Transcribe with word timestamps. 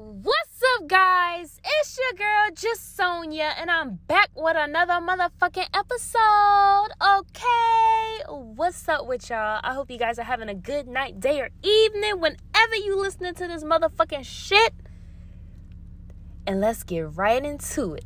What's 0.00 0.62
up, 0.76 0.86
guys? 0.86 1.60
It's 1.64 1.98
your 1.98 2.12
girl, 2.16 2.54
just 2.54 2.96
Sonia, 2.96 3.52
and 3.58 3.68
I'm 3.68 3.98
back 4.06 4.30
with 4.36 4.56
another 4.56 4.92
motherfucking 5.04 5.66
episode. 5.74 6.90
Okay, 7.02 8.22
what's 8.28 8.88
up 8.88 9.08
with 9.08 9.28
y'all? 9.28 9.58
I 9.64 9.74
hope 9.74 9.90
you 9.90 9.98
guys 9.98 10.20
are 10.20 10.24
having 10.24 10.48
a 10.48 10.54
good 10.54 10.86
night, 10.86 11.18
day, 11.18 11.40
or 11.40 11.50
evening 11.64 12.20
whenever 12.20 12.76
you 12.76 12.96
listening 12.96 13.34
to 13.34 13.48
this 13.48 13.64
motherfucking 13.64 14.24
shit. 14.24 14.72
And 16.46 16.60
let's 16.60 16.84
get 16.84 17.16
right 17.16 17.44
into 17.44 17.94
it. 17.94 18.04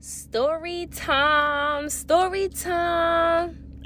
Story 0.00 0.86
time, 0.86 1.90
story 1.90 2.48
time. 2.48 3.82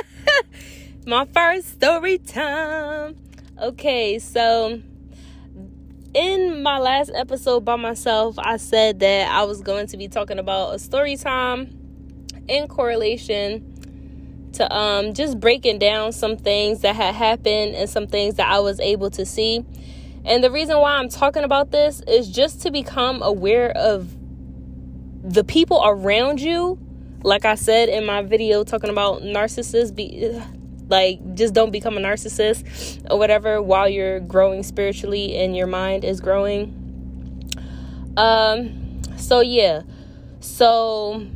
My 1.06 1.24
first 1.24 1.72
story 1.72 2.18
time. 2.18 3.16
Okay, 3.58 4.18
so 4.18 4.82
in 6.14 6.62
my 6.62 6.78
last 6.78 7.10
episode 7.14 7.64
by 7.64 7.76
myself, 7.76 8.38
I 8.38 8.56
said 8.56 9.00
that 9.00 9.30
I 9.30 9.44
was 9.44 9.60
going 9.60 9.86
to 9.88 9.96
be 9.96 10.08
talking 10.08 10.38
about 10.38 10.74
a 10.74 10.78
story 10.78 11.16
time 11.16 11.76
in 12.48 12.66
correlation 12.66 13.66
to 14.52 14.74
um 14.74 15.14
just 15.14 15.38
breaking 15.38 15.78
down 15.78 16.12
some 16.12 16.36
things 16.36 16.80
that 16.80 16.96
had 16.96 17.14
happened 17.14 17.76
and 17.76 17.88
some 17.88 18.08
things 18.08 18.34
that 18.34 18.48
I 18.48 18.58
was 18.58 18.80
able 18.80 19.10
to 19.10 19.24
see. 19.24 19.64
And 20.24 20.42
the 20.42 20.50
reason 20.50 20.78
why 20.78 20.94
I'm 20.94 21.08
talking 21.08 21.44
about 21.44 21.70
this 21.70 22.02
is 22.08 22.28
just 22.28 22.60
to 22.62 22.70
become 22.70 23.22
aware 23.22 23.70
of 23.70 24.12
the 25.22 25.44
people 25.44 25.80
around 25.84 26.40
you. 26.40 26.78
Like 27.22 27.44
I 27.44 27.54
said 27.54 27.88
in 27.88 28.04
my 28.04 28.22
video 28.22 28.64
talking 28.64 28.90
about 28.90 29.22
narcissists 29.22 29.94
be 29.94 30.42
like, 30.90 31.34
just 31.34 31.54
don't 31.54 31.70
become 31.70 31.96
a 31.96 32.00
narcissist 32.00 33.06
or 33.10 33.18
whatever 33.18 33.62
while 33.62 33.88
you're 33.88 34.20
growing 34.20 34.62
spiritually 34.62 35.36
and 35.36 35.56
your 35.56 35.66
mind 35.66 36.04
is 36.04 36.20
growing. 36.20 36.76
Um, 38.16 39.00
so 39.16 39.40
yeah. 39.40 39.82
So 40.40 41.26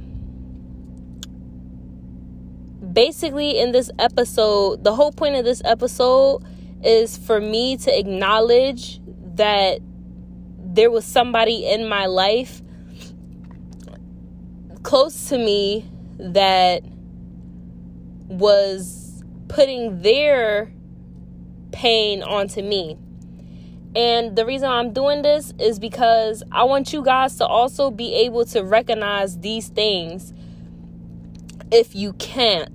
basically, 2.92 3.58
in 3.58 3.72
this 3.72 3.90
episode, 3.98 4.84
the 4.84 4.94
whole 4.94 5.12
point 5.12 5.36
of 5.36 5.44
this 5.44 5.62
episode 5.64 6.44
is 6.82 7.16
for 7.16 7.40
me 7.40 7.76
to 7.78 7.98
acknowledge 7.98 9.00
that 9.36 9.78
there 10.58 10.90
was 10.90 11.04
somebody 11.04 11.66
in 11.66 11.88
my 11.88 12.06
life 12.06 12.60
close 14.82 15.28
to 15.28 15.38
me 15.38 15.88
that 16.18 16.82
was 18.28 19.03
putting 19.48 20.02
their 20.02 20.72
pain 21.72 22.22
onto 22.22 22.62
me. 22.62 22.96
And 23.96 24.34
the 24.34 24.44
reason 24.44 24.68
I'm 24.68 24.92
doing 24.92 25.22
this 25.22 25.52
is 25.58 25.78
because 25.78 26.42
I 26.50 26.64
want 26.64 26.92
you 26.92 27.02
guys 27.02 27.36
to 27.36 27.46
also 27.46 27.90
be 27.90 28.14
able 28.14 28.44
to 28.46 28.62
recognize 28.64 29.38
these 29.38 29.68
things 29.68 30.32
if 31.70 31.94
you 31.94 32.12
can't. 32.14 32.70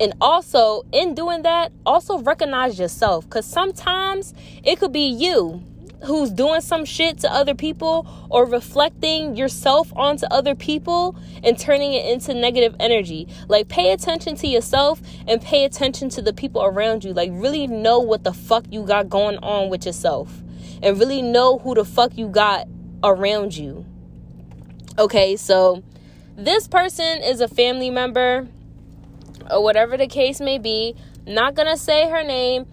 And 0.00 0.14
also, 0.18 0.82
in 0.92 1.14
doing 1.14 1.42
that, 1.42 1.72
also 1.84 2.18
recognize 2.20 2.78
yourself 2.78 3.24
because 3.24 3.44
sometimes 3.44 4.32
it 4.64 4.78
could 4.78 4.92
be 4.92 5.06
you 5.06 5.62
who's 6.04 6.30
doing 6.30 6.60
some 6.60 6.84
shit 6.84 7.18
to 7.18 7.32
other 7.32 7.54
people 7.54 8.06
or 8.30 8.46
reflecting 8.46 9.36
yourself 9.36 9.92
onto 9.94 10.26
other 10.30 10.54
people 10.54 11.16
and 11.44 11.58
turning 11.58 11.92
it 11.92 12.06
into 12.06 12.32
negative 12.34 12.74
energy. 12.80 13.28
Like, 13.48 13.68
pay 13.68 13.92
attention 13.92 14.36
to 14.36 14.46
yourself 14.46 15.00
and 15.26 15.40
pay 15.42 15.64
attention 15.64 16.08
to 16.10 16.22
the 16.22 16.32
people 16.32 16.62
around 16.64 17.04
you. 17.04 17.12
Like, 17.12 17.30
really 17.32 17.66
know 17.66 17.98
what 17.98 18.24
the 18.24 18.32
fuck 18.32 18.64
you 18.70 18.84
got 18.84 19.08
going 19.08 19.38
on 19.38 19.68
with 19.68 19.84
yourself 19.84 20.42
and 20.82 20.98
really 20.98 21.22
know 21.22 21.58
who 21.58 21.74
the 21.74 21.84
fuck 21.84 22.16
you 22.16 22.28
got 22.28 22.66
around 23.02 23.56
you. 23.56 23.84
Okay, 24.98 25.36
so 25.36 25.82
this 26.36 26.66
person 26.66 27.22
is 27.22 27.40
a 27.40 27.48
family 27.48 27.90
member 27.90 28.48
or 29.50 29.62
whatever 29.62 29.96
the 29.96 30.06
case 30.06 30.40
may 30.40 30.58
be. 30.58 30.94
Not 31.26 31.54
gonna 31.54 31.76
say 31.76 32.08
her 32.08 32.22
name. 32.22 32.66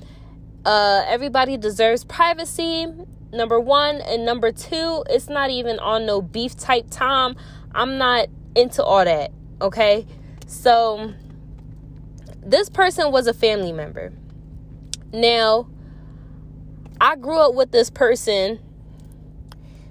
Uh, 0.66 1.04
everybody 1.08 1.58
deserves 1.58 2.04
privacy 2.04 2.88
number 3.32 3.60
one 3.60 4.02
and 4.02 4.26
number 4.26 4.52
two 4.52 5.04
it's 5.10 5.30
not 5.30 5.50
even 5.50 5.80
on 5.80 6.06
no 6.06 6.22
beef 6.22 6.56
type 6.56 6.86
time. 6.90 7.36
I'm 7.74 7.98
not 7.98 8.28
into 8.56 8.84
all 8.84 9.06
that 9.06 9.32
okay? 9.62 10.06
So 10.46 11.14
this 12.44 12.70
person 12.70 13.12
was 13.12 13.28
a 13.28 13.34
family 13.34 13.72
member. 13.72 14.14
Now 15.12 15.70
i 17.00 17.16
grew 17.16 17.38
up 17.38 17.54
with 17.54 17.72
this 17.72 17.92
person 17.92 18.60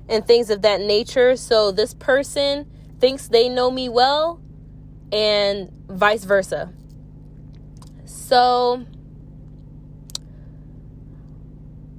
and 0.08 0.26
things 0.26 0.50
of 0.50 0.62
that 0.62 0.80
nature. 0.80 1.36
So 1.36 1.70
this 1.70 1.94
person 1.94 2.70
thinks 2.98 3.28
they 3.28 3.48
know 3.48 3.70
me 3.70 3.88
well 3.88 4.40
and 5.12 5.70
vice 5.88 6.24
versa. 6.24 6.72
So 8.04 8.84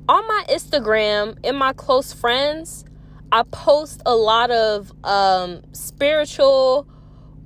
on 0.09 0.27
my 0.27 0.45
Instagram, 0.49 1.37
in 1.43 1.55
my 1.55 1.73
close 1.73 2.13
friends, 2.13 2.85
I 3.31 3.43
post 3.43 4.01
a 4.05 4.15
lot 4.15 4.51
of 4.51 4.91
um, 5.03 5.63
spiritual 5.73 6.87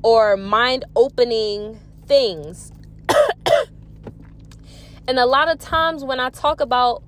or 0.04 0.38
mind 0.38 0.86
opening 0.96 1.80
things. 2.06 2.72
and 5.08 5.18
a 5.18 5.26
lot 5.26 5.50
of 5.50 5.60
times 5.60 6.04
when 6.04 6.20
I 6.20 6.30
talk 6.30 6.62
about 6.62 7.04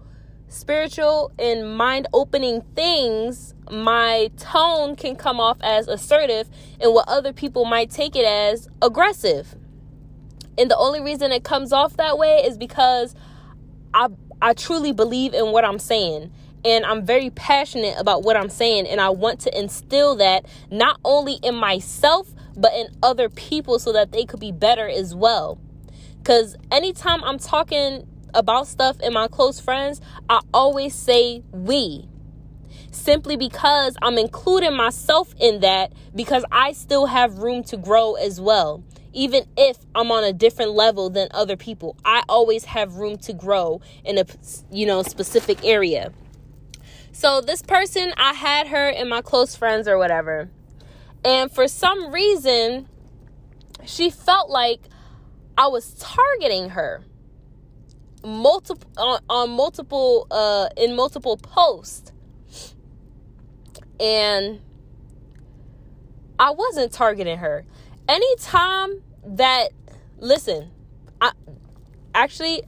spiritual 0.48 1.32
and 1.38 1.78
mind 1.78 2.08
opening 2.14 2.62
things, 2.76 3.54
my 3.72 4.32
tone 4.38 4.96
can 4.96 5.16
come 5.16 5.40
off 5.40 5.58
as 5.62 5.88
assertive 5.88 6.50
and 6.80 6.94
what 6.94 7.08
other 7.08 7.34
people 7.34 7.66
might 7.66 7.90
take 7.92 8.16
it 8.16 8.26
as 8.26 8.68
aggressive. 8.82 9.56
And 10.58 10.70
the 10.70 10.78
only 10.78 11.02
reason 11.02 11.32
it 11.32 11.44
comes 11.44 11.74
off 11.74 11.98
that 11.98 12.18
way 12.18 12.44
is 12.46 12.58
because 12.58 13.16
I 13.94 14.08
I 14.44 14.54
truly 14.54 14.92
believe 14.92 15.34
in 15.34 15.54
what 15.54 15.64
I'm 15.64 15.80
saying 15.80 16.30
and 16.66 16.86
I'm 16.86 17.06
very 17.06 17.30
passionate 17.30 17.96
about 17.98 18.24
what 18.24 18.36
I'm 18.36 18.50
saying 18.50 18.88
and 18.88 19.00
I 19.00 19.10
want 19.10 19.40
to 19.42 19.58
instill 19.58 20.18
that 20.18 20.46
not 20.70 21.00
only 21.06 21.40
in 21.42 21.56
myself 21.56 22.28
but 22.54 22.74
in 22.74 22.88
other 23.02 23.30
people 23.30 23.80
so 23.80 23.94
that 23.94 24.12
they 24.12 24.26
could 24.26 24.42
be 24.42 24.52
better 24.52 24.86
as 24.90 25.16
well. 25.16 25.60
Cuz 26.26 26.58
anytime 26.70 27.24
I'm 27.24 27.40
talking 27.40 28.06
about 28.34 28.68
stuff 28.68 29.00
in 29.00 29.14
my 29.14 29.30
close 29.30 29.62
friends, 29.62 30.02
I 30.28 30.42
always 30.54 30.94
say 30.94 31.42
we. 31.54 32.10
Simply 32.92 33.38
because 33.38 33.96
I'm 34.02 34.18
including 34.18 34.76
myself 34.76 35.34
in 35.40 35.62
that 35.62 35.94
because 36.14 36.44
I 36.52 36.74
still 36.74 37.06
have 37.06 37.38
room 37.38 37.64
to 37.64 37.78
grow 37.78 38.16
as 38.16 38.42
well 38.42 38.84
even 39.14 39.46
if 39.56 39.78
I'm 39.96 40.12
on 40.12 40.24
a 40.24 40.34
different 40.34 40.72
level 40.72 41.10
than 41.10 41.28
other 41.32 41.56
people. 41.56 41.96
I 42.04 42.24
always 42.28 42.66
have 42.66 42.96
room 42.96 43.18
to 43.20 43.34
grow 43.34 43.82
in 44.04 44.18
a 44.18 44.26
you 44.72 44.86
know 44.86 45.04
specific 45.04 45.64
area. 45.64 46.12
So 47.12 47.42
this 47.42 47.62
person, 47.62 48.12
I 48.18 48.34
had 48.34 48.68
her 48.68 48.90
in 48.90 49.08
my 49.08 49.22
close 49.22 49.56
friends 49.56 49.88
or 49.88 49.98
whatever. 50.00 50.50
And 51.24 51.52
for 51.52 51.68
some 51.68 52.12
reason, 52.12 52.90
she 53.86 54.10
felt 54.10 54.50
like 54.50 54.82
I 55.58 55.68
was 55.68 55.94
targeting 55.94 56.70
her 56.72 57.04
multiple 58.26 58.90
on, 58.98 59.20
on 59.30 59.50
multiple 59.52 60.28
uh 60.32 60.70
in 60.76 60.96
multiple 60.96 61.38
posts. 61.38 62.12
And 64.00 64.60
I 66.40 66.52
wasn't 66.52 66.92
targeting 66.92 67.38
her 67.38 67.64
anytime 68.10 69.03
that 69.26 69.70
listen, 70.20 70.70
I 71.22 71.32
actually 72.14 72.64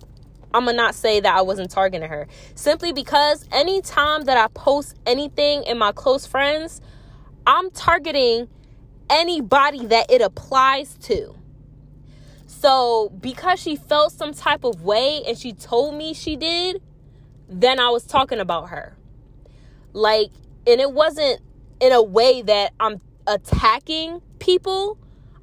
I'm 0.53 0.65
gonna 0.65 0.77
not 0.77 0.95
say 0.95 1.19
that 1.19 1.35
I 1.35 1.41
wasn't 1.41 1.69
targeting 1.69 2.09
her 2.09 2.27
simply 2.55 2.93
because 2.93 3.45
anytime 3.51 4.23
that 4.23 4.37
I 4.37 4.47
post 4.53 4.95
anything 5.05 5.63
in 5.63 5.77
my 5.77 5.91
close 5.91 6.25
friends, 6.25 6.81
I'm 7.45 7.71
targeting 7.71 8.47
anybody 9.09 9.85
that 9.87 10.09
it 10.09 10.21
applies 10.21 10.97
to. 11.03 11.35
So, 12.47 13.11
because 13.19 13.59
she 13.59 13.75
felt 13.75 14.11
some 14.13 14.33
type 14.33 14.63
of 14.63 14.81
way 14.81 15.21
and 15.27 15.37
she 15.37 15.53
told 15.53 15.95
me 15.95 16.13
she 16.13 16.35
did, 16.35 16.81
then 17.49 17.79
I 17.79 17.89
was 17.89 18.05
talking 18.05 18.39
about 18.39 18.69
her. 18.69 18.97
Like, 19.93 20.31
and 20.65 20.81
it 20.81 20.91
wasn't 20.91 21.41
in 21.79 21.91
a 21.91 22.01
way 22.01 22.41
that 22.41 22.73
I'm 22.79 23.01
attacking 23.27 24.21
people 24.39 24.97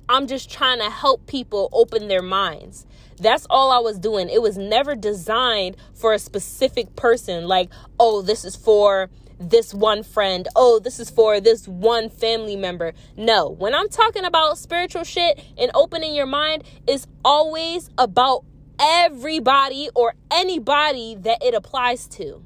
I'm 0.08 0.26
just 0.26 0.50
trying 0.50 0.78
to 0.78 0.90
help 0.90 1.26
people 1.26 1.68
open 1.72 2.08
their 2.08 2.22
minds. 2.22 2.86
That's 3.18 3.46
all 3.48 3.70
I 3.70 3.78
was 3.78 3.98
doing. 3.98 4.28
It 4.28 4.42
was 4.42 4.58
never 4.58 4.94
designed 4.94 5.76
for 5.94 6.12
a 6.12 6.18
specific 6.18 6.96
person, 6.96 7.46
like, 7.46 7.70
oh, 8.00 8.22
this 8.22 8.44
is 8.44 8.56
for 8.56 9.10
this 9.38 9.72
one 9.74 10.02
friend. 10.02 10.48
Oh, 10.56 10.78
this 10.78 10.98
is 10.98 11.10
for 11.10 11.40
this 11.40 11.66
one 11.66 12.08
family 12.08 12.56
member. 12.56 12.92
No, 13.16 13.48
when 13.48 13.74
I'm 13.74 13.88
talking 13.88 14.24
about 14.24 14.58
spiritual 14.58 15.04
shit 15.04 15.42
and 15.56 15.70
opening 15.74 16.14
your 16.14 16.26
mind, 16.26 16.64
it's 16.86 17.06
always 17.24 17.90
about 17.98 18.44
everybody 18.80 19.88
or 19.94 20.14
anybody 20.30 21.16
that 21.20 21.42
it 21.42 21.54
applies 21.54 22.06
to. 22.08 22.42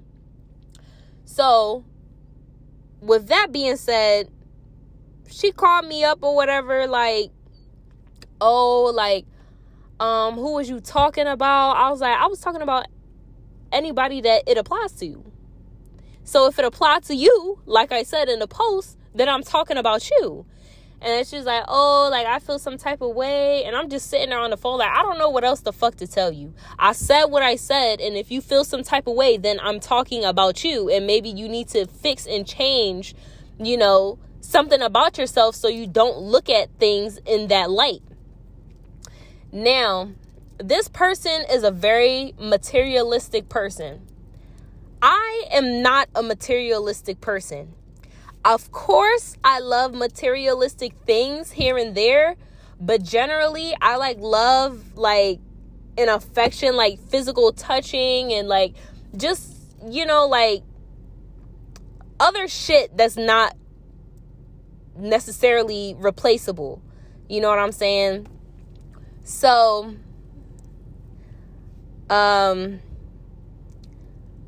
So, 1.24 1.84
with 3.00 3.28
that 3.28 3.48
being 3.52 3.76
said, 3.76 4.28
she 5.30 5.52
called 5.52 5.86
me 5.86 6.04
up 6.04 6.18
or 6.22 6.34
whatever, 6.34 6.86
like, 6.86 7.30
oh, 8.40 8.92
like, 8.94 9.26
um, 10.00 10.34
who 10.34 10.54
was 10.54 10.68
you 10.68 10.80
talking 10.80 11.26
about? 11.26 11.72
I 11.72 11.90
was 11.90 12.00
like, 12.00 12.16
I 12.16 12.26
was 12.26 12.40
talking 12.40 12.62
about 12.62 12.86
anybody 13.72 14.20
that 14.22 14.42
it 14.46 14.58
applies 14.58 14.92
to. 14.92 15.24
So 16.24 16.46
if 16.46 16.58
it 16.58 16.64
applied 16.64 17.04
to 17.04 17.14
you, 17.14 17.60
like 17.66 17.92
I 17.92 18.02
said 18.02 18.28
in 18.28 18.40
the 18.40 18.48
post, 18.48 18.98
then 19.14 19.28
I'm 19.28 19.42
talking 19.42 19.76
about 19.76 20.10
you. 20.10 20.44
And 21.00 21.20
it's 21.20 21.30
just 21.30 21.46
like, 21.46 21.64
oh, 21.68 22.08
like 22.10 22.26
I 22.26 22.38
feel 22.38 22.58
some 22.58 22.78
type 22.78 23.00
of 23.00 23.14
way. 23.14 23.64
And 23.64 23.76
I'm 23.76 23.88
just 23.88 24.08
sitting 24.08 24.30
there 24.30 24.38
on 24.38 24.50
the 24.50 24.56
phone, 24.56 24.78
like, 24.78 24.90
I 24.90 25.02
don't 25.02 25.18
know 25.18 25.30
what 25.30 25.44
else 25.44 25.60
the 25.60 25.72
fuck 25.72 25.96
to 25.96 26.06
tell 26.06 26.32
you. 26.32 26.54
I 26.78 26.92
said 26.92 27.26
what 27.26 27.42
I 27.42 27.56
said. 27.56 28.00
And 28.00 28.16
if 28.16 28.30
you 28.30 28.40
feel 28.40 28.64
some 28.64 28.82
type 28.82 29.06
of 29.06 29.14
way, 29.14 29.36
then 29.36 29.60
I'm 29.60 29.78
talking 29.78 30.24
about 30.24 30.64
you. 30.64 30.88
And 30.90 31.06
maybe 31.06 31.28
you 31.28 31.48
need 31.48 31.68
to 31.68 31.86
fix 31.86 32.26
and 32.26 32.46
change, 32.46 33.14
you 33.58 33.76
know, 33.76 34.18
something 34.40 34.80
about 34.80 35.18
yourself 35.18 35.54
so 35.54 35.68
you 35.68 35.86
don't 35.86 36.18
look 36.18 36.48
at 36.48 36.70
things 36.78 37.18
in 37.26 37.48
that 37.48 37.70
light. 37.70 38.02
Now, 39.56 40.10
this 40.58 40.86
person 40.86 41.46
is 41.50 41.62
a 41.62 41.70
very 41.70 42.34
materialistic 42.38 43.48
person. 43.48 44.06
I 45.00 45.44
am 45.50 45.80
not 45.80 46.10
a 46.14 46.22
materialistic 46.22 47.22
person. 47.22 47.72
Of 48.44 48.70
course, 48.70 49.38
I 49.42 49.60
love 49.60 49.94
materialistic 49.94 50.92
things 51.06 51.52
here 51.52 51.78
and 51.78 51.94
there, 51.94 52.36
but 52.78 53.02
generally, 53.02 53.74
I 53.80 53.96
like 53.96 54.18
love 54.20 54.94
like 54.94 55.40
an 55.96 56.10
affection, 56.10 56.76
like 56.76 56.98
physical 56.98 57.50
touching 57.52 58.34
and 58.34 58.48
like 58.48 58.74
just, 59.16 59.54
you 59.88 60.04
know, 60.04 60.26
like 60.26 60.64
other 62.20 62.46
shit 62.46 62.94
that's 62.94 63.16
not 63.16 63.56
necessarily 64.98 65.96
replaceable. 65.98 66.82
You 67.26 67.40
know 67.40 67.48
what 67.48 67.58
I'm 67.58 67.72
saying? 67.72 68.28
So, 69.26 69.92
um, 72.08 72.78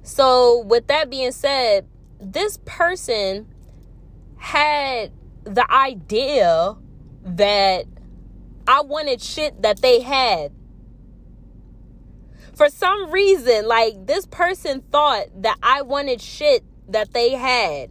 so 0.04 0.60
with 0.60 0.86
that 0.86 1.10
being 1.10 1.32
said, 1.32 1.84
this 2.20 2.60
person 2.64 3.48
had 4.36 5.10
the 5.42 5.68
idea 5.68 6.76
that 7.24 7.86
I 8.68 8.82
wanted 8.82 9.20
shit 9.20 9.60
that 9.62 9.82
they 9.82 10.00
had. 10.00 10.52
For 12.54 12.68
some 12.68 13.10
reason, 13.10 13.66
like 13.66 14.06
this 14.06 14.26
person 14.26 14.82
thought 14.92 15.42
that 15.42 15.58
I 15.60 15.82
wanted 15.82 16.20
shit 16.20 16.62
that 16.88 17.12
they 17.12 17.32
had. 17.32 17.90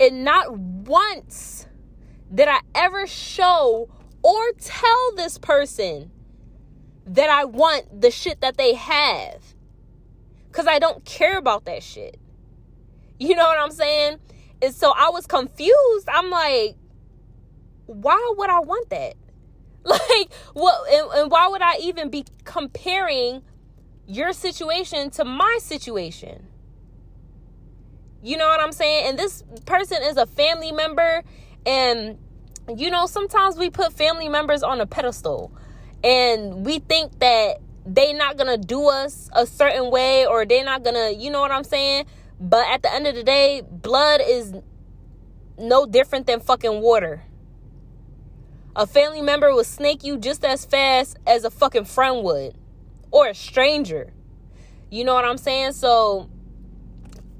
And 0.00 0.24
not 0.24 0.56
once 0.58 1.66
did 2.34 2.48
I 2.48 2.60
ever 2.74 3.06
show 3.06 3.90
or 4.22 4.52
tell 4.52 5.14
this 5.16 5.36
person 5.36 6.10
that 7.06 7.30
I 7.30 7.44
want 7.44 8.00
the 8.00 8.10
shit 8.10 8.40
that 8.40 8.56
they 8.56 8.74
have. 8.74 9.42
Because 10.48 10.66
I 10.66 10.78
don't 10.78 11.04
care 11.04 11.36
about 11.36 11.64
that 11.66 11.82
shit. 11.82 12.18
You 13.18 13.34
know 13.34 13.44
what 13.44 13.58
I'm 13.58 13.70
saying? 13.70 14.18
And 14.62 14.74
so 14.74 14.92
I 14.96 15.10
was 15.10 15.26
confused. 15.26 16.08
I'm 16.08 16.30
like, 16.30 16.76
why 17.86 18.32
would 18.36 18.50
I 18.50 18.60
want 18.60 18.90
that? 18.90 19.14
Like, 19.86 20.32
what? 20.54 20.90
And, 20.90 21.10
and 21.12 21.30
why 21.30 21.46
would 21.46 21.60
I 21.60 21.76
even 21.82 22.08
be 22.08 22.24
comparing 22.44 23.42
your 24.06 24.32
situation 24.32 25.10
to 25.10 25.26
my 25.26 25.58
situation? 25.60 26.46
You 28.22 28.38
know 28.38 28.46
what 28.46 28.60
I'm 28.60 28.72
saying? 28.72 29.08
And 29.08 29.18
this 29.18 29.44
person 29.66 30.02
is 30.02 30.16
a 30.16 30.24
family 30.24 30.72
member. 30.72 31.22
And, 31.66 32.18
you 32.74 32.90
know, 32.90 33.04
sometimes 33.04 33.58
we 33.58 33.68
put 33.68 33.92
family 33.92 34.30
members 34.30 34.62
on 34.62 34.80
a 34.80 34.86
pedestal 34.86 35.52
and 36.04 36.66
we 36.66 36.80
think 36.80 37.18
that 37.20 37.60
they 37.86 38.12
not 38.12 38.36
gonna 38.36 38.58
do 38.58 38.88
us 38.88 39.30
a 39.32 39.46
certain 39.46 39.90
way 39.90 40.26
or 40.26 40.44
they're 40.44 40.64
not 40.64 40.84
gonna, 40.84 41.10
you 41.10 41.30
know 41.30 41.40
what 41.40 41.50
I'm 41.50 41.64
saying? 41.64 42.04
But 42.38 42.66
at 42.68 42.82
the 42.82 42.92
end 42.92 43.06
of 43.06 43.14
the 43.14 43.22
day, 43.22 43.62
blood 43.66 44.20
is 44.22 44.52
no 45.58 45.86
different 45.86 46.26
than 46.26 46.40
fucking 46.40 46.82
water. 46.82 47.22
A 48.76 48.86
family 48.86 49.22
member 49.22 49.54
will 49.54 49.64
snake 49.64 50.04
you 50.04 50.18
just 50.18 50.44
as 50.44 50.66
fast 50.66 51.16
as 51.26 51.44
a 51.44 51.50
fucking 51.50 51.86
friend 51.86 52.22
would 52.22 52.54
or 53.10 53.28
a 53.28 53.34
stranger. 53.34 54.12
You 54.90 55.04
know 55.04 55.14
what 55.14 55.24
I'm 55.24 55.38
saying? 55.38 55.72
So, 55.72 56.28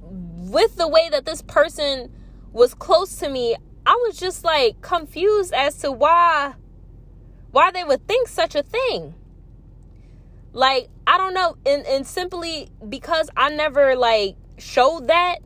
with 0.01 0.77
the 0.77 0.89
way 0.89 1.09
that 1.11 1.27
this 1.27 1.43
person 1.43 2.11
was 2.53 2.73
close 2.73 3.17
to 3.17 3.29
me, 3.29 3.57
I 3.85 3.99
was 4.07 4.17
just 4.17 4.45
like 4.45 4.81
confused 4.81 5.53
as 5.53 5.77
to 5.79 5.93
why 5.93 6.55
why 7.55 7.71
they 7.71 7.85
would 7.85 8.07
think 8.09 8.27
such 8.27 8.57
a 8.57 8.65
thing. 8.65 9.15
Like, 10.53 10.89
I 11.07 11.17
don't 11.17 11.35
know, 11.35 11.57
and 11.65 11.87
and 11.87 12.05
simply 12.05 12.69
because 12.89 13.31
I 13.37 13.51
never 13.51 13.95
like 13.95 14.35
showed 14.59 15.07
that. 15.07 15.37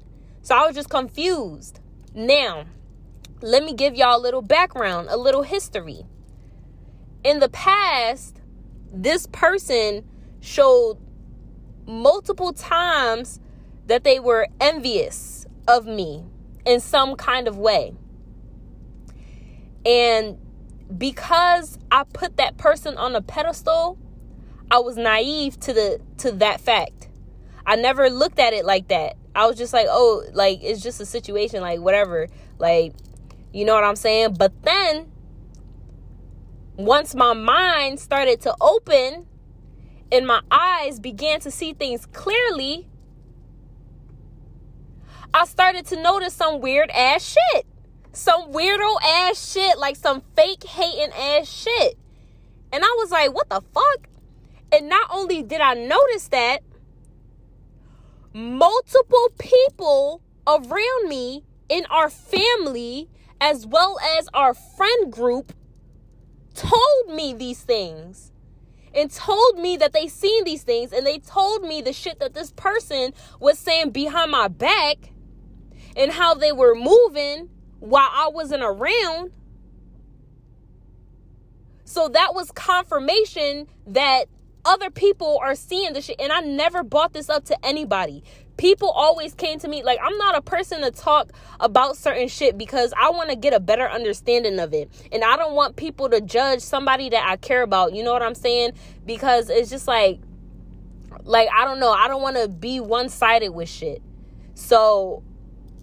So 0.40 0.56
I 0.56 0.66
was 0.66 0.74
just 0.74 0.88
confused. 0.88 1.80
Now, 2.14 2.64
let 3.42 3.62
me 3.62 3.74
give 3.74 3.94
y'all 3.94 4.18
a 4.18 4.22
little 4.22 4.40
background, 4.40 5.08
a 5.10 5.18
little 5.18 5.42
history. 5.42 6.06
In 7.24 7.40
the 7.40 7.50
past, 7.50 8.40
this 8.90 9.26
person 9.26 10.08
showed 10.40 10.96
multiple 11.86 12.54
times 12.54 13.38
that 13.86 14.04
they 14.04 14.18
were 14.18 14.48
envious 14.62 15.46
of 15.66 15.86
me 15.86 16.24
in 16.64 16.80
some 16.80 17.16
kind 17.16 17.46
of 17.46 17.58
way. 17.58 17.92
And 19.84 20.38
because 20.96 21.78
I 21.90 22.04
put 22.04 22.36
that 22.36 22.56
person 22.56 22.96
on 22.96 23.14
a 23.14 23.20
pedestal, 23.20 23.98
I 24.70 24.78
was 24.78 24.96
naive 24.96 25.58
to 25.60 25.72
the 25.72 26.00
to 26.18 26.32
that 26.32 26.60
fact. 26.60 27.08
I 27.66 27.76
never 27.76 28.08
looked 28.08 28.38
at 28.38 28.52
it 28.52 28.64
like 28.64 28.88
that. 28.88 29.16
I 29.34 29.46
was 29.46 29.56
just 29.56 29.72
like, 29.72 29.86
oh, 29.88 30.24
like 30.32 30.60
it's 30.62 30.82
just 30.82 31.00
a 31.00 31.06
situation, 31.06 31.60
like 31.60 31.80
whatever. 31.80 32.28
Like, 32.58 32.94
you 33.52 33.64
know 33.64 33.74
what 33.74 33.84
I'm 33.84 33.96
saying? 33.96 34.34
But 34.38 34.62
then 34.62 35.10
once 36.76 37.14
my 37.14 37.34
mind 37.34 38.00
started 38.00 38.40
to 38.42 38.54
open 38.60 39.26
and 40.10 40.26
my 40.26 40.40
eyes 40.50 40.98
began 40.98 41.40
to 41.40 41.50
see 41.50 41.72
things 41.74 42.06
clearly, 42.06 42.88
I 45.34 45.44
started 45.44 45.86
to 45.86 46.02
notice 46.02 46.34
some 46.34 46.60
weird 46.60 46.90
ass 46.90 47.36
shit. 47.36 47.66
Some 48.18 48.52
weirdo 48.52 49.00
ass 49.00 49.52
shit, 49.52 49.78
like 49.78 49.94
some 49.94 50.24
fake 50.34 50.64
hating 50.64 51.12
ass 51.12 51.48
shit. 51.48 51.96
And 52.72 52.82
I 52.82 52.96
was 52.98 53.12
like, 53.12 53.32
what 53.32 53.48
the 53.48 53.62
fuck? 53.72 54.08
And 54.72 54.88
not 54.88 55.08
only 55.12 55.44
did 55.44 55.60
I 55.60 55.74
notice 55.74 56.26
that, 56.28 56.64
multiple 58.34 59.28
people 59.38 60.20
around 60.48 61.08
me 61.08 61.44
in 61.68 61.86
our 61.90 62.10
family 62.10 63.08
as 63.40 63.68
well 63.68 64.00
as 64.18 64.28
our 64.34 64.52
friend 64.52 65.12
group 65.12 65.52
told 66.54 67.14
me 67.14 67.32
these 67.32 67.62
things 67.62 68.32
and 68.92 69.12
told 69.12 69.60
me 69.60 69.76
that 69.76 69.92
they 69.92 70.08
seen 70.08 70.42
these 70.42 70.64
things 70.64 70.92
and 70.92 71.06
they 71.06 71.20
told 71.20 71.62
me 71.62 71.80
the 71.80 71.92
shit 71.92 72.18
that 72.18 72.34
this 72.34 72.50
person 72.50 73.14
was 73.38 73.60
saying 73.60 73.90
behind 73.90 74.32
my 74.32 74.48
back 74.48 75.12
and 75.94 76.10
how 76.10 76.34
they 76.34 76.50
were 76.50 76.74
moving 76.74 77.48
while 77.80 78.08
I 78.10 78.28
wasn't 78.32 78.62
around. 78.62 79.32
So 81.84 82.08
that 82.08 82.34
was 82.34 82.50
confirmation 82.52 83.66
that 83.86 84.26
other 84.64 84.90
people 84.90 85.38
are 85.42 85.54
seeing 85.54 85.94
the 85.94 86.02
shit 86.02 86.16
and 86.18 86.30
I 86.30 86.40
never 86.40 86.82
brought 86.82 87.12
this 87.14 87.30
up 87.30 87.44
to 87.46 87.64
anybody. 87.64 88.22
People 88.58 88.90
always 88.90 89.34
came 89.34 89.58
to 89.60 89.68
me 89.68 89.82
like 89.82 89.98
I'm 90.02 90.18
not 90.18 90.36
a 90.36 90.42
person 90.42 90.82
to 90.82 90.90
talk 90.90 91.30
about 91.60 91.96
certain 91.96 92.28
shit 92.28 92.58
because 92.58 92.92
I 93.00 93.10
want 93.10 93.30
to 93.30 93.36
get 93.36 93.54
a 93.54 93.60
better 93.60 93.88
understanding 93.88 94.58
of 94.58 94.74
it. 94.74 94.90
And 95.12 95.24
I 95.24 95.36
don't 95.36 95.54
want 95.54 95.76
people 95.76 96.10
to 96.10 96.20
judge 96.20 96.60
somebody 96.60 97.08
that 97.10 97.24
I 97.26 97.36
care 97.36 97.62
about. 97.62 97.94
You 97.94 98.02
know 98.02 98.12
what 98.12 98.22
I'm 98.22 98.34
saying? 98.34 98.72
Because 99.06 99.48
it's 99.48 99.70
just 99.70 99.86
like 99.86 100.20
like 101.22 101.48
I 101.56 101.64
don't 101.64 101.80
know, 101.80 101.92
I 101.92 102.08
don't 102.08 102.20
want 102.20 102.36
to 102.36 102.48
be 102.48 102.80
one-sided 102.80 103.50
with 103.50 103.68
shit. 103.68 104.02
So 104.54 105.22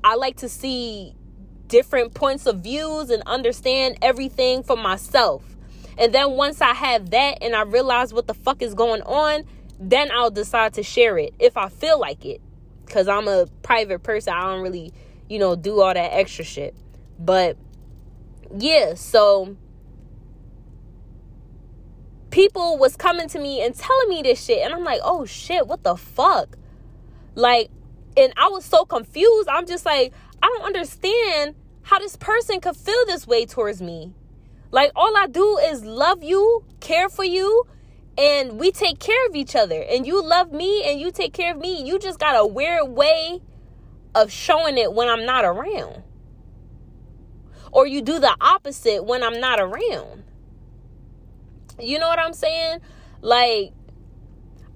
I 0.03 0.15
like 0.15 0.37
to 0.37 0.49
see 0.49 1.15
different 1.67 2.13
points 2.13 2.45
of 2.45 2.59
views 2.61 3.09
and 3.09 3.23
understand 3.25 3.97
everything 4.01 4.63
for 4.63 4.75
myself. 4.77 5.43
And 5.97 6.13
then 6.13 6.31
once 6.31 6.61
I 6.61 6.73
have 6.73 7.11
that 7.11 7.39
and 7.41 7.55
I 7.55 7.63
realize 7.63 8.13
what 8.13 8.27
the 8.27 8.33
fuck 8.33 8.61
is 8.61 8.73
going 8.73 9.01
on, 9.03 9.43
then 9.79 10.11
I'll 10.11 10.31
decide 10.31 10.73
to 10.75 10.83
share 10.83 11.17
it 11.17 11.33
if 11.39 11.57
I 11.57 11.69
feel 11.69 11.99
like 11.99 12.25
it. 12.25 12.41
Cause 12.87 13.07
I'm 13.07 13.27
a 13.27 13.47
private 13.63 14.03
person. 14.03 14.33
I 14.33 14.43
don't 14.43 14.61
really, 14.61 14.93
you 15.29 15.39
know, 15.39 15.55
do 15.55 15.81
all 15.81 15.93
that 15.93 16.13
extra 16.13 16.45
shit. 16.45 16.75
But 17.17 17.57
yeah, 18.57 18.93
so 18.93 19.57
people 22.29 22.77
was 22.77 22.95
coming 22.95 23.27
to 23.29 23.39
me 23.39 23.61
and 23.61 23.73
telling 23.73 24.09
me 24.09 24.21
this 24.21 24.43
shit 24.43 24.63
and 24.63 24.73
I'm 24.73 24.83
like, 24.83 24.99
"Oh 25.03 25.25
shit, 25.25 25.67
what 25.67 25.83
the 25.83 25.95
fuck?" 25.95 26.57
Like 27.33 27.71
And 28.17 28.33
I 28.37 28.49
was 28.49 28.65
so 28.65 28.85
confused. 28.85 29.49
I'm 29.49 29.65
just 29.65 29.85
like, 29.85 30.13
I 30.45 30.47
don't 30.49 30.61
understand 30.61 31.55
how 31.81 31.97
this 31.97 32.15
person 32.17 32.59
could 32.59 32.75
feel 32.75 33.03
this 33.07 33.25
way 33.25 33.47
towards 33.47 33.81
me. 33.81 34.13
Like, 34.69 34.91
all 34.95 35.17
I 35.17 35.25
do 35.25 35.57
is 35.57 35.83
love 35.83 36.21
you, 36.21 36.63
care 36.79 37.09
for 37.09 37.23
you, 37.23 37.65
and 38.15 38.59
we 38.59 38.69
take 38.69 38.99
care 38.99 39.25
of 39.25 39.35
each 39.35 39.55
other. 39.55 39.81
And 39.81 40.05
you 40.05 40.23
love 40.23 40.51
me 40.51 40.87
and 40.87 41.01
you 41.01 41.11
take 41.11 41.33
care 41.33 41.51
of 41.51 41.59
me. 41.59 41.83
You 41.83 41.97
just 41.97 42.19
got 42.19 42.39
a 42.39 42.45
weird 42.45 42.89
way 42.89 43.41
of 44.13 44.31
showing 44.31 44.77
it 44.77 44.93
when 44.93 45.09
I'm 45.09 45.25
not 45.25 45.45
around. 45.45 46.03
Or 47.71 47.87
you 47.87 48.03
do 48.03 48.19
the 48.19 48.37
opposite 48.39 49.03
when 49.03 49.23
I'm 49.23 49.39
not 49.39 49.59
around. 49.59 50.25
You 51.79 51.97
know 51.97 52.07
what 52.07 52.19
I'm 52.19 52.33
saying? 52.33 52.81
Like, 53.21 53.73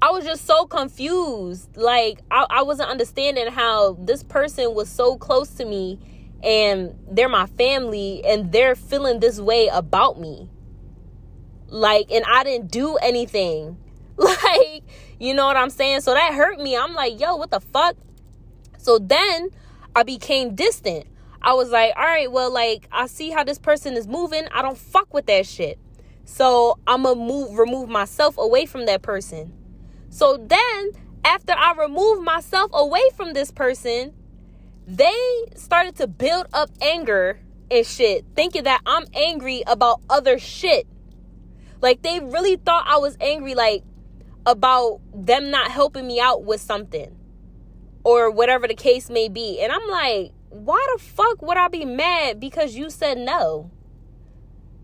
I 0.01 0.11
was 0.11 0.23
just 0.23 0.45
so 0.45 0.65
confused. 0.65 1.75
Like, 1.75 2.21
I, 2.31 2.45
I 2.49 2.61
wasn't 2.61 2.89
understanding 2.89 3.47
how 3.47 3.93
this 3.93 4.23
person 4.23 4.73
was 4.73 4.89
so 4.89 5.17
close 5.17 5.49
to 5.55 5.65
me 5.65 5.99
and 6.41 6.97
they're 7.11 7.29
my 7.29 7.47
family 7.47 8.23
and 8.23 8.51
they're 8.51 8.75
feeling 8.75 9.19
this 9.19 9.39
way 9.39 9.67
about 9.67 10.19
me. 10.19 10.49
Like, 11.67 12.11
and 12.11 12.23
I 12.25 12.43
didn't 12.43 12.71
do 12.71 12.95
anything. 12.97 13.77
Like, 14.19 14.83
you 15.17 15.33
know 15.33 15.45
what 15.45 15.55
I'm 15.55 15.69
saying? 15.69 16.01
So 16.01 16.13
that 16.13 16.33
hurt 16.33 16.59
me. 16.59 16.75
I'm 16.75 16.93
like, 16.93 17.21
yo, 17.21 17.37
what 17.37 17.51
the 17.51 17.61
fuck? 17.61 17.95
So 18.77 18.99
then 18.99 19.47
I 19.95 20.03
became 20.03 20.55
distant. 20.55 21.05
I 21.41 21.53
was 21.53 21.69
like, 21.69 21.93
all 21.95 22.03
right, 22.03 22.29
well, 22.29 22.51
like, 22.51 22.89
I 22.91 23.07
see 23.07 23.29
how 23.29 23.45
this 23.45 23.57
person 23.57 23.93
is 23.95 24.09
moving. 24.09 24.45
I 24.51 24.61
don't 24.61 24.77
fuck 24.77 25.13
with 25.13 25.25
that 25.27 25.45
shit. 25.45 25.79
So 26.25 26.77
I'm 26.85 27.03
gonna 27.03 27.15
move 27.15 27.57
remove 27.57 27.87
myself 27.87 28.37
away 28.37 28.65
from 28.65 28.87
that 28.87 29.01
person. 29.01 29.53
So 30.19 30.35
then 30.35 30.91
after 31.23 31.53
I 31.53 31.73
removed 31.81 32.23
myself 32.23 32.71
away 32.73 33.03
from 33.15 33.31
this 33.31 33.51
person, 33.51 34.13
they 34.85 35.15
started 35.55 35.95
to 35.95 36.07
build 36.07 36.47
up 36.51 36.69
anger 36.81 37.39
and 37.71 37.85
shit, 37.87 38.25
thinking 38.35 38.65
that 38.65 38.81
I'm 38.85 39.05
angry 39.13 39.63
about 39.65 40.01
other 40.09 40.37
shit. 40.37 40.87
Like 41.79 42.01
they 42.01 42.19
really 42.19 42.57
thought 42.57 42.83
I 42.85 42.97
was 42.97 43.15
angry 43.21 43.55
like 43.55 43.85
about 44.45 44.99
them 45.13 45.51
not 45.51 45.71
helping 45.71 46.05
me 46.05 46.19
out 46.19 46.43
with 46.43 46.59
something 46.59 47.15
or 48.03 48.29
whatever 48.29 48.67
the 48.67 48.75
case 48.75 49.09
may 49.09 49.29
be. 49.29 49.61
And 49.61 49.71
I'm 49.71 49.87
like, 49.87 50.33
why 50.49 50.85
the 50.97 51.01
fuck 51.01 51.41
would 51.41 51.55
I 51.55 51.69
be 51.69 51.85
mad 51.85 52.41
because 52.41 52.75
you 52.75 52.89
said 52.89 53.17
no? 53.17 53.71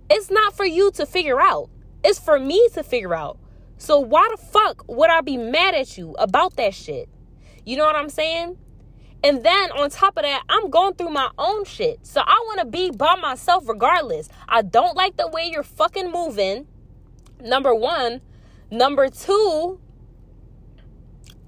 It's 0.10 0.32
not 0.32 0.56
for 0.56 0.66
you 0.66 0.92
to 0.92 1.06
figure 1.06 1.42
out. 1.42 1.70
It's 2.06 2.20
for 2.20 2.40
me 2.40 2.70
to 2.74 2.84
figure 2.84 3.14
out. 3.14 3.38
So 3.78 4.00
why 4.00 4.28
the 4.32 4.42
fuck 4.42 4.86
would 4.88 5.10
I 5.10 5.22
be 5.22 5.38
mad 5.38 5.76
at 5.76 5.98
you 5.98 6.16
about 6.18 6.56
that 6.56 6.74
shit? 6.74 7.10
You 7.66 7.78
know 7.78 7.86
what 7.86 7.96
I'm 7.96 8.10
saying? 8.10 8.58
And 9.24 9.44
then 9.44 9.72
on 9.72 9.90
top 9.90 10.18
of 10.18 10.24
that, 10.24 10.44
I'm 10.50 10.70
going 10.70 10.94
through 10.94 11.10
my 11.10 11.30
own 11.38 11.66
shit. 11.66 12.06
So 12.06 12.22
I 12.22 12.44
want 12.46 12.60
to 12.60 12.66
be 12.66 12.92
by 12.92 13.16
myself 13.16 13.68
regardless. 13.68 14.30
I 14.48 14.62
don't 14.62 14.96
like 14.96 15.18
the 15.18 15.28
way 15.28 15.50
you're 15.52 15.64
fucking 15.64 16.12
moving. 16.12 16.68
Number 17.42 17.74
1, 17.74 18.22
number 18.72 19.10
2, 19.10 19.80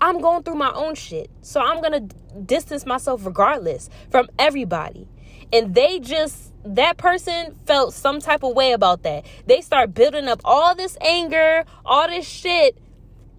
I'm 0.02 0.22
going 0.22 0.44
through 0.44 0.56
my 0.56 0.72
own 0.74 0.96
shit. 0.96 1.30
So 1.42 1.62
I'm 1.62 1.82
going 1.82 2.10
to 2.10 2.16
distance 2.40 2.86
myself 2.86 3.26
regardless 3.26 3.90
from 4.10 4.28
everybody. 4.40 5.08
And 5.54 5.76
they 5.76 6.00
just 6.00 6.47
that 6.66 6.98
person 6.98 7.58
felt 7.66 7.94
some 7.94 8.20
type 8.20 8.44
of 8.44 8.56
way 8.56 8.72
about 8.72 9.04
that. 9.04 9.26
They 9.46 9.62
start 9.62 9.94
building 9.94 10.28
up 10.28 10.42
all 10.44 10.76
this 10.76 10.98
anger, 11.02 11.66
all 11.86 12.08
this 12.08 12.28
shit, 12.28 12.78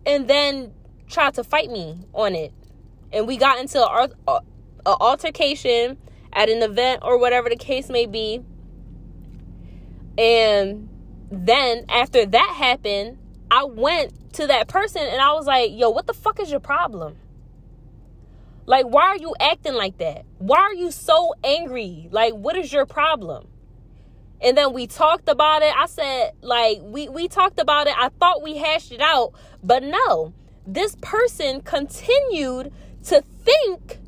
and 0.07 0.29
then 0.29 0.73
tried 1.09 1.35
to 1.35 1.45
fight 1.45 1.71
me 1.71 1.99
on 2.15 2.35
it. 2.35 2.53
And 3.13 3.27
we 3.27 3.37
got 3.37 3.59
into 3.59 3.87
an 3.87 4.13
altercation 4.87 5.99
at 6.33 6.49
an 6.49 6.63
event 6.63 7.01
or 7.03 7.19
whatever 7.19 7.49
the 7.49 7.57
case 7.57 7.89
may 7.89 8.07
be. 8.07 8.43
And 10.17 10.89
then 11.31 11.85
after 11.89 12.27
that 12.27 12.55
happened, 12.57 13.19
I 13.51 13.65
went 13.65 14.35
to 14.35 14.47
that 14.47 14.69
person 14.69 15.03
and 15.03 15.21
I 15.21 15.33
was 15.33 15.47
like, 15.47 15.71
yo, 15.73 15.91
what 15.91 16.07
the 16.07 16.15
fuck 16.15 16.41
is 16.41 16.51
your 16.51 16.61
problem? 16.61 17.17
Like, 18.69 18.85
why 18.85 19.05
are 19.05 19.17
you 19.17 19.35
acting 19.41 19.73
like 19.73 19.97
that? 19.97 20.27
Why 20.37 20.59
are 20.59 20.75
you 20.75 20.91
so 20.91 21.33
angry? 21.43 22.07
Like, 22.13 22.35
what 22.35 22.55
is 22.55 22.71
your 22.71 22.85
problem? 22.85 23.49
And 24.43 24.59
then 24.59 24.75
we 24.75 24.87
talked 24.87 25.27
about 25.31 25.63
it. 25.63 25.73
I 25.75 25.87
said, 25.87 26.33
like, 26.43 26.81
we, 26.83 27.09
we 27.09 27.29
talked 27.29 27.59
about 27.59 27.87
it. 27.87 27.95
I 27.97 28.11
thought 28.21 28.43
we 28.43 28.59
hashed 28.59 28.93
it 28.93 29.01
out, 29.01 29.33
but 29.63 29.83
no, 29.83 30.35
this 30.67 30.97
person 31.01 31.63
continued 31.63 32.71
to 33.05 33.23
think 33.43 34.01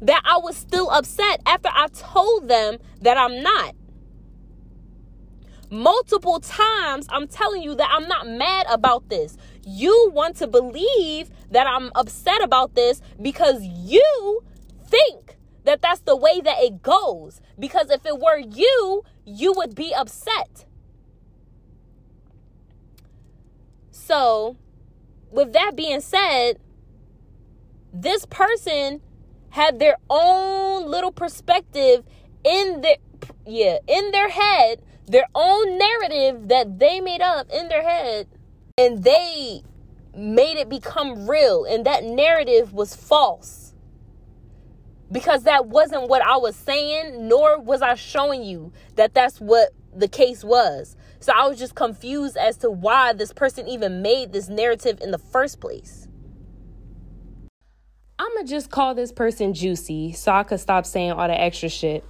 that 0.00 0.22
I 0.24 0.38
was 0.38 0.56
still 0.56 0.88
upset 0.88 1.42
after 1.44 1.68
I 1.70 1.88
told 1.88 2.48
them 2.48 2.78
that 3.02 3.18
I'm 3.18 3.42
not. 3.42 3.74
Multiple 5.68 6.40
times, 6.40 7.06
I'm 7.10 7.28
telling 7.28 7.62
you 7.62 7.74
that 7.74 7.90
I'm 7.92 8.08
not 8.08 8.26
mad 8.26 8.64
about 8.70 9.10
this. 9.10 9.36
You 9.64 10.10
want 10.12 10.36
to 10.36 10.46
believe 10.46 11.30
that 11.50 11.66
I'm 11.66 11.90
upset 11.94 12.42
about 12.42 12.74
this 12.74 13.00
because 13.20 13.62
you 13.62 14.42
think 14.86 15.36
that 15.64 15.80
that's 15.82 16.00
the 16.00 16.16
way 16.16 16.40
that 16.40 16.58
it 16.58 16.82
goes. 16.82 17.40
Because 17.58 17.90
if 17.90 18.04
it 18.04 18.18
were 18.18 18.38
you, 18.38 19.04
you 19.24 19.52
would 19.52 19.74
be 19.74 19.94
upset. 19.94 20.64
So, 23.90 24.56
with 25.30 25.52
that 25.52 25.76
being 25.76 26.00
said, 26.00 26.58
this 27.92 28.26
person 28.26 29.00
had 29.50 29.78
their 29.78 29.96
own 30.10 30.90
little 30.90 31.12
perspective 31.12 32.04
in 32.44 32.80
their 32.80 32.96
yeah, 33.46 33.78
in 33.86 34.10
their 34.10 34.28
head, 34.28 34.82
their 35.06 35.26
own 35.34 35.78
narrative 35.78 36.48
that 36.48 36.78
they 36.78 37.00
made 37.00 37.20
up 37.20 37.50
in 37.50 37.68
their 37.68 37.82
head 37.82 38.26
and 38.78 39.02
they 39.02 39.62
made 40.16 40.56
it 40.56 40.68
become 40.68 41.28
real. 41.28 41.64
And 41.64 41.86
that 41.86 42.04
narrative 42.04 42.72
was 42.72 42.94
false. 42.94 43.74
Because 45.10 45.42
that 45.44 45.66
wasn't 45.66 46.08
what 46.08 46.22
I 46.22 46.38
was 46.38 46.56
saying 46.56 47.28
nor 47.28 47.60
was 47.60 47.82
I 47.82 47.94
showing 47.94 48.42
you 48.42 48.72
that 48.96 49.12
that's 49.12 49.40
what 49.40 49.70
the 49.94 50.08
case 50.08 50.42
was. 50.42 50.96
So 51.20 51.32
I 51.36 51.46
was 51.46 51.58
just 51.58 51.74
confused 51.74 52.36
as 52.36 52.56
to 52.58 52.70
why 52.70 53.12
this 53.12 53.32
person 53.32 53.68
even 53.68 54.02
made 54.02 54.32
this 54.32 54.48
narrative 54.48 54.98
in 55.02 55.10
the 55.10 55.18
first 55.18 55.60
place. 55.60 56.08
I'm 58.18 58.34
gonna 58.34 58.46
just 58.46 58.70
call 58.70 58.94
this 58.94 59.12
person 59.12 59.52
Juicy 59.52 60.12
so 60.12 60.32
I 60.32 60.44
could 60.44 60.60
stop 60.60 60.86
saying 60.86 61.12
all 61.12 61.28
the 61.28 61.38
extra 61.38 61.68
shit. 61.68 62.04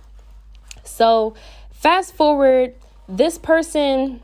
So 0.84 1.34
fast 1.72 2.14
forward 2.14 2.74
this 3.08 3.36
person 3.38 4.22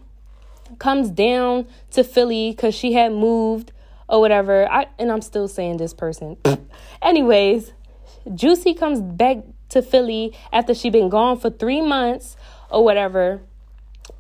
comes 0.79 1.11
down 1.11 1.67
to 1.93 2.05
Philly 2.05 2.51
because 2.51 2.75
she 2.75 2.93
had 2.93 3.13
moved 3.13 3.73
or 4.09 4.21
whatever. 4.21 4.71
I 4.71 4.87
and 4.99 5.13
I'm 5.13 5.23
still 5.23 5.49
saying 5.49 5.77
this 5.77 5.95
person. 5.95 6.37
Anyways, 7.03 7.73
Juicy 8.35 8.75
comes 8.75 9.01
back 9.01 9.39
to 9.71 9.83
Philly 9.83 10.37
after 10.53 10.75
she 10.75 10.91
been 10.91 11.09
gone 11.09 11.39
for 11.39 11.51
three 11.51 11.81
months 11.81 12.37
or 12.71 12.85
whatever, 12.85 13.43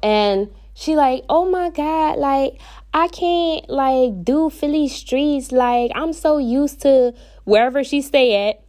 and 0.02 0.50
she 0.74 0.94
like, 0.94 1.24
oh 1.28 1.48
my 1.50 1.70
god, 1.70 2.18
like 2.18 2.60
I 2.92 3.08
can't 3.08 3.68
like 3.68 4.24
do 4.24 4.50
Philly 4.50 4.88
streets. 4.88 5.52
Like 5.52 5.90
I'm 5.94 6.12
so 6.12 6.38
used 6.38 6.80
to 6.82 7.14
wherever 7.44 7.82
she 7.82 8.02
stay 8.02 8.48
at 8.48 8.62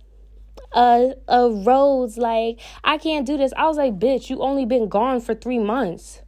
uh 0.72 1.10
uh 1.28 1.50
roads 1.66 2.18
like 2.18 2.60
I 2.84 2.98
can't 2.98 3.26
do 3.26 3.38
this. 3.38 3.54
I 3.58 3.68
was 3.68 3.78
like, 3.78 4.00
bitch, 4.00 4.30
you 4.30 4.42
only 4.42 4.66
been 4.66 4.88
gone 4.88 5.22
for 5.22 5.34
3 5.34 5.60
months. 5.60 6.22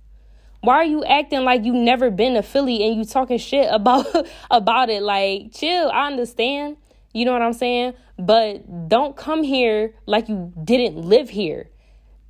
Why 0.61 0.75
are 0.75 0.85
you 0.85 1.03
acting 1.03 1.41
like 1.41 1.65
you 1.65 1.73
never 1.73 2.11
been 2.11 2.35
to 2.35 2.43
Philly 2.43 2.83
and 2.83 2.95
you 2.95 3.03
talking 3.03 3.39
shit 3.39 3.67
about 3.71 4.05
about 4.51 4.89
it? 4.89 5.01
Like, 5.01 5.53
chill. 5.53 5.89
I 5.89 6.07
understand. 6.07 6.77
You 7.13 7.25
know 7.25 7.33
what 7.33 7.41
I'm 7.41 7.53
saying? 7.53 7.93
But 8.17 8.87
don't 8.87 9.17
come 9.17 9.43
here 9.43 9.95
like 10.05 10.29
you 10.29 10.53
didn't 10.63 11.01
live 11.01 11.29
here. 11.29 11.69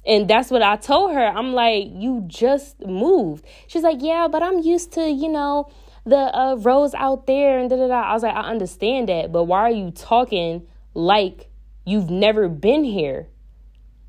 And 0.06 0.28
that's 0.28 0.50
what 0.50 0.64
I 0.64 0.78
told 0.78 1.14
her. 1.14 1.26
I'm 1.26 1.54
like, 1.54 1.86
you 1.92 2.24
just 2.26 2.80
moved. 2.80 3.46
She's 3.68 3.84
like, 3.84 3.98
yeah, 4.00 4.28
but 4.28 4.42
I'm 4.42 4.60
used 4.60 4.94
to, 4.94 5.08
you 5.08 5.30
know, 5.30 5.70
the 6.06 6.36
uh, 6.36 6.56
roads 6.56 6.96
out 6.96 7.28
there 7.28 7.60
and 7.60 7.70
da 7.70 7.76
da 7.76 7.88
da. 7.88 8.02
I 8.02 8.14
was 8.14 8.24
like, 8.24 8.36
I 8.36 8.42
understand 8.42 9.10
that, 9.10 9.32
but 9.32 9.44
why 9.44 9.60
are 9.60 9.72
you 9.72 9.92
talking 9.92 10.66
like 10.96 11.50
you've 11.86 12.10
never 12.10 12.48
been 12.50 12.84
here? 12.84 13.28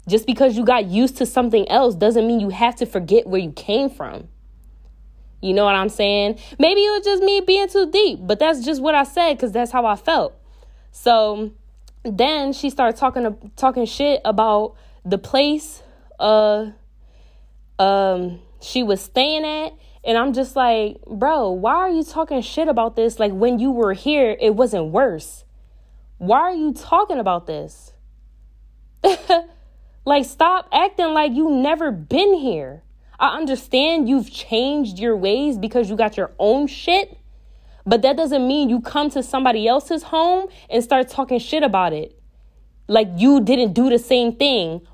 Just 0.09 0.27
because 0.27 0.57
you 0.57 0.65
got 0.65 0.87
used 0.87 1.17
to 1.19 1.27
something 1.27 1.69
else 1.69 1.95
doesn't 1.95 2.27
mean 2.27 2.41
you 2.41 2.49
have 2.49 2.77
to 2.77 2.87
forget 2.87 3.27
where 3.27 3.41
you 3.41 3.53
came 3.53 3.89
from. 3.89 4.29
You 5.41 5.55
know 5.55 5.65
what 5.65 5.75
I'm 5.75 5.89
saying? 5.89 6.39
Maybe 6.59 6.81
it 6.81 6.91
was 6.91 7.05
just 7.05 7.23
me 7.23 7.41
being 7.41 7.69
too 7.69 7.91
deep, 7.91 8.21
but 8.23 8.39
that's 8.39 8.65
just 8.65 8.81
what 8.81 8.95
I 8.95 9.05
said 9.05 9.35
because 9.35 9.53
that's 9.53 9.73
how 9.73 9.87
I 9.87 9.97
felt. 9.97 10.35
So 10.93 11.53
then 12.05 12.53
she 12.53 12.71
started 12.71 12.97
talking 12.97 13.53
talking 13.57 13.87
shit 13.87 14.21
about 14.25 14.75
the 15.05 15.19
place 15.19 15.83
uh 16.19 16.71
um 17.79 18.41
she 18.61 18.83
was 18.83 19.01
staying 19.01 19.45
at 19.45 19.73
and 20.05 20.19
I'm 20.19 20.33
just 20.33 20.57
like, 20.57 21.01
"Bro, 21.07 21.51
why 21.51 21.75
are 21.75 21.91
you 21.91 22.03
talking 22.05 22.41
shit 22.43 22.69
about 22.69 22.97
this 22.97 23.19
like 23.19 23.33
when 23.33 23.59
you 23.59 23.71
were 23.71 23.93
here 23.93 24.37
it 24.41 24.55
wasn't 24.55 24.87
worse?" 24.87 25.45
Why 26.19 26.39
are 26.39 26.55
you 26.55 26.73
talking 26.73 27.19
about 27.19 27.49
this? 27.49 27.93
like, 30.05 30.25
stop 30.25 30.69
acting 30.73 31.13
like 31.15 31.33
you 31.33 31.51
never 31.51 31.91
been 31.91 32.35
here. 32.35 32.83
I 33.19 33.37
understand 33.37 34.09
you've 34.09 34.31
changed 34.31 34.99
your 34.99 35.17
ways 35.17 35.57
because 35.57 35.89
you 35.89 35.97
got 35.97 36.17
your 36.17 36.33
own 36.39 36.67
shit, 36.67 37.17
but 37.87 38.03
that 38.03 38.17
doesn't 38.17 38.47
mean 38.47 38.69
you 38.69 38.81
come 38.81 39.11
to 39.11 39.23
somebody 39.23 39.69
else's 39.69 40.03
home 40.03 40.49
and 40.69 40.83
start 40.83 41.09
talking 41.09 41.39
shit 41.39 41.63
about 41.63 41.93
it. 41.93 42.19
Like 42.89 43.09
you 43.17 43.41
didn't 43.41 43.75
do 43.75 43.91
the 43.91 43.99
same 43.99 44.35
thing 44.35 44.87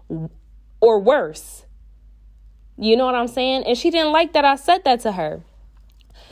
or 0.81 1.01
worse. 1.01 1.65
You 2.77 2.97
know 2.97 3.07
what 3.07 3.15
I'm 3.15 3.29
saying? 3.29 3.65
And 3.65 3.77
she 3.77 3.91
didn't 3.91 4.13
like 4.13 4.35
that 4.35 4.45
I 4.45 4.57
said 4.57 4.85
that 4.85 5.01
to 5.01 5.13
her. 5.13 5.41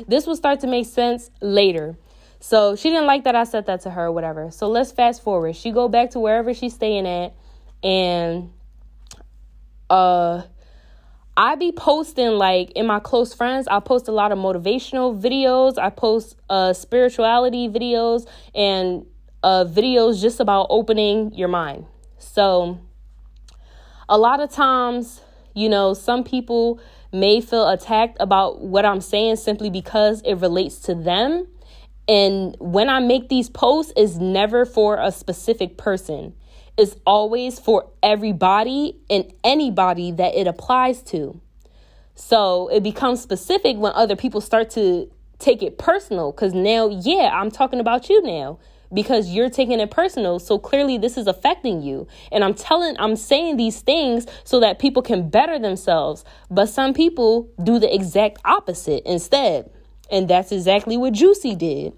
This 0.06 0.26
will 0.26 0.36
start 0.36 0.60
to 0.60 0.66
make 0.66 0.86
sense 0.86 1.30
later. 1.40 1.96
So 2.40 2.76
she 2.76 2.90
didn't 2.90 3.06
like 3.06 3.24
that 3.24 3.34
I 3.34 3.44
said 3.44 3.66
that 3.66 3.80
to 3.82 3.90
her 3.90 4.06
or 4.06 4.12
whatever. 4.12 4.50
So 4.50 4.68
let's 4.68 4.92
fast 4.92 5.22
forward. 5.22 5.56
She 5.56 5.70
go 5.70 5.88
back 5.88 6.10
to 6.10 6.20
wherever 6.20 6.52
she's 6.52 6.74
staying 6.74 7.06
at 7.06 7.34
and 7.82 8.50
uh 9.90 10.42
I 11.38 11.54
be 11.54 11.70
posting 11.70 12.30
like 12.30 12.70
in 12.70 12.86
my 12.86 12.98
close 12.98 13.34
friends, 13.34 13.68
I 13.68 13.80
post 13.80 14.08
a 14.08 14.12
lot 14.12 14.32
of 14.32 14.38
motivational 14.38 15.20
videos. 15.20 15.78
I 15.78 15.90
post 15.90 16.36
uh 16.48 16.72
spirituality 16.72 17.68
videos 17.68 18.26
and 18.54 19.04
uh 19.42 19.64
videos 19.68 20.20
just 20.20 20.40
about 20.40 20.68
opening 20.70 21.34
your 21.34 21.48
mind. 21.48 21.86
So 22.18 22.78
a 24.08 24.16
lot 24.16 24.40
of 24.40 24.50
times, 24.50 25.20
you 25.54 25.68
know, 25.68 25.94
some 25.94 26.24
people 26.24 26.80
may 27.12 27.40
feel 27.40 27.68
attacked 27.68 28.16
about 28.20 28.60
what 28.60 28.84
I'm 28.84 29.00
saying 29.00 29.36
simply 29.36 29.70
because 29.70 30.20
it 30.22 30.34
relates 30.34 30.78
to 30.80 30.94
them. 30.94 31.46
And 32.08 32.56
when 32.60 32.88
I 32.88 33.00
make 33.00 33.28
these 33.28 33.48
posts, 33.48 33.92
is 33.96 34.18
never 34.18 34.64
for 34.64 34.98
a 34.98 35.10
specific 35.10 35.76
person 35.76 36.34
is 36.76 36.96
always 37.06 37.58
for 37.58 37.88
everybody 38.02 38.96
and 39.08 39.32
anybody 39.42 40.10
that 40.12 40.34
it 40.34 40.46
applies 40.46 41.02
to. 41.02 41.40
So 42.14 42.68
it 42.68 42.82
becomes 42.82 43.22
specific 43.22 43.76
when 43.76 43.92
other 43.94 44.16
people 44.16 44.40
start 44.40 44.70
to 44.70 45.10
take 45.38 45.62
it 45.62 45.78
personal 45.78 46.32
because 46.32 46.54
now, 46.54 46.88
yeah, 46.88 47.30
I'm 47.32 47.50
talking 47.50 47.80
about 47.80 48.08
you 48.08 48.22
now 48.22 48.58
because 48.92 49.28
you're 49.28 49.50
taking 49.50 49.80
it 49.80 49.90
personal. 49.90 50.38
So 50.38 50.58
clearly, 50.58 50.96
this 50.98 51.16
is 51.16 51.26
affecting 51.26 51.82
you. 51.82 52.06
And 52.32 52.44
I'm 52.44 52.54
telling, 52.54 52.96
I'm 52.98 53.16
saying 53.16 53.56
these 53.56 53.80
things 53.80 54.26
so 54.44 54.60
that 54.60 54.78
people 54.78 55.02
can 55.02 55.28
better 55.28 55.58
themselves. 55.58 56.24
But 56.50 56.66
some 56.66 56.94
people 56.94 57.48
do 57.62 57.78
the 57.78 57.92
exact 57.92 58.38
opposite 58.44 59.02
instead. 59.04 59.70
And 60.10 60.28
that's 60.28 60.52
exactly 60.52 60.96
what 60.96 61.12
Juicy 61.12 61.54
did. 61.54 61.92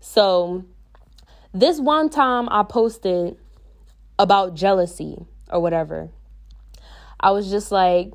So 0.00 0.64
this 1.52 1.78
one 1.78 2.08
time 2.08 2.48
I 2.50 2.62
posted 2.62 3.36
about 4.20 4.54
jealousy 4.54 5.24
or 5.50 5.60
whatever. 5.60 6.10
I 7.18 7.30
was 7.30 7.50
just 7.50 7.72
like, 7.72 8.12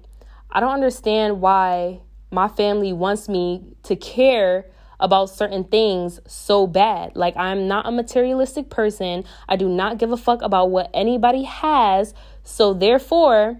I 0.51 0.59
don't 0.59 0.71
understand 0.71 1.41
why 1.41 2.01
my 2.29 2.47
family 2.47 2.93
wants 2.93 3.27
me 3.27 3.63
to 3.83 3.95
care 3.95 4.67
about 4.99 5.31
certain 5.31 5.63
things 5.63 6.19
so 6.27 6.67
bad. 6.67 7.15
Like, 7.15 7.35
I'm 7.35 7.67
not 7.67 7.87
a 7.87 7.91
materialistic 7.91 8.69
person. 8.69 9.23
I 9.49 9.55
do 9.55 9.67
not 9.67 9.97
give 9.97 10.11
a 10.11 10.17
fuck 10.17 10.43
about 10.43 10.69
what 10.69 10.91
anybody 10.93 11.43
has. 11.43 12.13
So, 12.43 12.75
therefore, 12.75 13.59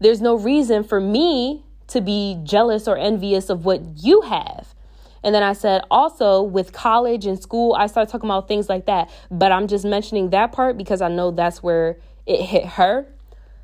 there's 0.00 0.20
no 0.20 0.36
reason 0.36 0.84
for 0.84 1.00
me 1.00 1.64
to 1.88 2.02
be 2.02 2.38
jealous 2.44 2.86
or 2.86 2.98
envious 2.98 3.48
of 3.48 3.64
what 3.64 3.80
you 4.04 4.20
have. 4.20 4.74
And 5.22 5.34
then 5.34 5.42
I 5.42 5.52
said, 5.52 5.82
also 5.90 6.42
with 6.42 6.72
college 6.72 7.26
and 7.26 7.40
school, 7.40 7.74
I 7.74 7.86
started 7.86 8.10
talking 8.10 8.28
about 8.28 8.48
things 8.48 8.68
like 8.68 8.86
that. 8.86 9.10
But 9.30 9.52
I'm 9.52 9.68
just 9.68 9.84
mentioning 9.84 10.30
that 10.30 10.52
part 10.52 10.78
because 10.78 11.02
I 11.02 11.08
know 11.08 11.30
that's 11.30 11.62
where 11.62 11.98
it 12.26 12.42
hit 12.42 12.64
her. 12.64 13.06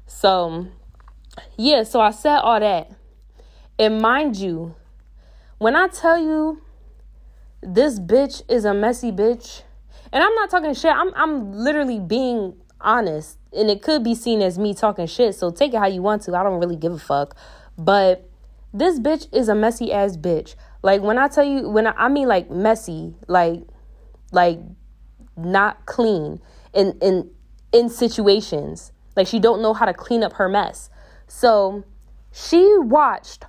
So, 0.07 0.67
yeah, 1.57 1.83
so 1.83 2.01
I 2.01 2.11
said 2.11 2.39
all 2.39 2.61
that. 2.61 2.91
And 3.79 4.01
mind 4.01 4.37
you, 4.37 4.75
when 5.59 5.77
I 5.77 5.89
tell 5.89 6.19
you 6.19 6.63
this 7.63 7.99
bitch 7.99 8.43
is 8.49 8.65
a 8.65 8.75
messy 8.75 9.11
bitch, 9.11 9.63
and 10.13 10.23
I'm 10.23 10.35
not 10.35 10.51
talking 10.51 10.73
shit, 10.75 10.93
I'm 10.95 11.13
I'm 11.15 11.53
literally 11.53 11.99
being 11.99 12.55
honest. 12.81 13.39
And 13.53 13.71
it 13.71 13.83
could 13.83 14.05
be 14.05 14.15
seen 14.15 14.43
as 14.43 14.59
me 14.59 14.75
talking 14.75 15.07
shit, 15.07 15.35
so 15.35 15.51
take 15.51 15.75
it 15.75 15.79
how 15.79 15.87
you 15.87 16.03
want 16.03 16.23
to. 16.23 16.37
I 16.37 16.43
don't 16.43 16.61
really 16.61 16.77
give 16.77 16.93
a 16.93 16.99
fuck. 16.99 17.37
But 17.77 18.29
this 18.73 18.99
bitch 18.99 19.29
is 19.33 19.49
a 19.49 19.55
messy 19.55 19.93
ass 19.93 20.17
bitch. 20.17 20.55
Like 20.87 21.03
when 21.03 21.19
I 21.19 21.27
tell 21.27 21.43
you 21.43 21.69
when 21.69 21.89
I, 21.89 21.95
I 21.97 22.09
mean 22.09 22.29
like 22.29 22.49
messy, 22.49 23.17
like 23.27 23.65
like 24.31 24.61
not 25.37 25.85
clean 25.85 26.41
in 26.73 26.97
in 27.03 27.29
in 27.73 27.89
situations. 27.89 28.93
Like 29.17 29.27
she 29.27 29.41
don't 29.41 29.61
know 29.61 29.75
how 29.75 29.87
to 29.87 29.93
clean 29.93 30.23
up 30.23 30.35
her 30.35 30.49
mess. 30.49 30.89
So 31.27 31.83
she 32.33 32.79
watched 32.79 33.47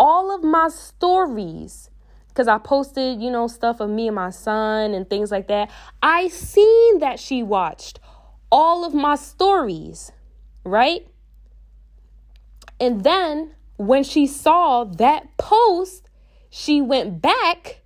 all 0.00 0.34
of 0.34 0.42
my 0.42 0.66
stories 0.66 1.90
because 2.26 2.48
I 2.48 2.58
posted, 2.58 3.22
you 3.22 3.30
know, 3.30 3.46
stuff 3.46 3.78
of 3.78 3.88
me 3.88 4.08
and 4.08 4.16
my 4.16 4.30
son 4.30 4.92
and 4.92 5.08
things 5.08 5.30
like 5.30 5.46
that. 5.46 5.70
I 6.02 6.26
seen 6.26 6.98
that 6.98 7.20
she 7.20 7.44
watched 7.44 8.00
all 8.50 8.84
of 8.84 8.94
my 8.94 9.14
stories, 9.14 10.10
right? 10.64 11.06
And 12.80 13.04
then 13.04 13.54
when 13.76 14.02
she 14.02 14.26
saw 14.26 14.82
that 14.82 15.36
post, 15.36 16.09
she 16.50 16.80
went 16.80 17.22
back 17.22 17.80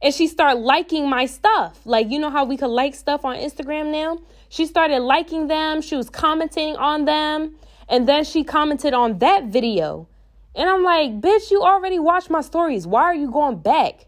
and 0.00 0.14
she 0.14 0.26
started 0.26 0.60
liking 0.60 1.08
my 1.08 1.26
stuff. 1.26 1.80
Like, 1.84 2.10
you 2.10 2.18
know 2.18 2.30
how 2.30 2.44
we 2.44 2.56
could 2.56 2.68
like 2.68 2.94
stuff 2.94 3.24
on 3.24 3.36
Instagram 3.36 3.90
now? 3.90 4.20
She 4.48 4.66
started 4.66 5.00
liking 5.00 5.48
them, 5.48 5.82
she 5.82 5.96
was 5.96 6.08
commenting 6.08 6.76
on 6.76 7.04
them, 7.04 7.56
and 7.88 8.08
then 8.08 8.24
she 8.24 8.44
commented 8.44 8.94
on 8.94 9.18
that 9.18 9.46
video. 9.46 10.08
And 10.54 10.70
I'm 10.70 10.82
like, 10.82 11.20
bitch, 11.20 11.50
you 11.50 11.62
already 11.62 11.98
watched 11.98 12.30
my 12.30 12.40
stories. 12.40 12.86
Why 12.86 13.02
are 13.02 13.14
you 13.14 13.30
going 13.30 13.58
back? 13.58 14.06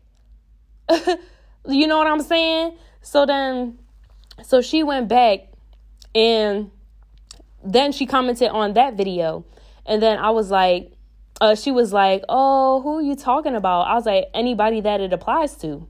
you 1.69 1.87
know 1.87 1.99
what 1.99 2.07
I'm 2.07 2.23
saying? 2.23 2.79
So 3.03 3.27
then, 3.27 3.79
so 4.43 4.63
she 4.63 4.83
went 4.83 5.09
back 5.09 5.41
and 6.15 6.71
then 7.63 7.93
she 7.93 8.07
commented 8.07 8.49
on 8.49 8.75
that 8.75 8.95
video. 8.95 9.45
And 9.85 10.03
then 10.03 10.19
I 10.19 10.31
was 10.31 10.51
like, 10.51 10.93
uh, 11.41 11.55
she 11.55 11.71
was 11.71 11.93
like, 11.93 12.25
Oh, 12.29 12.81
who 12.83 12.99
are 12.99 13.03
you 13.03 13.17
talking 13.17 13.55
about? 13.55 13.83
I 13.83 13.95
was 13.95 14.07
like, 14.07 14.27
Anybody 14.35 14.81
that 14.81 15.01
it 15.01 15.13
applies 15.13 15.57
to. 15.57 15.89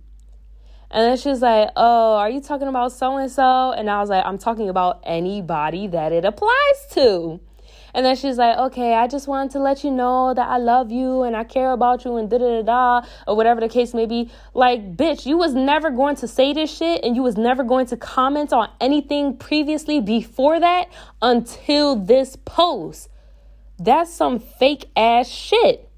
And 0.90 1.04
then 1.04 1.16
she 1.16 1.28
was 1.28 1.42
like, 1.42 1.70
Oh, 1.76 2.16
are 2.16 2.30
you 2.30 2.40
talking 2.40 2.68
about 2.68 2.92
so 2.92 3.16
and 3.16 3.30
so? 3.30 3.72
And 3.72 3.90
I 3.90 4.00
was 4.00 4.10
like, 4.10 4.24
I'm 4.24 4.38
talking 4.38 4.68
about 4.68 5.00
anybody 5.04 5.86
that 5.88 6.12
it 6.12 6.24
applies 6.24 6.86
to. 6.92 7.40
And 7.94 8.04
then 8.04 8.16
she's 8.16 8.36
like, 8.36 8.56
okay, 8.58 8.94
I 8.94 9.06
just 9.06 9.26
wanted 9.26 9.52
to 9.52 9.60
let 9.60 9.82
you 9.82 9.90
know 9.90 10.34
that 10.34 10.46
I 10.48 10.58
love 10.58 10.90
you 10.92 11.22
and 11.22 11.36
I 11.36 11.44
care 11.44 11.72
about 11.72 12.04
you 12.04 12.16
and 12.16 12.28
da 12.28 12.38
da 12.38 12.62
da 12.62 12.62
da, 12.62 13.08
or 13.26 13.36
whatever 13.36 13.60
the 13.60 13.68
case 13.68 13.94
may 13.94 14.06
be. 14.06 14.30
Like, 14.54 14.96
bitch, 14.96 15.26
you 15.26 15.36
was 15.36 15.54
never 15.54 15.90
going 15.90 16.16
to 16.16 16.28
say 16.28 16.52
this 16.52 16.74
shit 16.74 17.02
and 17.02 17.16
you 17.16 17.22
was 17.22 17.36
never 17.36 17.64
going 17.64 17.86
to 17.86 17.96
comment 17.96 18.52
on 18.52 18.70
anything 18.80 19.36
previously 19.36 20.00
before 20.00 20.60
that 20.60 20.88
until 21.22 21.96
this 21.96 22.36
post. 22.36 23.08
That's 23.78 24.12
some 24.12 24.40
fake 24.40 24.90
ass 24.96 25.28
shit. 25.28 25.88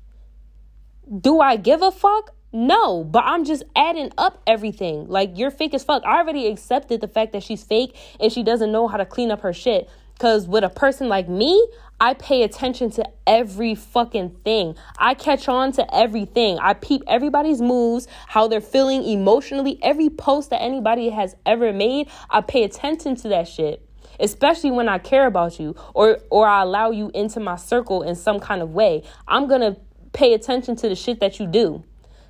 Do 1.19 1.41
I 1.41 1.57
give 1.57 1.81
a 1.81 1.91
fuck? 1.91 2.35
No, 2.53 3.05
but 3.05 3.25
I'm 3.25 3.45
just 3.45 3.63
adding 3.75 4.11
up 4.19 4.43
everything. 4.47 5.09
Like, 5.09 5.39
you're 5.39 5.51
fake 5.51 5.73
as 5.73 5.83
fuck. 5.83 6.05
I 6.05 6.19
already 6.19 6.49
accepted 6.49 7.01
the 7.01 7.09
fact 7.09 7.33
that 7.33 7.43
she's 7.43 7.63
fake 7.63 7.97
and 8.19 8.31
she 8.31 8.43
doesn't 8.43 8.71
know 8.71 8.87
how 8.87 8.99
to 8.99 9.07
clean 9.07 9.31
up 9.31 9.41
her 9.41 9.53
shit. 9.53 9.89
Because 10.13 10.47
with 10.47 10.63
a 10.63 10.69
person 10.69 11.09
like 11.09 11.29
me, 11.29 11.67
I 11.99 12.13
pay 12.13 12.43
attention 12.43 12.91
to 12.93 13.09
every 13.27 13.75
fucking 13.75 14.31
thing. 14.45 14.77
I 14.99 15.15
catch 15.15 15.49
on 15.49 15.73
to 15.73 15.95
everything. 15.95 16.59
I 16.59 16.75
peep 16.75 17.03
everybody's 17.07 17.63
moves, 17.63 18.07
how 18.27 18.47
they're 18.47 18.61
feeling 18.61 19.05
emotionally. 19.05 19.79
Every 19.83 20.11
post 20.11 20.51
that 20.51 20.61
anybody 20.61 21.09
has 21.09 21.35
ever 21.47 21.73
made, 21.73 22.11
I 22.29 22.43
pay 22.43 22.65
attention 22.65 23.17
to 23.17 23.29
that 23.29 23.49
shit 23.49 23.87
especially 24.21 24.71
when 24.71 24.89
I 24.89 24.99
care 24.99 25.27
about 25.27 25.59
you 25.59 25.75
or 25.95 26.19
or 26.31 26.47
I 26.47 26.63
allow 26.63 26.91
you 26.91 27.11
into 27.15 27.41
my 27.41 27.57
circle 27.57 28.03
in 28.03 28.15
some 28.15 28.41
kind 28.41 28.63
of 28.63 28.73
way. 28.73 29.03
I'm 29.27 29.49
going 29.49 29.61
to 29.61 29.81
pay 30.13 30.35
attention 30.35 30.77
to 30.77 30.89
the 30.89 30.95
shit 30.95 31.21
that 31.21 31.41
you 31.41 31.47
do. 31.47 31.83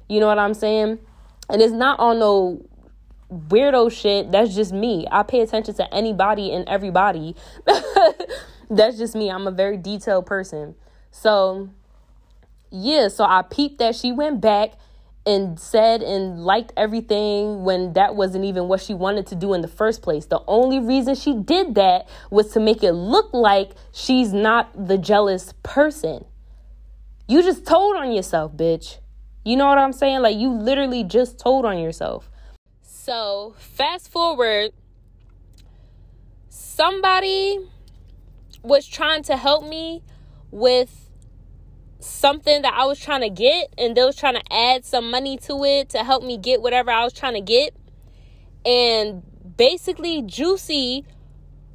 You 0.09 0.20
know 0.20 0.26
what 0.26 0.38
I'm 0.38 0.55
saying? 0.55 0.98
And 1.48 1.62
it's 1.62 1.72
not 1.72 1.98
on 2.00 2.18
no 2.18 2.64
weirdo 3.33 3.92
shit. 3.92 4.31
That's 4.33 4.55
just 4.55 4.72
me. 4.72 5.07
I 5.11 5.22
pay 5.22 5.40
attention 5.40 5.74
to 5.74 5.94
anybody 5.94 6.53
and 6.53 6.68
everybody. 6.68 7.37
That's 8.70 8.98
just 8.98 9.14
me. 9.14 9.31
I'm 9.31 9.46
a 9.46 9.50
very 9.50 9.76
detailed 9.76 10.26
person. 10.26 10.74
So, 11.11 11.70
yeah, 12.70 13.09
so 13.09 13.24
I 13.24 13.42
peeped 13.42 13.79
that 13.79 13.96
she 13.96 14.12
went 14.12 14.40
back 14.40 14.74
and 15.26 15.61
said 15.61 16.02
and 16.02 16.44
liked 16.44 16.72
everything 16.76 17.62
when 17.64 17.92
that 17.92 18.16
wasn't 18.16 18.44
even 18.44 18.68
what 18.68 18.80
she 18.80 18.94
wanted 18.94 19.26
to 19.28 19.35
do 19.35 19.52
in 19.52 19.61
the 19.61 19.68
first 19.68 20.02
place. 20.02 20.26
The 20.26 20.42
only 20.46 20.80
reason 20.80 21.14
she 21.14 21.35
did 21.35 21.74
that 21.74 22.09
was 22.30 22.52
to 22.52 22.61
make 22.61 22.83
it 22.83 22.92
look 22.92 23.33
like 23.33 23.72
she's 23.92 24.33
not 24.33 24.87
the 24.87 24.96
jealous 24.96 25.52
person. 25.62 26.24
You 27.28 27.42
just 27.42 27.66
told 27.66 27.96
on 27.96 28.12
yourself, 28.12 28.52
bitch. 28.56 28.98
You 29.44 29.56
know 29.56 29.66
what 29.66 29.78
I'm 29.78 29.92
saying? 29.92 30.20
Like, 30.20 30.37
you 30.37 30.50
literally 30.50 31.04
just 31.04 31.38
told 31.38 31.64
on 31.64 31.78
yourself. 31.78 32.30
So, 32.83 33.54
fast 33.59 34.11
forward 34.11 34.72
somebody 36.48 37.59
was 38.62 38.87
trying 38.87 39.22
to 39.22 39.37
help 39.37 39.68
me 39.68 40.02
with 40.50 41.10
something 42.01 42.63
that 42.63 42.75
I 42.75 42.85
was 42.87 42.99
trying 42.99 43.21
to 43.23 43.31
get 43.31 43.73
and 43.79 43.97
they 43.97 44.03
was 44.03 44.17
trying 44.17 44.35
to 44.35 44.53
add 44.53 44.85
some 44.85 45.11
money 45.11 45.37
to 45.39 45.65
it 45.65 45.91
to 45.91 45.99
help 45.99 46.23
me 46.25 46.39
get 46.39 46.63
whatever 46.63 46.91
I 46.91 47.05
was 47.05 47.13
trying 47.13 47.35
to 47.35 47.41
get. 47.41 47.75
And 48.65 49.23
basically 49.57 50.23
Juicy 50.23 51.05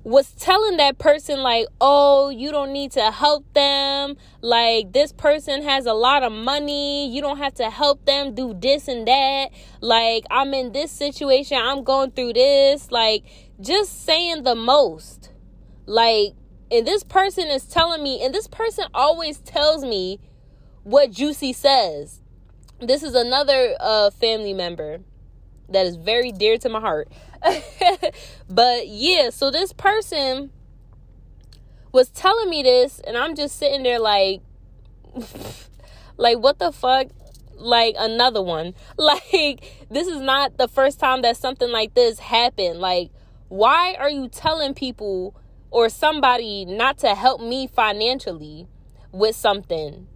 was 0.03 0.31
telling 0.33 0.77
that 0.77 0.99
person 0.99 1.39
like, 1.41 1.65
"Oh, 1.81 2.29
you 2.29 2.51
don't 2.51 2.71
need 2.71 2.91
to 2.91 3.09
help 3.09 3.51
them. 3.53 4.17
Like 4.41 4.93
this 4.93 5.11
person 5.11 5.63
has 5.63 5.87
a 5.87 5.93
lot 5.93 6.21
of 6.21 6.31
money. 6.31 7.09
You 7.09 7.21
don't 7.21 7.39
have 7.39 7.55
to 7.55 7.71
help 7.71 8.05
them 8.05 8.35
do 8.35 8.53
this 8.53 8.87
and 8.87 9.07
that. 9.07 9.49
Like 9.81 10.25
I'm 10.29 10.53
in 10.53 10.73
this 10.73 10.91
situation. 10.91 11.57
I'm 11.57 11.83
going 11.83 12.11
through 12.11 12.33
this. 12.33 12.91
Like 12.91 13.23
just 13.59 14.05
saying 14.05 14.43
the 14.43 14.53
most. 14.53 15.31
Like 15.87 16.35
and 16.77 16.87
this 16.87 17.03
person 17.03 17.47
is 17.47 17.65
telling 17.65 18.03
me 18.03 18.23
and 18.23 18.33
this 18.33 18.47
person 18.47 18.85
always 18.93 19.39
tells 19.39 19.83
me 19.83 20.19
what 20.83 21.11
Juicy 21.11 21.53
says. 21.53 22.21
This 22.79 23.03
is 23.03 23.15
another 23.15 23.75
uh 23.79 24.09
family 24.11 24.53
member 24.53 24.99
that 25.69 25.85
is 25.85 25.95
very 25.95 26.31
dear 26.31 26.57
to 26.59 26.69
my 26.69 26.79
heart. 26.79 27.09
but 28.49 28.87
yeah, 28.87 29.29
so 29.29 29.51
this 29.51 29.73
person 29.73 30.51
was 31.91 32.09
telling 32.09 32.49
me 32.49 32.63
this, 32.63 32.99
and 32.99 33.17
I'm 33.17 33.35
just 33.35 33.57
sitting 33.57 33.83
there 33.83 33.99
like, 33.99 34.41
like 36.17 36.37
what 36.39 36.59
the 36.59 36.71
fuck? 36.71 37.07
Like 37.55 37.95
another 37.97 38.41
one. 38.41 38.73
Like 38.97 39.63
this 39.89 40.07
is 40.07 40.19
not 40.19 40.57
the 40.57 40.67
first 40.67 40.99
time 40.99 41.21
that 41.21 41.37
something 41.37 41.69
like 41.69 41.93
this 41.93 42.19
happened. 42.19 42.79
Like, 42.79 43.11
why 43.47 43.95
are 43.97 44.09
you 44.09 44.27
telling 44.27 44.73
people 44.73 45.35
or 45.71 45.89
somebody 45.89 46.65
not 46.65 46.97
to 46.99 47.15
help 47.15 47.41
me 47.41 47.67
financially 47.67 48.67
with 49.11 49.35
something? 49.35 50.07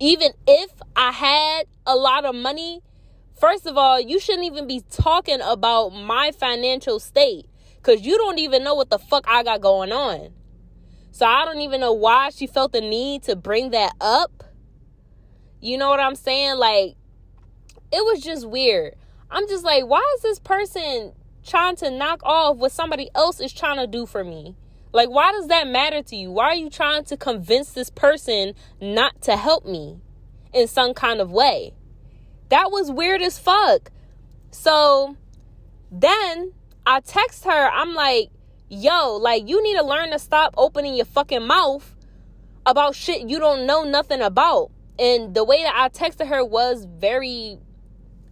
Even 0.00 0.32
if 0.46 0.70
I 0.96 1.12
had 1.12 1.64
a 1.86 1.94
lot 1.94 2.24
of 2.24 2.34
money 2.34 2.82
First 3.38 3.66
of 3.66 3.76
all, 3.76 4.00
you 4.00 4.20
shouldn't 4.20 4.44
even 4.44 4.66
be 4.66 4.82
talking 4.90 5.40
about 5.42 5.90
my 5.90 6.30
financial 6.30 7.00
state 7.00 7.46
because 7.76 8.00
you 8.00 8.16
don't 8.16 8.38
even 8.38 8.62
know 8.62 8.74
what 8.74 8.90
the 8.90 8.98
fuck 8.98 9.24
I 9.26 9.42
got 9.42 9.60
going 9.60 9.92
on. 9.92 10.30
So 11.10 11.26
I 11.26 11.44
don't 11.44 11.60
even 11.60 11.80
know 11.80 11.92
why 11.92 12.30
she 12.30 12.46
felt 12.46 12.72
the 12.72 12.80
need 12.80 13.24
to 13.24 13.36
bring 13.36 13.70
that 13.70 13.92
up. 14.00 14.44
You 15.60 15.78
know 15.78 15.88
what 15.88 16.00
I'm 16.00 16.14
saying? 16.14 16.56
Like, 16.58 16.94
it 17.92 18.04
was 18.04 18.20
just 18.20 18.48
weird. 18.48 18.94
I'm 19.30 19.48
just 19.48 19.64
like, 19.64 19.84
why 19.84 20.02
is 20.16 20.22
this 20.22 20.38
person 20.38 21.12
trying 21.44 21.76
to 21.76 21.90
knock 21.90 22.22
off 22.24 22.56
what 22.56 22.72
somebody 22.72 23.10
else 23.14 23.40
is 23.40 23.52
trying 23.52 23.78
to 23.78 23.86
do 23.86 24.06
for 24.06 24.24
me? 24.24 24.56
Like, 24.94 25.10
why 25.10 25.32
does 25.32 25.48
that 25.48 25.66
matter 25.66 26.02
to 26.04 26.16
you? 26.16 26.30
Why 26.30 26.44
are 26.50 26.54
you 26.54 26.70
trying 26.70 27.02
to 27.06 27.16
convince 27.16 27.72
this 27.72 27.90
person 27.90 28.54
not 28.80 29.20
to 29.22 29.36
help 29.36 29.66
me 29.66 29.98
in 30.52 30.68
some 30.68 30.94
kind 30.94 31.20
of 31.20 31.32
way? 31.32 31.74
That 32.50 32.70
was 32.70 32.92
weird 32.92 33.20
as 33.20 33.36
fuck. 33.36 33.90
So 34.52 35.16
then 35.90 36.52
I 36.86 37.00
text 37.00 37.44
her, 37.44 37.50
I'm 37.50 37.94
like, 37.94 38.30
yo, 38.68 39.16
like, 39.16 39.48
you 39.48 39.60
need 39.64 39.76
to 39.76 39.84
learn 39.84 40.12
to 40.12 40.18
stop 40.20 40.54
opening 40.56 40.94
your 40.94 41.06
fucking 41.06 41.44
mouth 41.44 41.96
about 42.64 42.94
shit 42.94 43.28
you 43.28 43.40
don't 43.40 43.66
know 43.66 43.82
nothing 43.82 44.20
about. 44.20 44.70
And 44.96 45.34
the 45.34 45.42
way 45.42 45.64
that 45.64 45.74
I 45.74 45.88
texted 45.88 46.28
her 46.28 46.44
was 46.44 46.86
very 46.86 47.58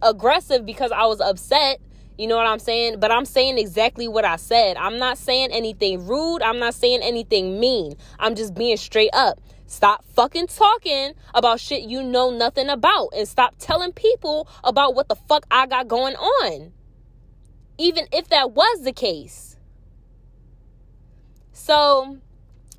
aggressive 0.01 0.65
because 0.65 0.93
I 0.93 1.07
was 1.07 1.19
upset. 1.19 1.81
You 2.17 2.27
know 2.27 2.37
what 2.37 2.45
I'm 2.45 2.59
saying? 2.59 2.99
But 2.99 3.11
I'm 3.11 3.25
saying 3.25 3.57
exactly 3.57 4.07
what 4.07 4.23
I 4.25 4.35
said. 4.35 4.77
I'm 4.77 4.99
not 4.99 5.17
saying 5.17 5.51
anything 5.51 6.05
rude. 6.07 6.43
I'm 6.43 6.59
not 6.59 6.75
saying 6.75 7.01
anything 7.01 7.59
mean. 7.59 7.95
I'm 8.19 8.35
just 8.35 8.53
being 8.53 8.77
straight 8.77 9.09
up. 9.13 9.39
Stop 9.65 10.05
fucking 10.13 10.47
talking 10.47 11.13
about 11.33 11.59
shit 11.59 11.83
you 11.83 12.03
know 12.03 12.29
nothing 12.29 12.69
about 12.69 13.09
and 13.15 13.27
stop 13.27 13.55
telling 13.57 13.91
people 13.91 14.47
about 14.63 14.93
what 14.93 15.09
the 15.09 15.15
fuck 15.15 15.47
I 15.49 15.65
got 15.65 15.87
going 15.87 16.15
on. 16.15 16.71
Even 17.79 18.05
if 18.11 18.29
that 18.29 18.51
was 18.51 18.83
the 18.83 18.93
case. 18.93 19.57
So 21.53 22.19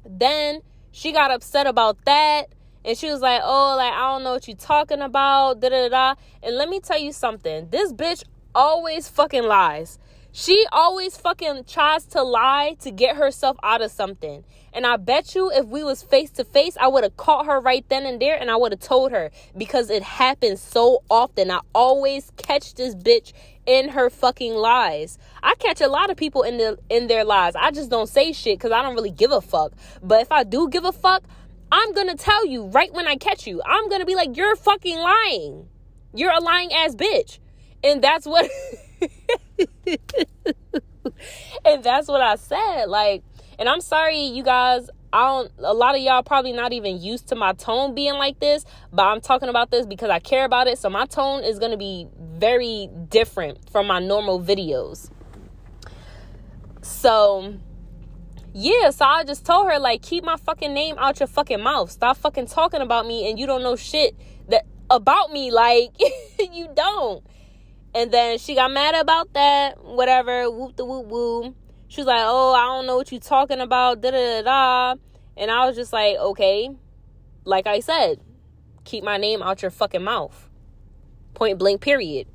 then 0.04 0.60
she 0.92 1.10
got 1.10 1.32
upset 1.32 1.66
about 1.66 2.04
that 2.04 2.44
and 2.84 2.96
she 2.96 3.10
was 3.10 3.20
like, 3.20 3.40
"Oh, 3.42 3.74
like 3.76 3.92
I 3.92 4.12
don't 4.12 4.22
know 4.22 4.32
what 4.32 4.46
you 4.46 4.54
talking 4.54 5.00
about." 5.00 5.60
Da 5.60 5.70
da 5.70 5.88
da. 5.88 6.14
And 6.42 6.56
let 6.56 6.68
me 6.68 6.80
tell 6.80 7.00
you 7.00 7.12
something. 7.12 7.68
This 7.70 7.92
bitch 7.92 8.22
always 8.54 9.08
fucking 9.08 9.44
lies. 9.44 9.98
She 10.36 10.66
always 10.72 11.16
fucking 11.16 11.62
tries 11.68 12.06
to 12.06 12.22
lie 12.24 12.76
to 12.80 12.90
get 12.90 13.16
herself 13.16 13.56
out 13.62 13.82
of 13.82 13.92
something. 13.92 14.42
And 14.72 14.84
I 14.84 14.96
bet 14.96 15.36
you 15.36 15.48
if 15.52 15.66
we 15.66 15.84
was 15.84 16.02
face 16.02 16.30
to 16.32 16.44
face, 16.44 16.76
I 16.80 16.88
would 16.88 17.04
have 17.04 17.16
caught 17.16 17.46
her 17.46 17.60
right 17.60 17.88
then 17.88 18.04
and 18.04 18.20
there 18.20 18.36
and 18.36 18.50
I 18.50 18.56
would 18.56 18.72
have 18.72 18.80
told 18.80 19.12
her 19.12 19.30
because 19.56 19.90
it 19.90 20.02
happens 20.02 20.60
so 20.60 21.04
often. 21.08 21.52
I 21.52 21.60
always 21.72 22.32
catch 22.36 22.74
this 22.74 22.96
bitch 22.96 23.32
in 23.64 23.90
her 23.90 24.10
fucking 24.10 24.54
lies. 24.54 25.18
I 25.40 25.54
catch 25.54 25.80
a 25.80 25.86
lot 25.86 26.10
of 26.10 26.16
people 26.16 26.42
in 26.42 26.56
the 26.56 26.78
in 26.88 27.06
their 27.06 27.24
lies. 27.24 27.54
I 27.54 27.70
just 27.70 27.88
don't 27.88 28.08
say 28.08 28.32
shit 28.32 28.58
cuz 28.58 28.72
I 28.72 28.82
don't 28.82 28.94
really 28.94 29.12
give 29.12 29.30
a 29.30 29.40
fuck. 29.40 29.72
But 30.02 30.20
if 30.20 30.32
I 30.32 30.42
do 30.42 30.68
give 30.68 30.84
a 30.84 30.90
fuck, 30.90 31.22
I'm 31.70 31.92
going 31.92 32.08
to 32.08 32.16
tell 32.16 32.44
you 32.44 32.64
right 32.66 32.92
when 32.92 33.06
I 33.06 33.14
catch 33.14 33.46
you. 33.46 33.62
I'm 33.64 33.88
going 33.88 34.00
to 34.00 34.06
be 34.06 34.16
like 34.16 34.36
you're 34.36 34.56
fucking 34.56 34.98
lying. 34.98 35.68
You're 36.12 36.32
a 36.32 36.40
lying 36.40 36.72
ass 36.72 36.96
bitch. 36.96 37.38
And 37.84 38.02
that's 38.02 38.26
what 38.26 38.50
and 41.64 41.84
that's 41.84 42.08
what 42.08 42.20
I 42.22 42.36
said. 42.36 42.86
Like, 42.86 43.22
and 43.58 43.68
I'm 43.68 43.80
sorry, 43.80 44.20
you 44.20 44.42
guys. 44.42 44.88
I 45.12 45.26
don't. 45.26 45.52
A 45.58 45.74
lot 45.74 45.94
of 45.94 46.00
y'all 46.02 46.24
probably 46.24 46.52
not 46.52 46.72
even 46.72 47.00
used 47.00 47.28
to 47.28 47.36
my 47.36 47.52
tone 47.52 47.94
being 47.94 48.14
like 48.14 48.40
this, 48.40 48.64
but 48.92 49.04
I'm 49.04 49.20
talking 49.20 49.48
about 49.48 49.70
this 49.70 49.86
because 49.86 50.10
I 50.10 50.18
care 50.18 50.44
about 50.44 50.66
it. 50.66 50.76
So 50.76 50.90
my 50.90 51.06
tone 51.06 51.44
is 51.44 51.60
gonna 51.60 51.76
be 51.76 52.08
very 52.18 52.88
different 53.10 53.70
from 53.70 53.86
my 53.86 54.00
normal 54.00 54.40
videos. 54.40 55.10
So 56.82 57.54
yeah, 58.52 58.90
so 58.90 59.04
I 59.04 59.24
just 59.24 59.44
told 59.46 59.70
her 59.70 59.78
like 59.78 60.02
keep 60.02 60.24
my 60.24 60.36
fucking 60.36 60.74
name 60.74 60.96
out 60.98 61.20
your 61.20 61.28
fucking 61.28 61.62
mouth. 61.62 61.92
Stop 61.92 62.16
fucking 62.16 62.46
talking 62.46 62.80
about 62.80 63.06
me 63.06 63.30
and 63.30 63.38
you 63.38 63.46
don't 63.46 63.62
know 63.62 63.76
shit 63.76 64.16
that 64.48 64.66
about 64.90 65.32
me 65.32 65.52
like 65.52 65.90
you 66.52 66.68
don't. 66.74 67.24
And 67.94 68.10
then 68.10 68.38
she 68.38 68.54
got 68.54 68.72
mad 68.72 68.94
about 68.94 69.32
that, 69.34 69.82
whatever, 69.84 70.50
whoop 70.50 70.76
the 70.76 70.84
whoop 70.84 71.06
whoop. 71.06 71.54
She 71.88 72.00
was 72.00 72.06
like, 72.06 72.22
Oh, 72.22 72.52
I 72.54 72.64
don't 72.76 72.86
know 72.86 72.96
what 72.96 73.12
you're 73.12 73.20
talking 73.20 73.60
about, 73.60 74.00
da 74.00 74.10
da 74.10 74.42
da 74.42 74.42
da. 74.42 75.00
And 75.36 75.50
I 75.50 75.66
was 75.66 75.76
just 75.76 75.92
like, 75.92 76.16
Okay, 76.16 76.70
like 77.44 77.66
I 77.66 77.80
said, 77.80 78.20
keep 78.84 79.04
my 79.04 79.16
name 79.16 79.42
out 79.42 79.62
your 79.62 79.70
fucking 79.70 80.02
mouth. 80.02 80.48
Point 81.34 81.58
blank, 81.58 81.80
period. 81.80 82.26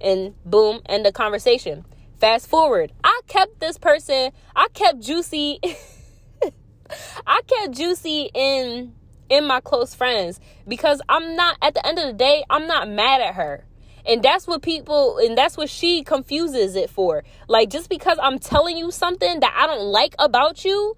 And 0.00 0.34
boom, 0.44 0.82
end 0.86 1.06
the 1.06 1.12
conversation. 1.12 1.86
Fast 2.18 2.48
forward, 2.48 2.92
I 3.04 3.20
kept 3.26 3.60
this 3.60 3.78
person, 3.78 4.32
I 4.54 4.68
kept 4.72 5.00
Juicy, 5.00 5.60
I 7.26 7.40
kept 7.46 7.76
Juicy 7.76 8.30
in 8.34 8.94
in 9.28 9.46
my 9.46 9.60
close 9.60 9.94
friends 9.94 10.40
because 10.66 11.02
I'm 11.08 11.36
not 11.36 11.58
at 11.60 11.74
the 11.74 11.86
end 11.86 11.98
of 11.98 12.06
the 12.06 12.12
day, 12.12 12.44
I'm 12.48 12.66
not 12.66 12.88
mad 12.88 13.20
at 13.20 13.34
her. 13.34 13.66
And 14.06 14.22
that's 14.22 14.46
what 14.46 14.62
people, 14.62 15.18
and 15.18 15.36
that's 15.36 15.56
what 15.56 15.68
she 15.68 16.04
confuses 16.04 16.76
it 16.76 16.88
for. 16.90 17.24
Like, 17.48 17.70
just 17.70 17.90
because 17.90 18.18
I'm 18.22 18.38
telling 18.38 18.76
you 18.76 18.90
something 18.90 19.40
that 19.40 19.54
I 19.56 19.66
don't 19.66 19.86
like 19.86 20.14
about 20.18 20.64
you 20.64 20.96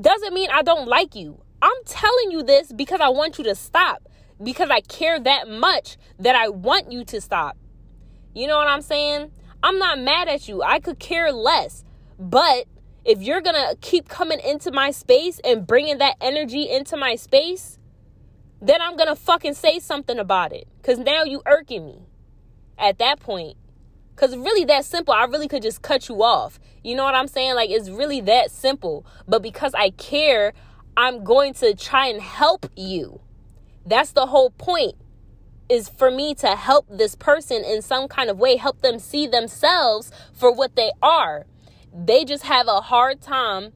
doesn't 0.00 0.34
mean 0.34 0.50
I 0.52 0.62
don't 0.62 0.88
like 0.88 1.14
you. 1.14 1.40
I'm 1.62 1.84
telling 1.84 2.30
you 2.30 2.42
this 2.42 2.72
because 2.72 3.00
I 3.00 3.10
want 3.10 3.38
you 3.38 3.44
to 3.44 3.54
stop, 3.54 4.08
because 4.42 4.70
I 4.70 4.80
care 4.80 5.20
that 5.20 5.48
much 5.48 5.96
that 6.18 6.34
I 6.34 6.48
want 6.48 6.90
you 6.90 7.04
to 7.04 7.20
stop. 7.20 7.56
You 8.34 8.46
know 8.46 8.56
what 8.56 8.68
I'm 8.68 8.82
saying? 8.82 9.30
I'm 9.62 9.78
not 9.78 9.98
mad 9.98 10.28
at 10.28 10.48
you. 10.48 10.62
I 10.62 10.80
could 10.80 10.98
care 10.98 11.32
less. 11.32 11.84
But 12.18 12.66
if 13.04 13.22
you're 13.22 13.40
going 13.40 13.56
to 13.56 13.76
keep 13.80 14.08
coming 14.08 14.40
into 14.40 14.72
my 14.72 14.90
space 14.90 15.40
and 15.44 15.66
bringing 15.66 15.98
that 15.98 16.16
energy 16.20 16.68
into 16.68 16.96
my 16.96 17.16
space, 17.16 17.78
then 18.60 18.82
I'm 18.82 18.96
gonna 18.96 19.16
fucking 19.16 19.54
say 19.54 19.78
something 19.78 20.18
about 20.18 20.52
it. 20.52 20.68
Cause 20.82 20.98
now 20.98 21.24
you 21.24 21.42
irking 21.46 21.86
me 21.86 22.02
at 22.78 22.98
that 22.98 23.20
point. 23.20 23.56
Cause 24.16 24.36
really 24.36 24.64
that 24.66 24.84
simple. 24.84 25.14
I 25.14 25.24
really 25.24 25.48
could 25.48 25.62
just 25.62 25.82
cut 25.82 26.08
you 26.08 26.22
off. 26.22 26.60
You 26.84 26.94
know 26.94 27.04
what 27.04 27.14
I'm 27.14 27.28
saying? 27.28 27.54
Like 27.54 27.70
it's 27.70 27.88
really 27.88 28.20
that 28.22 28.50
simple. 28.50 29.06
But 29.26 29.42
because 29.42 29.74
I 29.74 29.90
care, 29.90 30.52
I'm 30.96 31.24
going 31.24 31.54
to 31.54 31.74
try 31.74 32.08
and 32.08 32.20
help 32.20 32.66
you. 32.76 33.20
That's 33.86 34.12
the 34.12 34.26
whole 34.26 34.50
point. 34.50 34.94
Is 35.68 35.88
for 35.88 36.10
me 36.10 36.34
to 36.34 36.56
help 36.56 36.86
this 36.90 37.14
person 37.14 37.64
in 37.64 37.80
some 37.80 38.08
kind 38.08 38.28
of 38.28 38.38
way, 38.38 38.56
help 38.56 38.82
them 38.82 38.98
see 38.98 39.26
themselves 39.28 40.10
for 40.34 40.52
what 40.52 40.74
they 40.74 40.90
are. 41.00 41.46
They 41.94 42.24
just 42.24 42.42
have 42.44 42.66
a 42.66 42.80
hard 42.80 43.20
time 43.20 43.72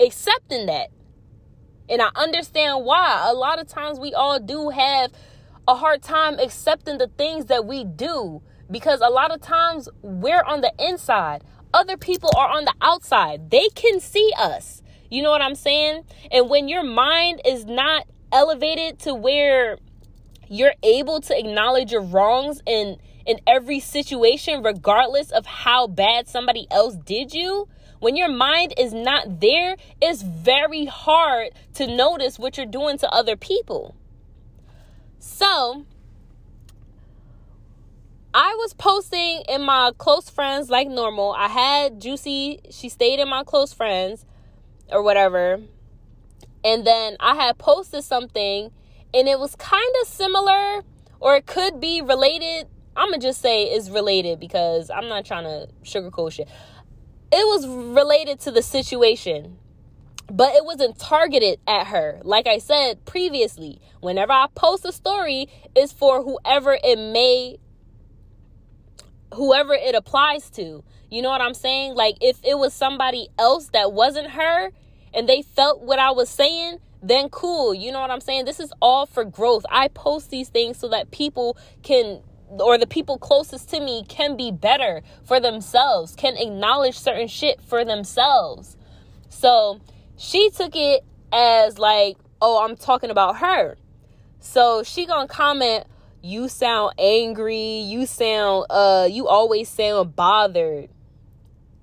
accepting 0.00 0.66
that. 0.66 0.88
And 1.90 2.00
I 2.00 2.08
understand 2.14 2.84
why. 2.84 3.26
A 3.28 3.34
lot 3.34 3.60
of 3.60 3.66
times 3.66 3.98
we 3.98 4.14
all 4.14 4.38
do 4.38 4.70
have 4.70 5.10
a 5.66 5.74
hard 5.74 6.02
time 6.02 6.38
accepting 6.38 6.98
the 6.98 7.08
things 7.18 7.46
that 7.46 7.66
we 7.66 7.84
do 7.84 8.40
because 8.70 9.00
a 9.00 9.10
lot 9.10 9.32
of 9.32 9.40
times 9.40 9.88
we're 10.02 10.42
on 10.42 10.60
the 10.60 10.72
inside. 10.78 11.42
other 11.72 11.96
people 11.96 12.30
are 12.36 12.48
on 12.48 12.64
the 12.64 12.74
outside. 12.80 13.50
They 13.50 13.68
can 13.74 14.00
see 14.00 14.32
us. 14.36 14.82
You 15.08 15.22
know 15.22 15.30
what 15.30 15.42
I'm 15.42 15.54
saying? 15.54 16.04
And 16.32 16.50
when 16.50 16.68
your 16.68 16.82
mind 16.82 17.42
is 17.46 17.64
not 17.64 18.06
elevated 18.32 18.98
to 19.00 19.14
where 19.14 19.78
you're 20.48 20.74
able 20.82 21.20
to 21.20 21.38
acknowledge 21.38 21.92
your 21.92 22.02
wrongs 22.02 22.60
in 22.66 22.96
in 23.26 23.38
every 23.46 23.78
situation 23.78 24.62
regardless 24.62 25.30
of 25.30 25.46
how 25.46 25.86
bad 25.86 26.26
somebody 26.26 26.66
else 26.70 26.96
did 26.96 27.32
you, 27.32 27.68
when 28.00 28.16
your 28.16 28.28
mind 28.30 28.74
is 28.76 28.92
not 28.92 29.40
there, 29.40 29.76
it's 30.02 30.22
very 30.22 30.86
hard 30.86 31.50
to 31.74 31.86
notice 31.86 32.38
what 32.38 32.56
you're 32.56 32.66
doing 32.66 32.98
to 32.98 33.10
other 33.10 33.36
people. 33.36 33.94
So, 35.18 35.84
I 38.32 38.54
was 38.58 38.74
posting 38.74 39.42
in 39.48 39.62
my 39.62 39.92
close 39.98 40.30
friends 40.30 40.70
like 40.70 40.88
normal. 40.88 41.32
I 41.32 41.48
had 41.48 42.00
Juicy, 42.00 42.60
she 42.70 42.88
stayed 42.88 43.20
in 43.20 43.28
my 43.28 43.44
close 43.44 43.72
friends 43.72 44.24
or 44.88 45.02
whatever. 45.02 45.60
And 46.64 46.86
then 46.86 47.16
I 47.20 47.34
had 47.34 47.58
posted 47.58 48.04
something 48.04 48.70
and 49.12 49.28
it 49.28 49.38
was 49.38 49.56
kind 49.56 49.94
of 50.00 50.08
similar 50.08 50.82
or 51.18 51.36
it 51.36 51.46
could 51.46 51.80
be 51.80 52.00
related. 52.00 52.68
I'm 52.96 53.08
going 53.08 53.20
to 53.20 53.26
just 53.26 53.40
say 53.40 53.64
it's 53.64 53.90
related 53.90 54.38
because 54.38 54.90
I'm 54.90 55.08
not 55.08 55.24
trying 55.24 55.44
to 55.44 55.68
sugarcoat 55.82 56.32
shit. 56.32 56.48
It 57.32 57.46
was 57.46 57.66
related 57.66 58.40
to 58.40 58.50
the 58.50 58.62
situation 58.62 59.58
but 60.30 60.54
it 60.54 60.64
wasn't 60.64 60.98
targeted 60.98 61.58
at 61.66 61.88
her. 61.88 62.20
Like 62.22 62.46
I 62.46 62.58
said 62.58 63.04
previously, 63.04 63.80
whenever 64.00 64.32
I 64.32 64.46
post 64.54 64.84
a 64.84 64.92
story, 64.92 65.48
it's 65.74 65.92
for 65.92 66.22
whoever 66.22 66.78
it 66.82 66.98
may 66.98 67.58
whoever 69.34 69.74
it 69.74 69.94
applies 69.94 70.50
to. 70.50 70.84
You 71.10 71.22
know 71.22 71.30
what 71.30 71.40
I'm 71.40 71.54
saying? 71.54 71.94
Like 71.94 72.16
if 72.20 72.38
it 72.44 72.58
was 72.58 72.72
somebody 72.72 73.28
else 73.38 73.70
that 73.72 73.92
wasn't 73.92 74.30
her 74.30 74.70
and 75.12 75.28
they 75.28 75.42
felt 75.42 75.82
what 75.82 75.98
I 75.98 76.12
was 76.12 76.28
saying, 76.28 76.78
then 77.02 77.28
cool. 77.28 77.74
You 77.74 77.90
know 77.90 78.00
what 78.00 78.10
I'm 78.10 78.20
saying? 78.20 78.44
This 78.44 78.60
is 78.60 78.72
all 78.80 79.06
for 79.06 79.24
growth. 79.24 79.64
I 79.70 79.88
post 79.88 80.30
these 80.30 80.48
things 80.48 80.78
so 80.78 80.88
that 80.88 81.10
people 81.10 81.56
can 81.82 82.22
or 82.58 82.78
the 82.78 82.86
people 82.86 83.18
closest 83.18 83.70
to 83.70 83.80
me 83.80 84.04
can 84.08 84.36
be 84.36 84.50
better 84.50 85.02
for 85.24 85.40
themselves, 85.40 86.14
can 86.14 86.36
acknowledge 86.36 86.98
certain 86.98 87.28
shit 87.28 87.60
for 87.62 87.84
themselves. 87.84 88.76
So, 89.28 89.80
she 90.16 90.50
took 90.50 90.74
it 90.74 91.04
as 91.32 91.78
like, 91.78 92.16
"Oh, 92.42 92.62
I'm 92.64 92.76
talking 92.76 93.10
about 93.10 93.36
her." 93.38 93.76
So, 94.40 94.82
she 94.82 95.06
to 95.06 95.26
comment 95.28 95.86
you 96.22 96.48
sound 96.48 96.94
angry 96.98 97.80
you 97.80 98.04
sound 98.04 98.66
uh 98.68 99.08
you 99.10 99.26
always 99.26 99.68
sound 99.68 100.14
bothered 100.14 100.88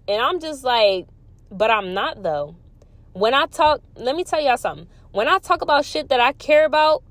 and 0.07 0.21
i'm 0.21 0.39
just 0.39 0.63
like 0.63 1.07
but 1.49 1.71
i'm 1.71 1.93
not 1.93 2.21
though 2.21 2.55
when 3.13 3.33
i 3.33 3.45
talk 3.47 3.81
let 3.95 4.15
me 4.15 4.23
tell 4.23 4.39
y'all 4.39 4.57
something 4.57 4.87
when 5.11 5.27
i 5.27 5.39
talk 5.39 5.61
about 5.61 5.83
shit 5.83 6.09
that 6.09 6.19
i 6.19 6.31
care 6.33 6.65
about 6.65 7.01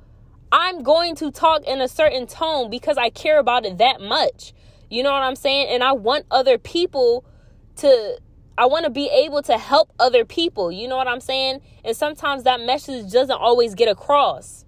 i'm 0.53 0.83
going 0.83 1.15
to 1.15 1.31
talk 1.31 1.63
in 1.65 1.81
a 1.81 1.89
certain 1.89 2.27
tone 2.27 2.71
because 2.71 2.97
i 2.97 3.11
care 3.11 3.39
about 3.39 3.65
it 3.65 3.79
that 3.79 4.01
much 4.01 4.53
you 4.91 5.03
know 5.03 5.13
what 5.13 5.23
i'm 5.23 5.37
saying 5.37 5.69
and 5.69 5.83
i 5.83 5.93
want 5.93 6.25
other 6.31 6.59
people 6.59 7.25
to 7.77 8.19
i 8.57 8.65
want 8.65 8.85
to 8.85 8.91
be 8.91 9.09
able 9.09 9.43
to 9.43 9.59
help 9.59 9.93
other 9.99 10.25
people 10.25 10.71
you 10.71 10.89
know 10.89 10.97
what 10.97 11.09
i'm 11.09 11.21
saying 11.21 11.61
and 11.85 11.97
sometimes 11.97 12.45
that 12.45 12.61
message 12.61 13.11
doesn't 13.13 13.39
always 13.39 13.75
get 13.75 13.89
across 13.89 14.67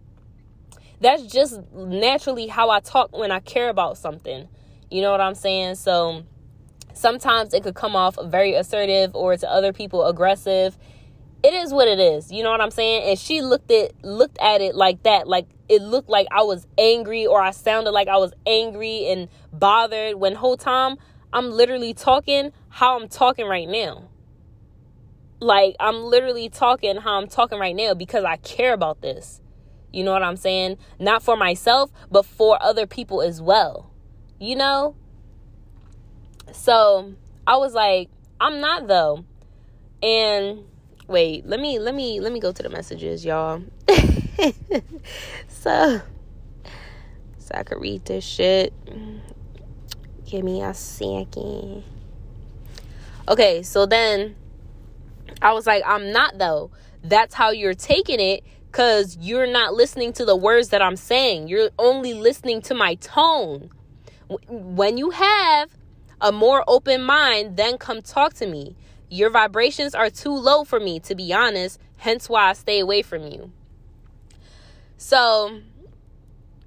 that's 1.00 1.22
just 1.22 1.60
naturally 1.72 2.46
how 2.46 2.70
I 2.70 2.80
talk 2.80 3.16
when 3.16 3.30
I 3.30 3.40
care 3.40 3.68
about 3.68 3.98
something. 3.98 4.48
You 4.90 5.02
know 5.02 5.12
what 5.12 5.20
I'm 5.20 5.34
saying? 5.34 5.76
So 5.76 6.24
sometimes 6.92 7.54
it 7.54 7.62
could 7.62 7.74
come 7.74 7.94
off 7.94 8.18
very 8.26 8.54
assertive 8.54 9.14
or 9.14 9.36
to 9.36 9.50
other 9.50 9.72
people 9.72 10.06
aggressive. 10.06 10.76
It 11.42 11.54
is 11.54 11.72
what 11.72 11.86
it 11.88 12.00
is. 12.00 12.32
You 12.32 12.42
know 12.42 12.50
what 12.50 12.60
I'm 12.60 12.70
saying? 12.70 13.08
And 13.08 13.18
she 13.18 13.42
looked 13.42 13.70
at 13.70 13.92
looked 14.04 14.38
at 14.38 14.60
it 14.60 14.74
like 14.74 15.02
that, 15.04 15.28
like 15.28 15.46
it 15.68 15.82
looked 15.82 16.08
like 16.08 16.26
I 16.30 16.42
was 16.42 16.66
angry 16.76 17.26
or 17.26 17.40
I 17.40 17.52
sounded 17.52 17.90
like 17.92 18.08
I 18.08 18.16
was 18.16 18.32
angry 18.46 19.06
and 19.06 19.28
bothered 19.52 20.16
when 20.16 20.34
whole 20.34 20.56
time 20.56 20.96
I'm 21.32 21.50
literally 21.50 21.94
talking 21.94 22.52
how 22.70 22.98
I'm 22.98 23.08
talking 23.08 23.46
right 23.46 23.68
now. 23.68 24.08
Like 25.40 25.76
I'm 25.78 26.02
literally 26.02 26.48
talking 26.48 26.96
how 26.96 27.20
I'm 27.20 27.28
talking 27.28 27.58
right 27.58 27.76
now 27.76 27.94
because 27.94 28.24
I 28.24 28.36
care 28.38 28.72
about 28.72 29.00
this. 29.02 29.40
You 29.92 30.04
know 30.04 30.12
what 30.12 30.22
I'm 30.22 30.36
saying? 30.36 30.78
Not 30.98 31.22
for 31.22 31.36
myself, 31.36 31.90
but 32.10 32.24
for 32.24 32.60
other 32.62 32.86
people 32.86 33.22
as 33.22 33.40
well. 33.40 33.92
You 34.40 34.56
know? 34.56 34.96
So 36.52 37.14
I 37.46 37.56
was 37.56 37.74
like, 37.74 38.08
I'm 38.40 38.60
not 38.60 38.88
though. 38.88 39.24
And 40.02 40.64
wait, 41.08 41.46
let 41.46 41.58
me 41.58 41.78
let 41.78 41.94
me 41.94 42.20
let 42.20 42.32
me 42.32 42.38
go 42.38 42.52
to 42.52 42.62
the 42.62 42.68
messages, 42.68 43.24
y'all. 43.24 43.62
so 45.48 46.00
so 47.38 47.54
I 47.54 47.62
could 47.62 47.80
read 47.80 48.04
this 48.04 48.24
shit. 48.24 48.72
Give 50.26 50.44
me 50.44 50.62
a 50.62 50.74
second. 50.74 51.82
Okay, 53.26 53.62
so 53.62 53.86
then 53.86 54.36
I 55.42 55.52
was 55.52 55.66
like, 55.66 55.82
I'm 55.86 56.12
not 56.12 56.38
though. 56.38 56.70
That's 57.02 57.34
how 57.34 57.50
you're 57.50 57.74
taking 57.74 58.20
it 58.20 58.44
because 58.70 59.16
you're 59.20 59.46
not 59.46 59.72
listening 59.72 60.12
to 60.14 60.24
the 60.24 60.36
words 60.36 60.68
that 60.68 60.82
I'm 60.82 60.96
saying. 60.96 61.48
You're 61.48 61.70
only 61.78 62.12
listening 62.12 62.60
to 62.62 62.74
my 62.74 62.96
tone. 62.96 63.70
When 64.48 64.98
you 64.98 65.10
have 65.10 65.70
a 66.20 66.32
more 66.32 66.64
open 66.68 67.02
mind, 67.02 67.56
then 67.56 67.78
come 67.78 68.02
talk 68.02 68.34
to 68.34 68.46
me. 68.46 68.76
Your 69.10 69.30
vibrations 69.30 69.94
are 69.94 70.10
too 70.10 70.34
low 70.34 70.64
for 70.64 70.78
me, 70.78 71.00
to 71.00 71.14
be 71.14 71.32
honest, 71.32 71.80
hence 71.96 72.28
why 72.28 72.50
I 72.50 72.52
stay 72.52 72.80
away 72.80 73.02
from 73.02 73.26
you. 73.26 73.52
So, 74.96 75.60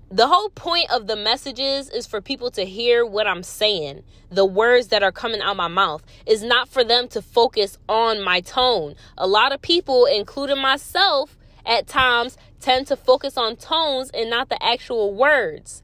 the 0.09 0.27
whole 0.27 0.49
point 0.49 0.91
of 0.91 1.07
the 1.07 1.15
messages 1.15 1.89
is 1.89 2.07
for 2.07 2.19
people 2.19 2.51
to 2.51 2.65
hear 2.65 3.05
what 3.05 3.27
I'm 3.27 3.43
saying. 3.43 4.03
The 4.29 4.45
words 4.45 4.87
that 4.87 5.03
are 5.03 5.11
coming 5.11 5.41
out 5.41 5.55
my 5.55 5.69
mouth 5.69 6.03
is 6.25 6.43
not 6.43 6.67
for 6.67 6.83
them 6.83 7.07
to 7.09 7.21
focus 7.21 7.77
on 7.87 8.21
my 8.21 8.41
tone. 8.41 8.95
A 9.17 9.27
lot 9.27 9.53
of 9.53 9.61
people, 9.61 10.05
including 10.05 10.57
myself, 10.57 11.37
at 11.65 11.87
times 11.87 12.37
tend 12.59 12.87
to 12.87 12.95
focus 12.95 13.37
on 13.37 13.55
tones 13.55 14.09
and 14.13 14.29
not 14.29 14.49
the 14.49 14.61
actual 14.61 15.13
words. 15.13 15.83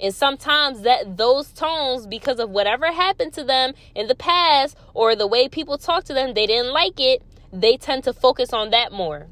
And 0.00 0.14
sometimes 0.14 0.82
that 0.82 1.16
those 1.16 1.50
tones 1.50 2.06
because 2.06 2.38
of 2.38 2.50
whatever 2.50 2.86
happened 2.92 3.34
to 3.34 3.44
them 3.44 3.74
in 3.94 4.06
the 4.06 4.14
past 4.14 4.76
or 4.94 5.14
the 5.14 5.26
way 5.26 5.48
people 5.48 5.76
talk 5.76 6.04
to 6.04 6.14
them, 6.14 6.34
they 6.34 6.46
didn't 6.46 6.72
like 6.72 6.98
it, 6.98 7.22
they 7.52 7.76
tend 7.76 8.04
to 8.04 8.12
focus 8.12 8.52
on 8.52 8.70
that 8.70 8.92
more. 8.92 9.26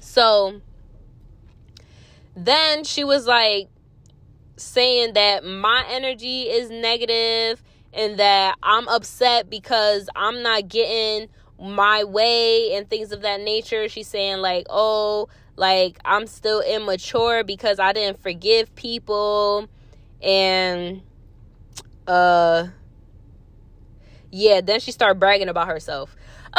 So 0.00 0.60
then 2.36 2.84
she 2.84 3.02
was 3.02 3.26
like 3.26 3.68
saying 4.56 5.14
that 5.14 5.44
my 5.44 5.84
energy 5.88 6.42
is 6.42 6.70
negative 6.70 7.62
and 7.92 8.18
that 8.18 8.56
I'm 8.62 8.88
upset 8.88 9.50
because 9.50 10.08
I'm 10.14 10.42
not 10.42 10.68
getting 10.68 11.28
my 11.60 12.04
way 12.04 12.74
and 12.74 12.88
things 12.88 13.12
of 13.12 13.22
that 13.22 13.40
nature. 13.40 13.88
She's 13.88 14.08
saying, 14.08 14.38
like, 14.38 14.66
oh, 14.70 15.28
like 15.56 15.98
I'm 16.04 16.26
still 16.26 16.60
immature 16.60 17.44
because 17.44 17.78
I 17.78 17.92
didn't 17.92 18.20
forgive 18.22 18.74
people. 18.74 19.68
And, 20.22 21.02
uh, 22.06 22.68
yeah, 24.30 24.60
then 24.60 24.80
she 24.80 24.92
started 24.92 25.18
bragging 25.18 25.48
about 25.48 25.66
herself. 25.68 26.16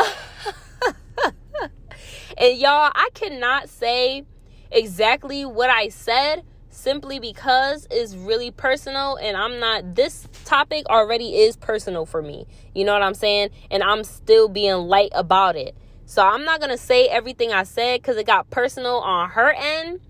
and 2.38 2.58
y'all, 2.58 2.92
I 2.94 3.10
cannot 3.14 3.70
say 3.70 4.26
exactly 4.72 5.46
what 5.46 5.70
I 5.70 5.90
said 5.90 6.44
simply 6.70 7.20
because 7.20 7.88
it's 7.92 8.16
really 8.16 8.52
personal 8.52 9.16
and 9.18 9.38
I'm 9.38 9.60
not 9.60 9.96
this 9.96 10.28
topic 10.44 10.86
already 10.88 11.36
is 11.38 11.56
personal 11.56 12.06
for 12.06 12.22
me. 12.22 12.46
You 12.74 12.86
know 12.86 12.94
what 12.94 13.04
I'm 13.04 13.14
saying? 13.14 13.50
And 13.72 13.84
I'm 13.84 14.04
still 14.04 14.50
being 14.50 14.76
light 14.76 15.12
about 15.14 15.56
it. 15.56 15.76
So 16.06 16.26
I'm 16.26 16.44
not 16.44 16.60
going 16.60 16.72
to 16.72 16.78
say 16.78 17.08
everything 17.08 17.52
I 17.52 17.64
said 17.64 18.04
cuz 18.04 18.18
it 18.18 18.26
got 18.26 18.50
personal 18.50 18.98
on 18.98 19.30
her 19.32 19.54
end. 19.56 20.02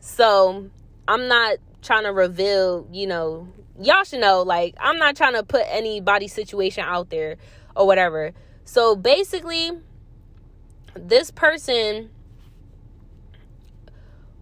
So 0.00 0.70
I'm 1.08 1.28
not 1.28 1.58
trying 1.82 2.04
to 2.04 2.12
reveal, 2.12 2.86
you 2.92 3.06
know, 3.06 3.48
y'all 3.80 4.04
should 4.04 4.20
know 4.20 4.42
like 4.42 4.74
I'm 4.78 4.98
not 4.98 5.16
trying 5.16 5.34
to 5.34 5.42
put 5.42 5.64
anybody's 5.66 6.32
situation 6.32 6.84
out 6.86 7.10
there 7.10 7.36
or 7.76 7.86
whatever. 7.86 8.32
So 8.64 8.96
basically 8.96 9.72
this 10.94 11.30
person 11.30 12.10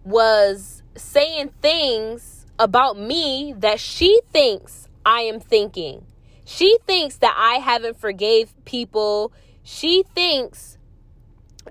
was 0.03 0.83
saying 0.95 1.51
things 1.61 2.45
about 2.59 2.97
me 2.99 3.53
that 3.57 3.79
she 3.79 4.21
thinks 4.31 4.87
I 5.05 5.21
am 5.21 5.39
thinking. 5.39 6.05
She 6.45 6.77
thinks 6.85 7.17
that 7.17 7.33
I 7.37 7.55
haven't 7.55 7.99
forgave 7.99 8.53
people. 8.65 9.33
She 9.63 10.03
thinks 10.13 10.77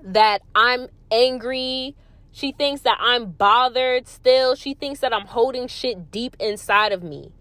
that 0.01 0.41
I'm 0.55 0.87
angry. 1.11 1.95
She 2.31 2.51
thinks 2.51 2.81
that 2.81 2.97
I'm 2.99 3.31
bothered 3.31 4.07
still. 4.07 4.55
She 4.55 4.73
thinks 4.73 4.99
that 5.01 5.13
I'm 5.13 5.27
holding 5.27 5.67
shit 5.67 6.11
deep 6.11 6.35
inside 6.39 6.91
of 6.91 7.03
me. 7.03 7.31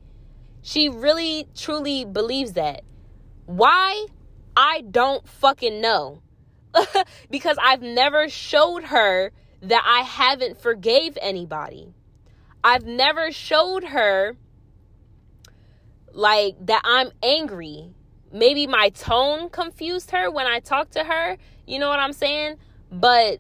She 0.61 0.89
really 0.89 1.49
truly 1.57 2.05
believes 2.05 2.53
that. 2.53 2.83
Why? 3.47 4.07
I 4.57 4.83
don't 4.91 5.27
fucking 5.27 5.81
know. 5.81 6.23
because 7.31 7.57
I've 7.63 7.83
never 7.83 8.29
showed 8.29 8.85
her 8.85 9.33
that 9.63 9.83
I 9.87 10.03
haven't 10.03 10.61
forgave 10.61 11.17
anybody. 11.21 11.93
I've 12.65 12.85
never 12.85 13.33
showed 13.33 13.85
her 13.85 14.37
like 16.13 16.55
that 16.67 16.83
I'm 16.85 17.11
angry. 17.23 17.95
Maybe 18.33 18.67
my 18.67 18.91
tone 18.91 19.51
confused 19.51 20.11
her 20.13 20.31
when 20.31 20.47
I 20.47 20.61
talked 20.61 20.93
to 20.93 21.05
her. 21.05 21.37
You 21.67 21.79
know 21.79 21.89
what 21.89 22.01
I'm 22.01 22.13
saying? 22.13 22.57
But 22.91 23.39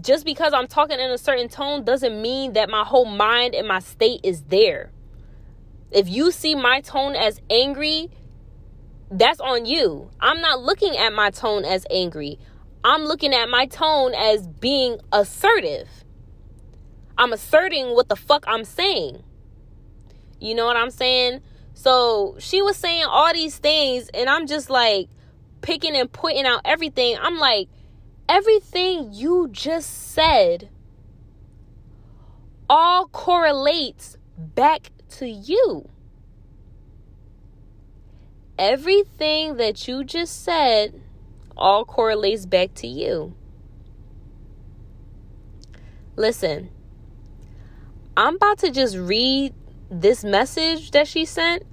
just 0.00 0.24
because 0.24 0.52
I'm 0.52 0.66
talking 0.66 0.98
in 0.98 1.10
a 1.10 1.18
certain 1.18 1.48
tone 1.48 1.84
doesn't 1.84 2.20
mean 2.20 2.54
that 2.54 2.70
my 2.70 2.84
whole 2.84 3.04
mind 3.04 3.54
and 3.54 3.68
my 3.68 3.80
state 3.80 4.20
is 4.22 4.42
there. 4.44 4.90
If 5.90 6.08
you 6.08 6.30
see 6.30 6.54
my 6.54 6.80
tone 6.80 7.14
as 7.14 7.40
angry, 7.50 8.10
that's 9.10 9.40
on 9.40 9.66
you. 9.66 10.10
I'm 10.20 10.40
not 10.40 10.60
looking 10.60 10.96
at 10.96 11.12
my 11.12 11.30
tone 11.30 11.64
as 11.64 11.86
angry. 11.90 12.38
I'm 12.84 13.02
looking 13.02 13.34
at 13.34 13.48
my 13.48 13.66
tone 13.66 14.14
as 14.14 14.46
being 14.46 14.98
assertive. 15.12 15.88
I'm 17.16 17.32
asserting 17.32 17.94
what 17.94 18.08
the 18.08 18.16
fuck 18.16 18.44
I'm 18.46 18.64
saying. 18.64 19.22
You 20.40 20.54
know 20.54 20.66
what 20.66 20.76
I'm 20.76 20.90
saying? 20.90 21.40
So 21.74 22.36
she 22.38 22.62
was 22.62 22.76
saying 22.76 23.04
all 23.04 23.32
these 23.32 23.58
things, 23.58 24.08
and 24.14 24.28
I'm 24.28 24.46
just 24.46 24.70
like 24.70 25.08
picking 25.68 25.94
and 25.94 26.10
pointing 26.10 26.46
out 26.46 26.62
everything. 26.64 27.14
I'm 27.20 27.36
like, 27.36 27.68
everything 28.26 29.12
you 29.12 29.50
just 29.52 30.12
said 30.14 30.70
all 32.70 33.06
correlates 33.08 34.16
back 34.38 34.90
to 35.18 35.28
you. 35.28 35.86
Everything 38.58 39.58
that 39.58 39.86
you 39.86 40.04
just 40.04 40.42
said 40.42 41.02
all 41.54 41.84
correlates 41.84 42.46
back 42.46 42.72
to 42.76 42.86
you. 42.86 43.34
Listen, 46.16 46.70
I'm 48.16 48.36
about 48.36 48.56
to 48.60 48.70
just 48.70 48.96
read 48.96 49.52
this 49.90 50.24
message 50.24 50.92
that 50.92 51.06
she 51.06 51.26
sent, 51.26 51.64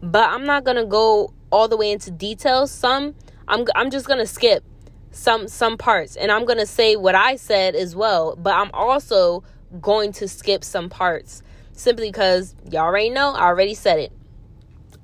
but 0.00 0.30
I'm 0.30 0.46
not 0.46 0.62
going 0.62 0.76
to 0.76 0.86
go 0.86 1.32
all 1.50 1.68
the 1.68 1.76
way 1.76 1.90
into 1.90 2.10
details. 2.10 2.70
Some 2.70 3.14
I'm 3.48 3.66
I'm 3.74 3.90
just 3.90 4.06
going 4.06 4.18
to 4.18 4.26
skip 4.26 4.64
some 5.10 5.48
some 5.48 5.78
parts 5.78 6.16
and 6.16 6.30
I'm 6.30 6.44
going 6.44 6.58
to 6.58 6.66
say 6.66 6.96
what 6.96 7.14
I 7.14 7.36
said 7.36 7.74
as 7.74 7.96
well, 7.96 8.36
but 8.36 8.54
I'm 8.54 8.70
also 8.72 9.44
going 9.80 10.12
to 10.12 10.28
skip 10.28 10.64
some 10.64 10.88
parts 10.88 11.42
simply 11.72 12.08
because 12.08 12.54
y'all 12.70 12.82
already 12.82 13.10
know, 13.10 13.32
I 13.32 13.44
already 13.44 13.74
said 13.74 13.98
it. 13.98 14.12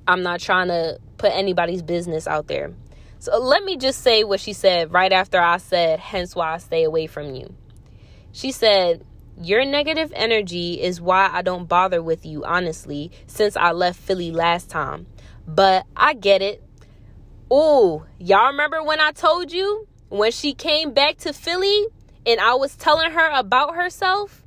I'm 0.07 0.23
not 0.23 0.39
trying 0.39 0.67
to 0.67 0.99
put 1.17 1.31
anybody's 1.31 1.81
business 1.81 2.27
out 2.27 2.47
there. 2.47 2.73
So 3.19 3.37
let 3.37 3.63
me 3.63 3.77
just 3.77 4.01
say 4.01 4.23
what 4.23 4.41
she 4.41 4.51
said 4.51 4.91
right 4.91 5.13
after 5.13 5.39
I 5.39 5.57
said, 5.57 5.99
hence 5.99 6.35
why 6.35 6.55
I 6.55 6.57
stay 6.57 6.83
away 6.83 7.07
from 7.07 7.33
you. 7.35 7.55
She 8.33 8.51
said, 8.51 9.05
Your 9.39 9.63
negative 9.63 10.11
energy 10.15 10.81
is 10.81 10.99
why 10.99 11.29
I 11.31 11.41
don't 11.41 11.69
bother 11.69 12.01
with 12.01 12.25
you, 12.25 12.43
honestly, 12.43 13.11
since 13.27 13.55
I 13.55 13.71
left 13.71 13.99
Philly 13.99 14.31
last 14.31 14.69
time. 14.69 15.05
But 15.47 15.85
I 15.95 16.13
get 16.13 16.41
it. 16.41 16.63
Oh, 17.51 18.05
y'all 18.19 18.47
remember 18.47 18.83
when 18.83 18.99
I 18.99 19.11
told 19.11 19.51
you 19.51 19.87
when 20.09 20.31
she 20.31 20.53
came 20.53 20.93
back 20.93 21.17
to 21.19 21.33
Philly 21.33 21.87
and 22.25 22.39
I 22.39 22.55
was 22.55 22.75
telling 22.75 23.11
her 23.11 23.31
about 23.31 23.75
herself? 23.75 24.43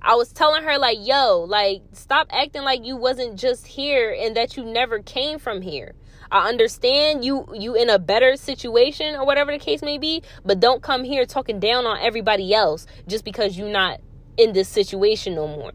I 0.00 0.14
was 0.14 0.32
telling 0.32 0.62
her 0.62 0.78
like, 0.78 0.98
"Yo, 1.00 1.44
like 1.48 1.82
stop 1.92 2.28
acting 2.30 2.62
like 2.62 2.84
you 2.84 2.96
wasn't 2.96 3.38
just 3.38 3.66
here 3.66 4.16
and 4.16 4.36
that 4.36 4.56
you 4.56 4.64
never 4.64 5.00
came 5.00 5.38
from 5.38 5.60
here." 5.60 5.94
I 6.30 6.48
understand 6.48 7.24
you 7.24 7.46
you 7.54 7.74
in 7.74 7.88
a 7.90 7.98
better 7.98 8.36
situation 8.36 9.16
or 9.16 9.24
whatever 9.24 9.50
the 9.50 9.58
case 9.58 9.82
may 9.82 9.98
be, 9.98 10.22
but 10.44 10.60
don't 10.60 10.82
come 10.82 11.04
here 11.04 11.24
talking 11.24 11.58
down 11.58 11.86
on 11.86 11.98
everybody 12.00 12.54
else 12.54 12.86
just 13.06 13.24
because 13.24 13.56
you're 13.56 13.68
not 13.68 14.00
in 14.36 14.52
this 14.52 14.68
situation 14.68 15.34
no 15.34 15.48
more. 15.48 15.72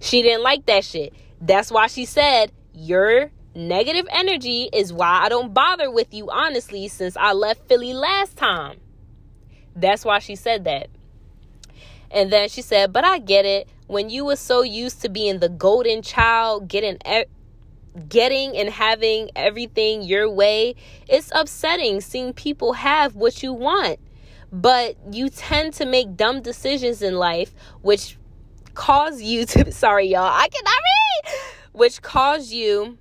She 0.00 0.22
didn't 0.22 0.42
like 0.42 0.66
that 0.66 0.84
shit. 0.84 1.14
That's 1.40 1.70
why 1.70 1.86
she 1.86 2.04
said, 2.04 2.52
"Your 2.76 3.32
negative 3.54 4.06
energy 4.10 4.68
is 4.72 4.92
why 4.92 5.22
I 5.24 5.28
don't 5.28 5.52
bother 5.52 5.90
with 5.90 6.12
you 6.12 6.30
honestly 6.30 6.86
since 6.88 7.16
I 7.16 7.32
left 7.32 7.66
Philly 7.66 7.92
last 7.92 8.36
time." 8.36 8.78
That's 9.74 10.04
why 10.04 10.20
she 10.20 10.36
said 10.36 10.64
that. 10.64 10.88
And 12.10 12.30
then 12.30 12.48
she 12.48 12.62
said, 12.62 12.92
"But 12.92 13.04
I 13.04 13.18
get 13.18 13.44
it. 13.44 13.68
When 13.88 14.10
you 14.10 14.24
were 14.24 14.36
so 14.36 14.62
used 14.62 15.02
to 15.02 15.08
being 15.08 15.40
the 15.40 15.48
golden 15.48 16.02
child, 16.02 16.68
getting 16.68 16.98
getting 18.08 18.56
and 18.56 18.68
having 18.68 19.30
everything 19.34 20.02
your 20.02 20.30
way, 20.30 20.74
it's 21.08 21.30
upsetting 21.34 22.00
seeing 22.00 22.32
people 22.32 22.74
have 22.74 23.16
what 23.16 23.42
you 23.42 23.52
want. 23.52 23.98
But 24.52 24.96
you 25.10 25.28
tend 25.28 25.74
to 25.74 25.86
make 25.86 26.16
dumb 26.16 26.42
decisions 26.42 27.02
in 27.02 27.16
life, 27.16 27.54
which 27.82 28.16
cause 28.74 29.22
you 29.22 29.44
to, 29.46 29.72
sorry, 29.84 30.06
y'all, 30.08 30.22
I 30.22 30.48
cannot 30.48 30.74
read, 30.74 31.34
which 31.76 32.00
caused 32.00 32.50
you 32.50 32.96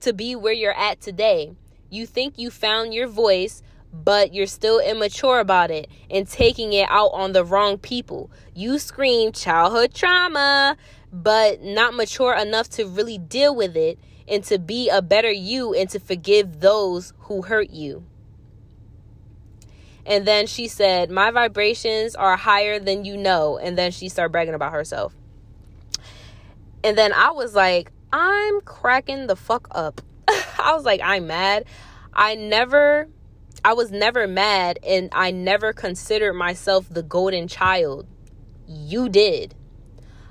to 0.00 0.14
be 0.14 0.34
where 0.34 0.54
you're 0.54 0.72
at 0.72 0.98
today. 0.98 1.52
You 1.90 2.06
think 2.06 2.38
you 2.38 2.50
found 2.50 2.94
your 2.94 3.06
voice, 3.06 3.62
but 3.92 4.32
you're 4.32 4.46
still 4.46 4.78
immature 4.78 5.40
about 5.40 5.70
it 5.70 5.90
and 6.10 6.26
taking 6.26 6.72
it 6.72 6.88
out 6.88 7.10
on 7.12 7.32
the 7.32 7.44
wrong 7.44 7.76
people. 7.76 8.30
You 8.54 8.78
scream 8.78 9.30
childhood 9.30 9.92
trauma, 9.92 10.78
but 11.12 11.60
not 11.60 11.92
mature 11.92 12.34
enough 12.34 12.70
to 12.70 12.86
really 12.86 13.18
deal 13.18 13.54
with 13.54 13.76
it 13.76 13.98
and 14.26 14.42
to 14.44 14.58
be 14.58 14.88
a 14.88 15.02
better 15.02 15.30
you 15.30 15.74
and 15.74 15.90
to 15.90 16.00
forgive 16.00 16.60
those 16.60 17.12
who 17.18 17.42
hurt 17.42 17.68
you. 17.68 18.06
And 20.06 20.26
then 20.26 20.46
she 20.46 20.66
said, 20.66 21.10
My 21.10 21.30
vibrations 21.30 22.14
are 22.14 22.38
higher 22.38 22.78
than 22.78 23.04
you 23.04 23.18
know. 23.18 23.58
And 23.58 23.76
then 23.76 23.92
she 23.92 24.08
started 24.08 24.32
bragging 24.32 24.54
about 24.54 24.72
herself. 24.72 25.14
And 26.86 26.96
then 26.96 27.12
I 27.12 27.32
was 27.32 27.52
like, 27.52 27.90
I'm 28.12 28.60
cracking 28.60 29.26
the 29.26 29.34
fuck 29.34 29.66
up. 29.72 30.00
I 30.28 30.72
was 30.72 30.84
like, 30.84 31.00
I'm 31.02 31.26
mad. 31.26 31.64
I 32.12 32.36
never, 32.36 33.08
I 33.64 33.72
was 33.72 33.90
never 33.90 34.28
mad 34.28 34.78
and 34.86 35.08
I 35.10 35.32
never 35.32 35.72
considered 35.72 36.34
myself 36.34 36.88
the 36.88 37.02
golden 37.02 37.48
child. 37.48 38.06
You 38.68 39.08
did. 39.08 39.56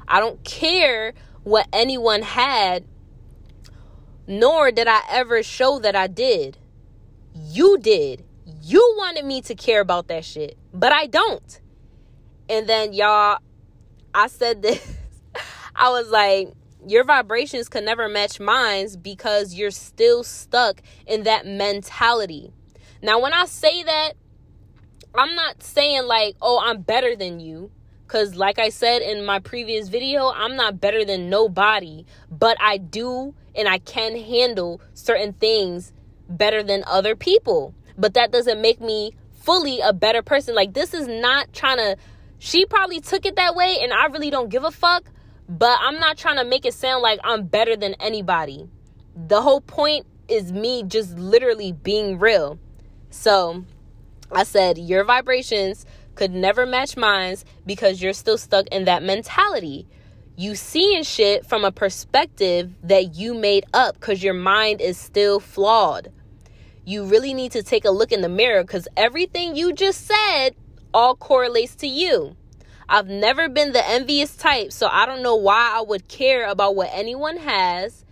I 0.07 0.21
don't 0.21 0.41
care 0.45 1.13
what 1.43 1.67
anyone 1.73 2.21
had, 2.21 2.85
nor 4.25 4.71
did 4.71 4.87
I 4.87 5.01
ever 5.09 5.43
show 5.43 5.79
that 5.79 5.93
I 5.93 6.07
did. 6.07 6.57
You 7.33 7.77
did. 7.79 8.23
You 8.61 8.95
wanted 8.97 9.25
me 9.25 9.41
to 9.41 9.55
care 9.55 9.81
about 9.81 10.07
that 10.07 10.23
shit, 10.23 10.57
but 10.73 10.93
I 10.93 11.07
don't. 11.07 11.59
And 12.47 12.65
then, 12.65 12.93
y'all, 12.93 13.39
I 14.13 14.27
said 14.27 14.61
this. 14.61 14.99
I 15.75 15.89
was 15.89 16.09
like, 16.09 16.53
your 16.88 17.03
vibrations 17.03 17.67
can 17.67 17.85
never 17.85 18.07
match 18.07 18.39
mine 18.39 18.88
because 19.01 19.53
you're 19.53 19.71
still 19.71 20.23
stuck 20.23 20.81
in 21.07 21.23
that 21.23 21.45
mentality. 21.45 22.51
Now, 23.01 23.19
when 23.19 23.33
I 23.33 23.45
say 23.45 23.83
that, 23.83 24.13
I'm 25.13 25.35
not 25.35 25.63
saying 25.63 26.03
like, 26.05 26.35
oh, 26.41 26.61
I'm 26.63 26.81
better 26.81 27.15
than 27.15 27.39
you. 27.39 27.71
Because, 28.05 28.35
like 28.35 28.59
I 28.59 28.69
said 28.69 29.01
in 29.01 29.25
my 29.25 29.39
previous 29.39 29.89
video, 29.89 30.29
I'm 30.29 30.55
not 30.55 30.79
better 30.79 31.03
than 31.03 31.27
nobody, 31.27 32.05
but 32.29 32.55
I 32.61 32.77
do 32.77 33.33
and 33.55 33.67
I 33.67 33.79
can 33.79 34.15
handle 34.15 34.79
certain 34.93 35.33
things 35.33 35.91
better 36.29 36.61
than 36.61 36.83
other 36.85 37.15
people. 37.15 37.73
But 37.97 38.13
that 38.13 38.31
doesn't 38.31 38.61
make 38.61 38.79
me 38.79 39.13
fully 39.31 39.79
a 39.79 39.91
better 39.91 40.21
person. 40.21 40.53
Like, 40.53 40.73
this 40.73 40.93
is 40.93 41.07
not 41.07 41.51
trying 41.51 41.77
to, 41.77 41.97
she 42.38 42.65
probably 42.65 42.99
took 42.99 43.25
it 43.25 43.38
that 43.38 43.55
way, 43.55 43.80
and 43.82 43.91
I 43.91 44.05
really 44.05 44.30
don't 44.30 44.49
give 44.49 44.63
a 44.63 44.71
fuck, 44.71 45.05
but 45.47 45.77
I'm 45.81 45.99
not 45.99 46.17
trying 46.17 46.37
to 46.37 46.45
make 46.45 46.65
it 46.65 46.73
sound 46.73 47.01
like 47.01 47.19
I'm 47.23 47.45
better 47.45 47.75
than 47.75 47.93
anybody. 47.95 48.67
The 49.15 49.41
whole 49.41 49.61
point 49.61 50.05
is 50.27 50.51
me 50.51 50.83
just 50.83 51.17
literally 51.17 51.71
being 51.71 52.19
real. 52.19 52.59
So, 53.09 53.63
I 54.31 54.43
said, 54.43 54.77
your 54.77 55.03
vibrations 55.03 55.85
could 56.15 56.31
never 56.31 56.65
match 56.65 56.97
mine 56.97 57.37
because 57.65 58.01
you're 58.01 58.13
still 58.13 58.37
stuck 58.37 58.67
in 58.67 58.85
that 58.85 59.03
mentality. 59.03 59.87
You 60.35 60.55
seeing 60.55 61.03
shit 61.03 61.45
from 61.45 61.63
a 61.63 61.71
perspective 61.71 62.73
that 62.83 63.15
you 63.15 63.33
made 63.33 63.65
up 63.73 63.95
because 63.95 64.23
your 64.23 64.33
mind 64.33 64.81
is 64.81 64.97
still 64.97 65.39
flawed. 65.39 66.11
You 66.85 67.05
really 67.05 67.33
need 67.33 67.51
to 67.53 67.63
take 67.63 67.85
a 67.85 67.91
look 67.91 68.11
in 68.11 68.21
the 68.21 68.29
mirror 68.29 68.63
because 68.63 68.87
everything 68.97 69.55
you 69.55 69.73
just 69.73 70.05
said 70.05 70.55
all 70.93 71.15
correlates 71.15 71.75
to 71.77 71.87
you. 71.87 72.35
I've 72.88 73.07
never 73.07 73.49
been 73.49 73.71
the 73.71 73.88
envious 73.88 74.36
type, 74.36 74.71
so 74.71 74.88
I 74.88 75.05
don't 75.05 75.23
know 75.23 75.36
why 75.36 75.73
I 75.75 75.81
would 75.81 76.07
care 76.07 76.47
about 76.47 76.75
what 76.75 76.89
anyone 76.91 77.38
has. 77.38 78.03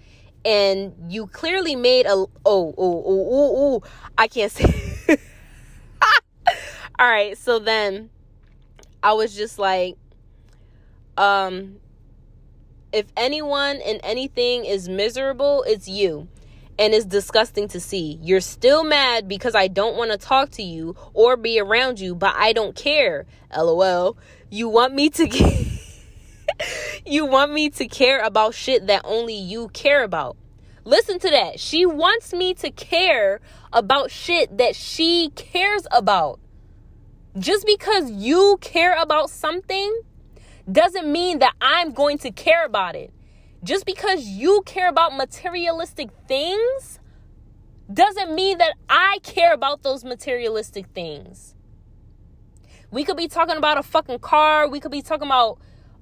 And 0.45 0.93
you 1.09 1.27
clearly 1.27 1.75
made 1.75 2.05
a 2.05 2.11
oh 2.11 2.29
oh 2.45 2.73
oh 2.77 3.05
oh 3.07 3.53
oh 3.55 3.83
I 4.17 4.27
can't 4.27 4.51
say 4.51 4.93
all 6.99 7.07
right, 7.07 7.37
so 7.37 7.59
then 7.59 8.09
I 9.01 9.13
was 9.13 9.35
just 9.35 9.59
like, 9.59 9.97
um, 11.17 11.77
if 12.91 13.05
anyone 13.17 13.81
and 13.85 13.99
anything 14.03 14.65
is 14.65 14.87
miserable, 14.87 15.63
it's 15.67 15.87
you. 15.87 16.27
And 16.79 16.93
it's 16.93 17.05
disgusting 17.05 17.67
to 17.69 17.79
see. 17.79 18.19
You're 18.21 18.41
still 18.41 18.83
mad 18.83 19.27
because 19.27 19.53
I 19.53 19.67
don't 19.67 19.95
want 19.95 20.11
to 20.11 20.17
talk 20.17 20.51
to 20.51 20.63
you 20.63 20.95
or 21.13 21.37
be 21.37 21.59
around 21.59 21.99
you, 21.99 22.15
but 22.15 22.33
I 22.35 22.53
don't 22.53 22.75
care. 22.75 23.25
LOL. 23.55 24.17
You 24.53 24.69
want 24.69 24.93
me 24.93 25.09
to 25.09 25.27
You 27.07 27.25
want 27.25 27.51
me 27.53 27.71
to 27.71 27.87
care 27.87 28.21
about 28.21 28.53
shit 28.53 28.85
that 28.85 29.01
only 29.03 29.33
you 29.33 29.69
care 29.69 30.03
about. 30.03 30.37
Listen 30.85 31.17
to 31.17 31.29
that. 31.31 31.59
She 31.59 31.87
wants 31.87 32.33
me 32.33 32.53
to 32.53 32.69
care 32.69 33.41
about 33.73 34.11
shit 34.11 34.59
that 34.59 34.75
she 34.75 35.31
cares 35.33 35.87
about. 35.89 36.39
Just 37.35 37.65
because 37.65 38.11
you 38.11 38.59
care 38.61 38.95
about 39.01 39.31
something 39.31 40.01
doesn't 40.71 41.11
mean 41.11 41.39
that 41.39 41.55
I'm 41.59 41.91
going 41.91 42.19
to 42.19 42.29
care 42.29 42.63
about 42.63 42.95
it. 42.95 43.11
Just 43.63 43.87
because 43.87 44.23
you 44.23 44.61
care 44.67 44.87
about 44.87 45.17
materialistic 45.17 46.11
things 46.27 46.99
doesn't 47.91 48.35
mean 48.35 48.59
that 48.59 48.75
I 48.87 49.17
care 49.23 49.51
about 49.51 49.81
those 49.81 50.03
materialistic 50.03 50.85
things. 50.93 51.52
We 52.93 53.03
could 53.03 53.17
be 53.17 53.27
talking 53.27 53.57
about 53.57 53.79
a 53.79 53.83
fucking 53.83 54.19
car, 54.19 54.69
we 54.69 54.79
could 54.79 54.91
be 54.91 55.01
talking 55.01 55.25
about 55.25 55.57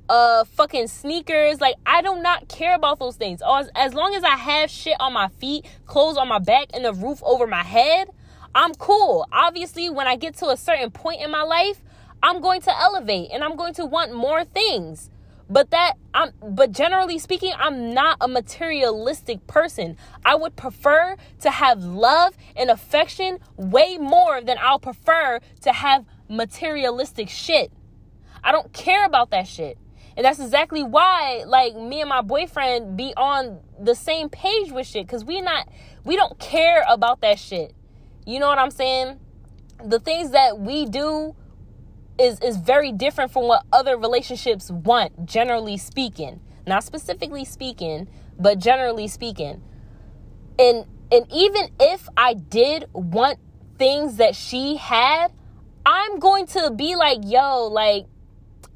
uh 0.10 0.44
fucking 0.44 0.88
sneakers. 0.88 1.62
Like 1.62 1.76
I 1.86 2.02
do 2.02 2.22
not 2.22 2.50
care 2.50 2.76
about 2.76 3.00
those 3.00 3.16
things. 3.16 3.42
As, 3.48 3.70
as 3.76 3.94
long 3.94 4.14
as 4.14 4.26
I 4.26 4.36
have 4.36 4.70
shit 4.70 4.98
on 5.00 5.14
my 5.14 5.30
feet, 5.30 5.66
clothes 5.86 6.18
on 6.18 6.28
my 6.28 6.40
back, 6.40 6.68
and 6.74 6.86
a 6.86 6.92
roof 6.92 7.22
over 7.24 7.48
my 7.48 7.64
head, 7.64 8.10
I'm 8.54 8.74
cool. 8.74 9.26
Obviously, 9.32 9.90
when 9.90 10.06
I 10.06 10.18
get 10.18 10.36
to 10.40 10.50
a 10.50 10.58
certain 10.58 10.92
point 10.92 11.22
in 11.22 11.32
my 11.32 11.44
life, 11.44 11.82
I'm 12.22 12.42
going 12.42 12.60
to 12.62 12.78
elevate 12.78 13.30
and 13.32 13.42
I'm 13.42 13.56
going 13.56 13.74
to 13.76 13.86
want 13.86 14.14
more 14.14 14.44
things. 14.44 15.10
But 15.50 15.72
that 15.72 15.94
I'm 16.14 16.32
but 16.42 16.74
generally 16.74 17.20
speaking, 17.20 17.54
I'm 17.58 17.94
not 17.94 18.18
a 18.20 18.28
materialistic 18.28 19.48
person. 19.48 19.96
I 20.26 20.36
would 20.36 20.58
prefer 20.58 21.16
to 21.40 21.52
have 21.52 21.84
love 21.84 22.36
and 22.56 22.70
affection 22.70 23.40
way 23.56 23.98
more 23.98 24.42
than 24.42 24.58
I'll 24.62 24.80
prefer 24.80 25.40
to 25.62 25.72
have 25.72 26.06
materialistic 26.32 27.30
shit. 27.30 27.72
I 28.44 28.52
don't 28.52 28.72
care 28.74 29.06
about 29.06 29.32
that 29.32 29.48
shit. 29.48 29.78
And 30.18 30.26
that's 30.26 30.40
exactly 30.40 30.84
why, 30.84 31.44
like, 31.46 31.76
me 31.76 32.02
and 32.02 32.10
my 32.10 32.22
boyfriend 32.22 32.98
be 32.98 33.14
on 33.16 33.60
the 33.80 33.96
same 33.96 34.30
page 34.30 34.72
with 34.72 34.88
shit. 34.88 35.08
Cause 35.08 35.24
we 35.24 35.42
not, 35.42 35.68
we 36.04 36.16
don't 36.16 36.38
care 36.40 36.84
about 36.90 37.22
that 37.22 37.40
shit. 37.40 37.74
You 38.26 38.40
know 38.40 38.48
what 38.48 38.58
I'm 38.58 38.72
saying? 38.72 39.20
The 39.84 40.00
things 40.00 40.32
that 40.32 40.60
we 40.60 40.86
do 40.86 41.36
is 42.20 42.40
is 42.42 42.58
very 42.58 42.92
different 42.92 43.32
from 43.32 43.48
what 43.48 43.64
other 43.72 43.98
relationships 43.98 44.70
want, 44.70 45.26
generally 45.26 45.78
speaking. 45.78 46.40
Not 46.68 46.84
specifically 46.84 47.46
speaking, 47.46 48.08
but 48.38 48.60
generally 48.60 49.08
speaking. 49.08 49.64
And 50.60 50.86
and 51.12 51.26
even 51.32 51.70
if 51.80 52.08
I 52.16 52.36
did 52.36 52.86
want 52.94 53.40
things 53.78 54.18
that 54.18 54.36
she 54.36 54.78
had, 54.78 55.32
I'm 55.86 56.20
going 56.20 56.46
to 56.48 56.72
be 56.72 56.96
like, 56.96 57.20
yo, 57.24 57.68
like 57.68 58.06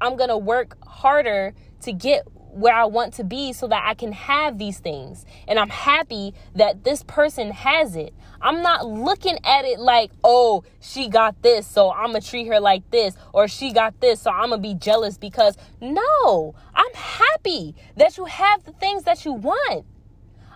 I'm 0.00 0.16
going 0.16 0.30
to 0.30 0.38
work 0.38 0.76
harder 0.86 1.54
to 1.82 1.92
get 1.92 2.26
where 2.56 2.74
I 2.74 2.86
want 2.86 3.12
to 3.14 3.24
be 3.24 3.52
so 3.52 3.68
that 3.68 3.84
I 3.86 3.94
can 3.94 4.12
have 4.12 4.58
these 4.58 4.78
things. 4.78 5.26
And 5.46 5.58
I'm 5.58 5.68
happy 5.68 6.32
that 6.54 6.84
this 6.84 7.02
person 7.02 7.50
has 7.50 7.96
it. 7.96 8.14
I'm 8.40 8.62
not 8.62 8.86
looking 8.86 9.38
at 9.44 9.64
it 9.64 9.78
like, 9.78 10.10
oh, 10.24 10.64
she 10.80 11.08
got 11.08 11.42
this, 11.42 11.66
so 11.66 11.92
I'm 11.92 12.14
to 12.14 12.20
treat 12.20 12.46
her 12.46 12.60
like 12.60 12.90
this, 12.90 13.14
or 13.32 13.46
she 13.46 13.72
got 13.72 14.00
this, 14.00 14.22
so 14.22 14.30
I'm 14.30 14.50
to 14.50 14.58
be 14.58 14.74
jealous 14.74 15.18
because 15.18 15.56
no, 15.80 16.54
I'm 16.74 16.94
happy 16.94 17.74
that 17.96 18.16
you 18.16 18.24
have 18.24 18.64
the 18.64 18.72
things 18.72 19.04
that 19.04 19.24
you 19.24 19.32
want. 19.32 19.84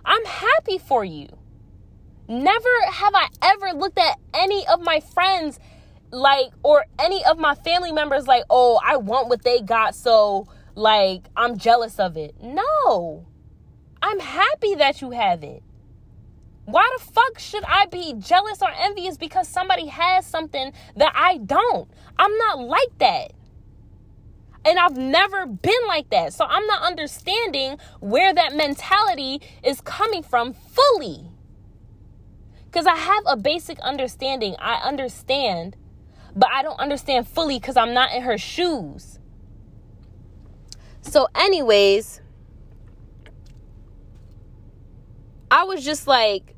I'm 0.03 0.25
happy 0.25 0.79
for 0.79 1.05
you. 1.05 1.27
Never 2.27 2.69
have 2.91 3.13
I 3.13 3.27
ever 3.43 3.77
looked 3.77 3.99
at 3.99 4.17
any 4.33 4.65
of 4.67 4.81
my 4.81 5.01
friends 5.01 5.59
like 6.11 6.51
or 6.63 6.85
any 6.99 7.23
of 7.25 7.37
my 7.37 7.55
family 7.55 7.91
members 7.91 8.27
like 8.27 8.43
oh 8.49 8.79
i 8.85 8.97
want 8.97 9.29
what 9.29 9.43
they 9.43 9.61
got 9.61 9.95
so 9.95 10.45
like 10.75 11.27
i'm 11.35 11.57
jealous 11.57 11.99
of 11.99 12.17
it 12.17 12.35
no 12.41 13.25
i'm 14.01 14.19
happy 14.19 14.75
that 14.75 15.01
you 15.01 15.11
have 15.11 15.43
it 15.43 15.63
why 16.65 16.87
the 16.97 17.03
fuck 17.03 17.39
should 17.39 17.63
i 17.63 17.85
be 17.85 18.13
jealous 18.19 18.61
or 18.61 18.69
envious 18.77 19.17
because 19.17 19.47
somebody 19.47 19.87
has 19.87 20.25
something 20.25 20.73
that 20.95 21.13
i 21.15 21.37
don't 21.37 21.89
i'm 22.19 22.37
not 22.37 22.59
like 22.59 22.97
that 22.99 23.31
and 24.63 24.77
I've 24.77 24.97
never 24.97 25.45
been 25.45 25.87
like 25.87 26.09
that. 26.11 26.33
So 26.33 26.45
I'm 26.45 26.65
not 26.67 26.83
understanding 26.83 27.77
where 27.99 28.33
that 28.33 28.55
mentality 28.55 29.41
is 29.63 29.81
coming 29.81 30.21
from 30.23 30.53
fully. 30.53 31.31
Because 32.65 32.85
I 32.85 32.95
have 32.95 33.23
a 33.25 33.35
basic 33.35 33.79
understanding. 33.79 34.55
I 34.59 34.75
understand 34.75 35.75
but 36.35 36.49
I 36.53 36.63
don't 36.63 36.79
understand 36.79 37.27
fully 37.27 37.59
because 37.59 37.77
I'm 37.77 37.93
not 37.93 38.13
in 38.13 38.21
her 38.21 38.37
shoes. 38.37 39.19
So, 41.01 41.27
anyways, 41.35 42.21
I 45.49 45.63
was 45.63 45.83
just 45.83 46.07
like, 46.07 46.55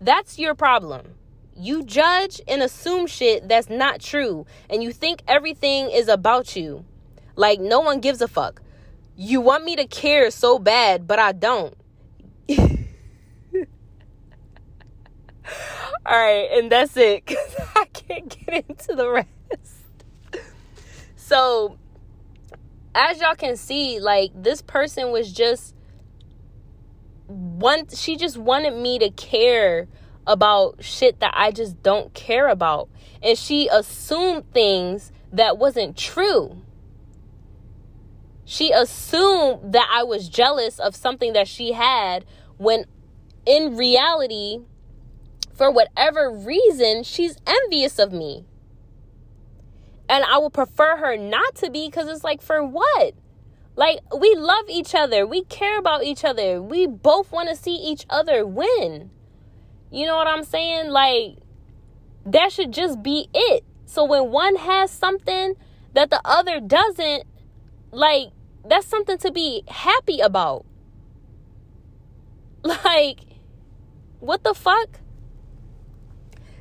that's 0.00 0.38
your 0.38 0.54
problem. 0.54 1.14
You 1.54 1.82
judge 1.82 2.40
and 2.48 2.62
assume 2.62 3.06
shit 3.06 3.48
that's 3.48 3.68
not 3.68 4.00
true, 4.00 4.46
and 4.70 4.82
you 4.82 4.92
think 4.92 5.22
everything 5.28 5.90
is 5.90 6.08
about 6.08 6.56
you. 6.56 6.84
Like, 7.36 7.60
no 7.60 7.80
one 7.80 8.00
gives 8.00 8.22
a 8.22 8.28
fuck. 8.28 8.62
You 9.16 9.40
want 9.42 9.64
me 9.64 9.76
to 9.76 9.86
care 9.86 10.30
so 10.30 10.58
bad, 10.58 11.06
but 11.06 11.18
I 11.18 11.32
don't. 11.32 11.74
All 16.06 16.18
right, 16.18 16.48
and 16.52 16.72
that's 16.72 16.96
it 16.96 17.26
because 17.26 17.54
I 17.76 17.84
can't 17.86 18.28
get 18.28 18.64
into 18.68 18.94
the 18.94 19.10
rest. 19.10 19.28
So, 21.16 21.78
as 22.94 23.20
y'all 23.20 23.34
can 23.34 23.56
see, 23.56 24.00
like 24.00 24.30
this 24.34 24.62
person 24.62 25.12
was 25.12 25.32
just 25.32 25.74
one. 27.26 27.86
She 27.94 28.16
just 28.16 28.36
wanted 28.36 28.74
me 28.74 28.98
to 28.98 29.10
care 29.10 29.86
about 30.26 30.82
shit 30.82 31.20
that 31.20 31.32
I 31.36 31.50
just 31.50 31.82
don't 31.82 32.12
care 32.14 32.48
about, 32.48 32.88
and 33.22 33.38
she 33.38 33.68
assumed 33.68 34.50
things 34.52 35.12
that 35.32 35.58
wasn't 35.58 35.96
true. 35.96 36.62
She 38.44 38.72
assumed 38.72 39.72
that 39.72 39.88
I 39.92 40.02
was 40.02 40.28
jealous 40.28 40.80
of 40.80 40.96
something 40.96 41.34
that 41.34 41.46
she 41.46 41.72
had 41.72 42.24
when 42.56 42.86
in 43.46 43.76
reality 43.76 44.58
for 45.60 45.70
whatever 45.70 46.30
reason, 46.30 47.02
she's 47.02 47.36
envious 47.46 47.98
of 47.98 48.14
me. 48.14 48.46
And 50.08 50.24
I 50.24 50.38
would 50.38 50.54
prefer 50.54 50.96
her 50.96 51.18
not 51.18 51.54
to 51.56 51.68
be 51.68 51.86
because 51.86 52.08
it's 52.08 52.24
like, 52.24 52.40
for 52.40 52.64
what? 52.64 53.12
Like, 53.76 53.98
we 54.18 54.34
love 54.36 54.70
each 54.70 54.94
other. 54.94 55.26
We 55.26 55.44
care 55.44 55.78
about 55.78 56.02
each 56.02 56.24
other. 56.24 56.62
We 56.62 56.86
both 56.86 57.30
want 57.30 57.50
to 57.50 57.54
see 57.54 57.74
each 57.74 58.06
other 58.08 58.46
win. 58.46 59.10
You 59.90 60.06
know 60.06 60.16
what 60.16 60.28
I'm 60.28 60.44
saying? 60.44 60.92
Like, 60.92 61.36
that 62.24 62.52
should 62.52 62.72
just 62.72 63.02
be 63.02 63.28
it. 63.34 63.62
So 63.84 64.02
when 64.04 64.30
one 64.30 64.56
has 64.56 64.90
something 64.90 65.56
that 65.92 66.08
the 66.08 66.22
other 66.24 66.58
doesn't, 66.58 67.24
like, 67.90 68.28
that's 68.66 68.86
something 68.86 69.18
to 69.18 69.30
be 69.30 69.64
happy 69.68 70.20
about. 70.20 70.64
Like, 72.64 73.20
what 74.20 74.42
the 74.42 74.54
fuck? 74.54 74.99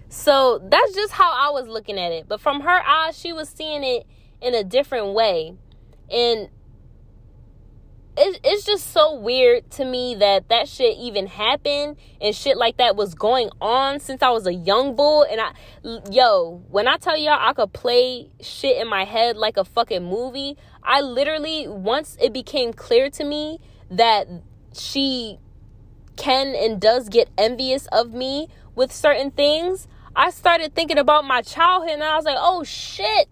So 0.09 0.59
that's 0.63 0.93
just 0.93 1.13
how 1.13 1.31
I 1.31 1.51
was 1.51 1.67
looking 1.67 1.99
at 1.99 2.11
it. 2.11 2.27
But 2.27 2.41
from 2.41 2.61
her 2.61 2.83
eyes, 2.85 3.17
she 3.17 3.31
was 3.31 3.47
seeing 3.47 3.83
it 3.83 4.07
in 4.41 4.55
a 4.55 4.63
different 4.63 5.13
way. 5.13 5.53
And 6.11 6.49
it, 8.17 8.39
it's 8.43 8.65
just 8.65 8.91
so 8.91 9.15
weird 9.15 9.69
to 9.71 9.85
me 9.85 10.15
that 10.15 10.49
that 10.49 10.67
shit 10.67 10.97
even 10.97 11.27
happened 11.27 11.97
and 12.19 12.35
shit 12.35 12.57
like 12.57 12.77
that 12.77 12.95
was 12.95 13.13
going 13.13 13.49
on 13.61 13.99
since 13.99 14.23
I 14.23 14.29
was 14.31 14.47
a 14.47 14.53
young 14.53 14.95
bull. 14.95 15.25
And 15.29 15.39
I, 15.39 15.51
yo, 16.11 16.63
when 16.69 16.87
I 16.87 16.97
tell 16.97 17.15
y'all 17.15 17.37
I 17.39 17.53
could 17.53 17.71
play 17.71 18.31
shit 18.41 18.81
in 18.81 18.89
my 18.89 19.05
head 19.05 19.37
like 19.37 19.57
a 19.57 19.63
fucking 19.63 20.03
movie, 20.03 20.57
I 20.83 21.01
literally, 21.01 21.67
once 21.67 22.17
it 22.19 22.33
became 22.33 22.73
clear 22.73 23.11
to 23.11 23.23
me 23.23 23.59
that 23.91 24.27
she 24.73 25.37
can 26.17 26.55
and 26.55 26.81
does 26.81 27.09
get 27.09 27.29
envious 27.37 27.85
of 27.91 28.11
me 28.11 28.47
with 28.75 28.91
certain 28.91 29.31
things, 29.31 29.87
I 30.19 30.31
started 30.31 30.75
thinking 30.75 30.97
about 30.97 31.23
my 31.23 31.41
childhood 31.41 31.91
and 31.91 32.03
I 32.03 32.17
was 32.17 32.25
like, 32.25 32.35
oh 32.37 32.65
shit, 32.65 33.29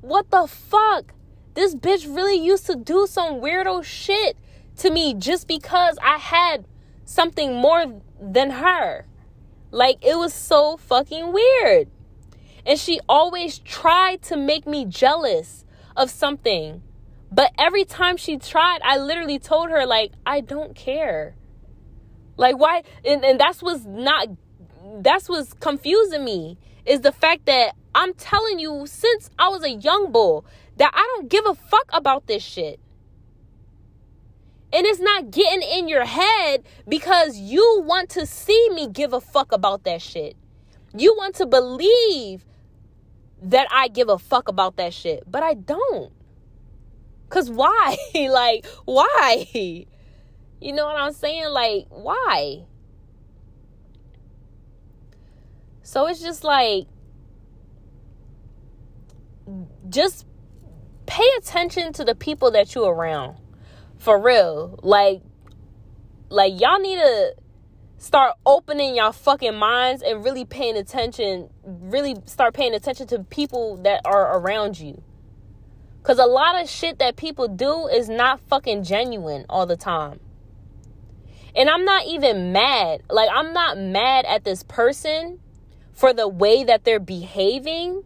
what 0.00 0.30
the 0.30 0.46
fuck? 0.46 1.12
This 1.52 1.74
bitch 1.74 2.06
really 2.06 2.36
used 2.42 2.64
to 2.68 2.74
do 2.74 3.06
some 3.06 3.42
weirdo 3.42 3.84
shit 3.84 4.38
to 4.78 4.90
me 4.90 5.12
just 5.12 5.46
because 5.46 5.98
I 6.02 6.16
had 6.16 6.66
something 7.04 7.56
more 7.56 8.00
than 8.18 8.48
her. 8.48 9.04
Like, 9.70 9.98
it 10.02 10.16
was 10.16 10.32
so 10.32 10.78
fucking 10.78 11.34
weird. 11.34 11.90
And 12.64 12.78
she 12.78 12.98
always 13.10 13.58
tried 13.58 14.22
to 14.22 14.36
make 14.38 14.66
me 14.66 14.86
jealous 14.86 15.66
of 15.94 16.08
something. 16.08 16.82
But 17.30 17.52
every 17.58 17.84
time 17.84 18.16
she 18.16 18.38
tried, 18.38 18.78
I 18.82 18.96
literally 18.96 19.38
told 19.38 19.68
her, 19.68 19.84
like, 19.84 20.12
I 20.24 20.40
don't 20.40 20.74
care. 20.74 21.34
Like, 22.38 22.56
why? 22.56 22.84
And, 23.04 23.22
and 23.22 23.38
that's 23.38 23.62
what's 23.62 23.84
not, 23.84 24.28
that's 25.00 25.28
what's 25.28 25.54
confusing 25.54 26.24
me 26.24 26.58
is 26.84 27.00
the 27.00 27.12
fact 27.12 27.46
that 27.46 27.74
I'm 27.94 28.14
telling 28.14 28.58
you 28.58 28.86
since 28.86 29.30
I 29.38 29.48
was 29.48 29.62
a 29.62 29.70
young 29.70 30.12
bull 30.12 30.44
that 30.76 30.90
I 30.94 31.02
don't 31.14 31.28
give 31.28 31.46
a 31.46 31.54
fuck 31.54 31.88
about 31.92 32.26
this 32.26 32.42
shit. 32.42 32.80
And 34.72 34.86
it's 34.86 35.00
not 35.00 35.30
getting 35.30 35.62
in 35.62 35.88
your 35.88 36.04
head 36.04 36.64
because 36.88 37.36
you 37.36 37.82
want 37.84 38.08
to 38.10 38.24
see 38.24 38.70
me 38.70 38.88
give 38.88 39.12
a 39.12 39.20
fuck 39.20 39.52
about 39.52 39.84
that 39.84 40.00
shit. 40.00 40.34
You 40.96 41.14
want 41.16 41.34
to 41.36 41.46
believe 41.46 42.46
that 43.42 43.66
I 43.70 43.88
give 43.88 44.08
a 44.08 44.18
fuck 44.18 44.48
about 44.48 44.76
that 44.76 44.94
shit, 44.94 45.24
but 45.30 45.42
I 45.42 45.54
don't. 45.54 46.12
Cause 47.28 47.50
why? 47.50 47.96
like, 48.14 48.66
why? 48.84 49.46
You 50.60 50.72
know 50.72 50.86
what 50.86 50.96
I'm 50.96 51.12
saying? 51.12 51.48
Like, 51.48 51.86
why? 51.90 52.64
So 55.82 56.06
it's 56.06 56.20
just 56.20 56.44
like, 56.44 56.86
just 59.88 60.26
pay 61.06 61.28
attention 61.38 61.92
to 61.94 62.04
the 62.04 62.14
people 62.14 62.50
that 62.52 62.74
you're 62.74 62.92
around. 62.92 63.38
For 63.98 64.18
real. 64.20 64.78
Like, 64.82 65.22
like 66.28 66.60
y'all 66.60 66.78
need 66.78 66.96
to 66.96 67.34
start 67.98 68.34
opening 68.46 68.96
y'all 68.96 69.12
fucking 69.12 69.54
minds 69.54 70.02
and 70.02 70.24
really 70.24 70.44
paying 70.44 70.76
attention, 70.76 71.50
really 71.64 72.16
start 72.26 72.54
paying 72.54 72.74
attention 72.74 73.06
to 73.08 73.20
people 73.24 73.76
that 73.78 74.00
are 74.04 74.38
around 74.38 74.78
you. 74.78 75.02
Cause 76.02 76.18
a 76.18 76.26
lot 76.26 76.60
of 76.60 76.68
shit 76.68 76.98
that 76.98 77.14
people 77.14 77.46
do 77.46 77.86
is 77.86 78.08
not 78.08 78.40
fucking 78.40 78.82
genuine 78.82 79.46
all 79.48 79.66
the 79.66 79.76
time. 79.76 80.18
And 81.54 81.70
I'm 81.70 81.84
not 81.84 82.06
even 82.06 82.50
mad. 82.50 83.02
Like, 83.08 83.28
I'm 83.32 83.52
not 83.52 83.78
mad 83.78 84.24
at 84.24 84.42
this 84.42 84.64
person 84.64 85.38
for 85.92 86.12
the 86.12 86.28
way 86.28 86.64
that 86.64 86.84
they're 86.84 87.00
behaving 87.00 88.02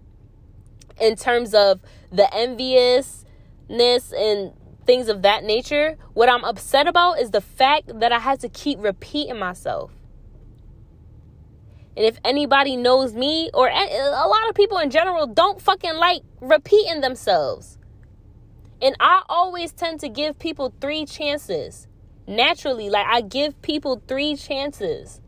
in 1.01 1.17
terms 1.17 1.55
of 1.55 1.81
the 2.11 2.33
enviousness 2.35 4.13
and 4.13 4.53
things 4.87 5.09
of 5.09 5.23
that 5.23 5.45
nature. 5.45 5.97
What 6.15 6.29
I'm 6.29 6.45
upset 6.45 6.87
about 6.87 7.21
is 7.21 7.31
the 7.31 7.41
fact 7.41 8.01
that 8.01 8.13
I 8.13 8.19
had 8.19 8.41
to 8.41 8.49
keep 8.49 8.79
repeating 8.81 9.39
myself. 9.39 9.93
And 11.97 12.05
if 12.05 12.19
anybody 12.25 12.77
knows 12.77 13.15
me, 13.15 13.51
or 13.55 13.69
a 13.69 14.27
lot 14.29 14.49
of 14.49 14.55
people 14.55 14.77
in 14.79 14.91
general, 14.91 15.27
don't 15.27 15.61
fucking 15.61 15.95
like 15.95 16.23
repeating 16.41 17.01
themselves. 17.01 17.79
And 18.83 18.95
I 19.01 19.23
always 19.31 19.73
tend 19.73 20.01
to 20.01 20.11
give 20.11 20.39
people 20.39 20.75
three 20.81 21.07
chances. 21.07 21.89
Naturally, 22.27 22.91
like 22.91 23.07
I 23.09 23.23
give 23.23 23.61
people 23.63 24.03
three 24.07 24.37
chances. 24.37 25.23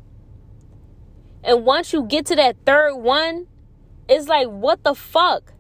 And 1.49 1.65
once 1.65 1.95
you 1.95 2.05
get 2.05 2.27
to 2.27 2.37
that 2.37 2.57
third 2.67 2.97
one, 2.97 3.47
it's 4.07 4.29
like, 4.29 4.49
what 4.49 4.85
the 4.85 4.95
fuck? 4.95 5.55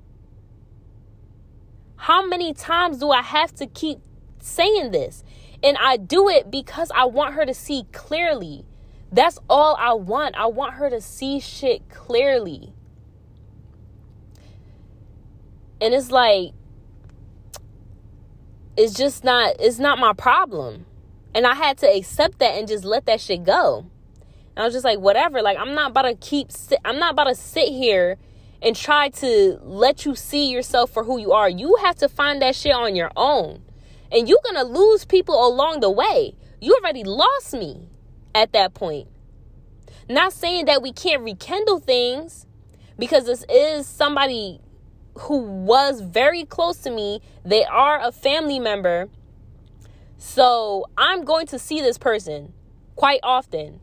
How 1.96 2.26
many 2.26 2.52
times 2.52 2.98
do 2.98 3.10
I 3.10 3.22
have 3.22 3.54
to 3.54 3.66
keep 3.66 3.98
saying 4.38 4.90
this? 4.90 5.24
And 5.62 5.78
I 5.80 5.96
do 5.96 6.28
it 6.28 6.50
because 6.50 6.92
I 6.94 7.06
want 7.06 7.34
her 7.34 7.46
to 7.46 7.54
see 7.54 7.86
clearly. 7.90 8.66
That's 9.10 9.38
all 9.48 9.76
I 9.76 9.94
want. 9.94 10.36
I 10.36 10.44
want 10.44 10.74
her 10.74 10.90
to 10.90 11.00
see 11.00 11.40
shit 11.40 11.88
clearly. 11.88 12.74
And 15.80 15.94
it's 15.94 16.10
like, 16.10 16.52
it's 18.76 18.92
just 18.92 19.24
not 19.24 19.56
it's 19.58 19.80
not 19.80 19.98
my 19.98 20.12
problem 20.12 20.86
and 21.34 21.44
i 21.44 21.52
had 21.52 21.76
to 21.76 21.86
accept 21.92 22.38
that 22.38 22.56
and 22.56 22.68
just 22.68 22.84
let 22.84 23.06
that 23.06 23.20
shit 23.20 23.42
go 23.42 23.84
and 24.58 24.64
i 24.64 24.66
was 24.66 24.74
just 24.74 24.84
like 24.84 24.98
whatever 24.98 25.40
like 25.40 25.56
i'm 25.56 25.74
not 25.74 25.92
about 25.92 26.02
to 26.02 26.14
keep 26.16 26.50
sit, 26.50 26.78
i'm 26.84 26.98
not 26.98 27.12
about 27.12 27.28
to 27.28 27.34
sit 27.34 27.68
here 27.68 28.18
and 28.60 28.74
try 28.74 29.08
to 29.08 29.56
let 29.62 30.04
you 30.04 30.16
see 30.16 30.50
yourself 30.50 30.90
for 30.90 31.04
who 31.04 31.16
you 31.18 31.30
are 31.30 31.48
you 31.48 31.76
have 31.76 31.94
to 31.94 32.08
find 32.08 32.42
that 32.42 32.56
shit 32.56 32.74
on 32.74 32.96
your 32.96 33.10
own 33.16 33.62
and 34.10 34.28
you're 34.28 34.40
gonna 34.44 34.64
lose 34.64 35.04
people 35.04 35.46
along 35.46 35.78
the 35.78 35.90
way 35.90 36.34
you 36.60 36.74
already 36.74 37.04
lost 37.04 37.54
me 37.54 37.88
at 38.34 38.52
that 38.52 38.74
point 38.74 39.06
not 40.08 40.32
saying 40.32 40.64
that 40.64 40.82
we 40.82 40.92
can't 40.92 41.22
rekindle 41.22 41.78
things 41.78 42.46
because 42.98 43.26
this 43.26 43.44
is 43.48 43.86
somebody 43.86 44.60
who 45.18 45.38
was 45.38 46.00
very 46.00 46.44
close 46.44 46.78
to 46.78 46.90
me. 46.90 47.20
They 47.44 47.64
are 47.64 48.00
a 48.00 48.12
family 48.12 48.58
member. 48.58 49.08
So 50.16 50.86
I'm 50.96 51.24
going 51.24 51.46
to 51.48 51.58
see 51.58 51.80
this 51.80 51.98
person 51.98 52.52
quite 52.96 53.20
often. 53.22 53.80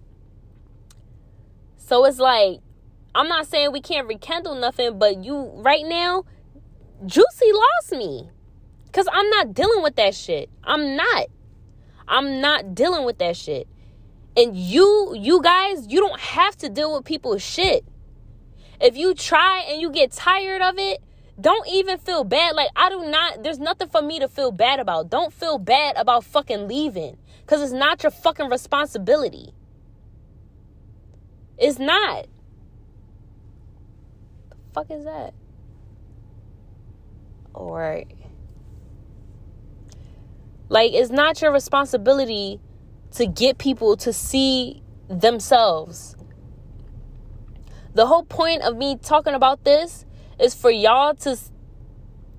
So 1.86 2.04
it's 2.06 2.18
like, 2.18 2.62
I'm 3.14 3.28
not 3.28 3.46
saying 3.46 3.72
we 3.72 3.80
can't 3.80 4.08
rekindle 4.08 4.56
nothing, 4.56 4.98
but 4.98 5.24
you, 5.24 5.52
right 5.54 5.86
now, 5.86 6.26
Juicy 7.06 7.52
lost 7.54 7.92
me. 7.92 8.28
Because 8.88 9.08
I'm 9.14 9.30
not 9.30 9.54
dealing 9.54 9.84
with 9.84 9.96
that 9.98 10.16
shit. 10.16 10.50
I'm 10.64 10.96
not. 10.96 11.28
I'm 12.08 12.42
not 12.42 12.74
dealing 12.74 13.06
with 13.06 13.20
that 13.20 13.38
shit. 13.38 13.68
And 14.36 14.56
you, 14.58 15.14
you 15.16 15.44
guys, 15.44 15.86
you 15.88 16.00
don't 16.00 16.20
have 16.20 16.58
to 16.58 16.70
deal 16.70 16.96
with 16.96 17.06
people's 17.06 17.44
shit. 17.44 17.86
If 18.82 18.98
you 18.98 19.14
try 19.14 19.64
and 19.70 19.80
you 19.80 19.92
get 19.92 20.12
tired 20.12 20.64
of 20.64 20.80
it, 20.80 21.04
don't 21.40 21.68
even 21.68 22.00
feel 22.00 22.24
bad. 22.24 22.56
Like, 22.56 22.70
I 22.76 22.90
do 22.90 23.06
not, 23.06 23.44
there's 23.44 23.60
nothing 23.60 23.90
for 23.90 24.02
me 24.02 24.20
to 24.20 24.28
feel 24.28 24.52
bad 24.52 24.80
about. 24.80 25.12
Don't 25.12 25.32
feel 25.32 25.60
bad 25.60 25.98
about 25.98 26.24
fucking 26.24 26.68
leaving 26.68 27.18
because 27.42 27.62
it's 27.62 27.72
not 27.72 28.02
your 28.02 28.12
fucking 28.12 28.50
responsibility. 28.50 29.54
It's 31.58 31.80
not. 31.80 32.26
The 34.50 34.56
fuck 34.74 34.92
is 34.92 35.06
that? 35.06 35.34
Right. 37.54 38.08
Like, 40.68 40.94
it's 40.94 41.12
not 41.12 41.42
your 41.42 41.52
responsibility 41.52 42.60
to 43.12 43.26
get 43.26 43.58
people 43.58 43.96
to 43.98 44.12
see 44.12 44.82
themselves. 45.08 46.16
The 47.94 48.08
whole 48.08 48.24
point 48.24 48.62
of 48.64 48.76
me 48.76 48.98
talking 48.98 49.34
about 49.34 49.64
this 49.64 50.06
is 50.40 50.54
for 50.54 50.70
y'all 50.70 51.16
to 51.16 51.38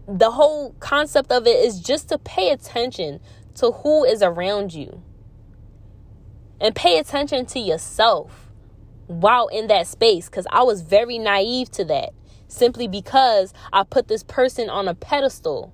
the 0.07 0.31
whole 0.31 0.75
concept 0.79 1.33
of 1.33 1.47
it 1.47 1.65
is 1.65 1.81
just 1.81 2.09
to 2.11 2.19
pay 2.19 2.51
attention 2.51 3.21
to 3.55 3.73
who 3.73 4.05
is 4.05 4.23
around 4.23 4.73
you 4.73 5.03
and 6.61 6.75
pay 6.75 6.99
attention 6.99 7.47
to 7.47 7.59
yourself 7.59 8.46
while 9.07 9.49
in 9.49 9.67
that 9.69 9.87
space 9.87 10.27
because 10.29 10.47
I 10.51 10.63
was 10.63 10.83
very 10.83 11.19
naive 11.19 11.71
to 11.73 11.85
that 11.87 12.11
simply 12.49 12.89
because 12.89 13.53
I 13.73 13.83
put 13.83 14.09
this 14.09 14.23
person 14.23 14.71
on 14.71 14.89
a 14.89 14.95
pedestal 14.95 15.73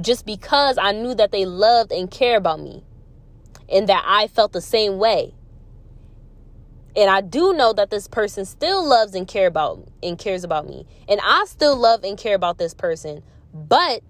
just 0.00 0.24
because 0.24 0.78
I 0.78 0.92
knew 0.92 1.14
that 1.14 1.32
they 1.32 1.44
loved 1.44 1.92
and 1.92 2.10
cared 2.10 2.38
about 2.38 2.60
me 2.60 2.84
and 3.68 3.88
that 3.88 4.04
I 4.06 4.26
felt 4.26 4.52
the 4.52 4.60
same 4.60 4.98
way 4.98 5.34
and 6.94 7.08
I 7.08 7.20
do 7.22 7.54
know 7.54 7.72
that 7.72 7.90
this 7.90 8.06
person 8.06 8.44
still 8.44 8.86
loves 8.86 9.14
and 9.14 9.26
care 9.26 9.46
about 9.46 9.88
and 10.02 10.18
cares 10.18 10.44
about 10.44 10.66
me. 10.66 10.86
And 11.08 11.20
I 11.22 11.44
still 11.46 11.76
love 11.76 12.04
and 12.04 12.18
care 12.18 12.34
about 12.34 12.58
this 12.58 12.74
person. 12.74 13.22
But 13.54 14.02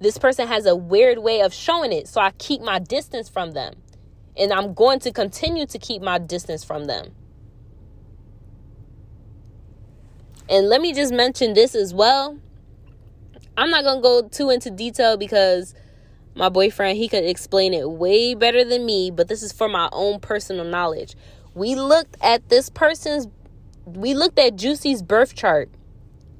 this 0.00 0.18
person 0.18 0.48
has 0.48 0.66
a 0.66 0.74
weird 0.74 1.18
way 1.18 1.42
of 1.42 1.54
showing 1.54 1.92
it. 1.92 2.08
So 2.08 2.20
I 2.20 2.32
keep 2.32 2.60
my 2.60 2.80
distance 2.80 3.28
from 3.28 3.52
them. 3.52 3.74
And 4.36 4.52
I'm 4.52 4.74
going 4.74 4.98
to 5.00 5.12
continue 5.12 5.66
to 5.66 5.78
keep 5.78 6.02
my 6.02 6.18
distance 6.18 6.64
from 6.64 6.86
them. 6.86 7.12
And 10.48 10.68
let 10.68 10.80
me 10.80 10.92
just 10.92 11.12
mention 11.12 11.54
this 11.54 11.74
as 11.74 11.94
well. 11.94 12.38
I'm 13.56 13.70
not 13.70 13.84
going 13.84 13.98
to 13.98 14.02
go 14.02 14.28
too 14.28 14.50
into 14.50 14.70
detail 14.70 15.16
because 15.16 15.74
my 16.34 16.48
boyfriend, 16.48 16.98
he 16.98 17.08
could 17.08 17.24
explain 17.24 17.72
it 17.72 17.88
way 17.88 18.34
better 18.34 18.64
than 18.64 18.84
me, 18.84 19.10
but 19.10 19.28
this 19.28 19.42
is 19.42 19.52
for 19.52 19.68
my 19.68 19.88
own 19.92 20.18
personal 20.18 20.64
knowledge 20.64 21.14
we 21.54 21.76
looked 21.76 22.16
at 22.20 22.48
this 22.48 22.68
person's 22.68 23.28
we 23.86 24.14
looked 24.14 24.38
at 24.38 24.56
Juicy's 24.56 25.02
birth 25.02 25.34
chart. 25.34 25.68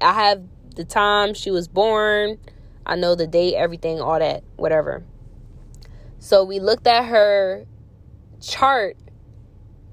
I 0.01 0.13
have 0.13 0.43
the 0.75 0.83
time 0.83 1.33
she 1.33 1.51
was 1.51 1.67
born, 1.67 2.37
I 2.85 2.95
know 2.95 3.15
the 3.15 3.27
date, 3.27 3.55
everything, 3.55 4.01
all 4.01 4.19
that, 4.19 4.43
whatever. 4.55 5.03
So 6.19 6.43
we 6.43 6.59
looked 6.59 6.87
at 6.87 7.05
her 7.05 7.65
chart 8.45 8.97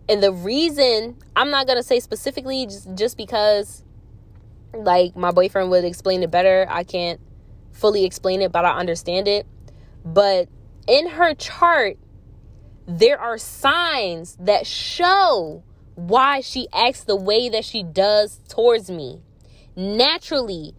and 0.08 0.22
the 0.22 0.32
reason 0.32 1.16
I'm 1.34 1.50
not 1.50 1.66
to 1.66 1.82
say 1.82 2.00
specifically 2.00 2.66
just 2.66 2.94
just 2.94 3.16
because 3.16 3.82
like 4.74 5.16
my 5.16 5.30
boyfriend 5.30 5.70
would 5.70 5.84
explain 5.84 6.22
it 6.22 6.30
better. 6.30 6.66
I 6.68 6.84
can't 6.84 7.20
fully 7.72 8.04
explain 8.04 8.42
it, 8.42 8.52
but 8.52 8.64
I 8.64 8.78
understand 8.78 9.28
it. 9.28 9.46
But 10.04 10.48
in 10.86 11.10
her 11.10 11.34
chart, 11.34 11.96
there 12.86 13.18
are 13.18 13.38
signs 13.38 14.36
that 14.40 14.66
show 14.66 15.62
why 15.94 16.40
she 16.40 16.68
acts 16.72 17.04
the 17.04 17.16
way 17.16 17.48
that 17.48 17.64
she 17.64 17.82
does 17.82 18.40
towards 18.48 18.90
me. 18.90 19.20
Naturally, 19.76 20.74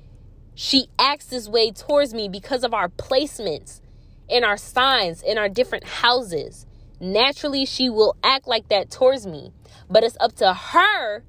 she 0.55 0.87
acts 0.99 1.27
this 1.27 1.47
way 1.47 1.71
towards 1.71 2.13
me 2.13 2.27
because 2.27 2.63
of 2.63 2.73
our 2.73 2.89
placements 2.89 3.79
in 4.29 4.43
our 4.43 4.57
signs 4.57 5.21
in 5.21 5.37
our 5.37 5.49
different 5.49 5.83
houses. 5.83 6.65
Naturally, 7.03 7.65
she 7.65 7.89
will 7.89 8.15
act 8.23 8.47
like 8.47 8.69
that 8.69 8.89
towards 8.89 9.27
me. 9.27 9.51
But 9.89 10.05
it's 10.05 10.15
up 10.21 10.35
to 10.37 10.53
her 10.53 11.23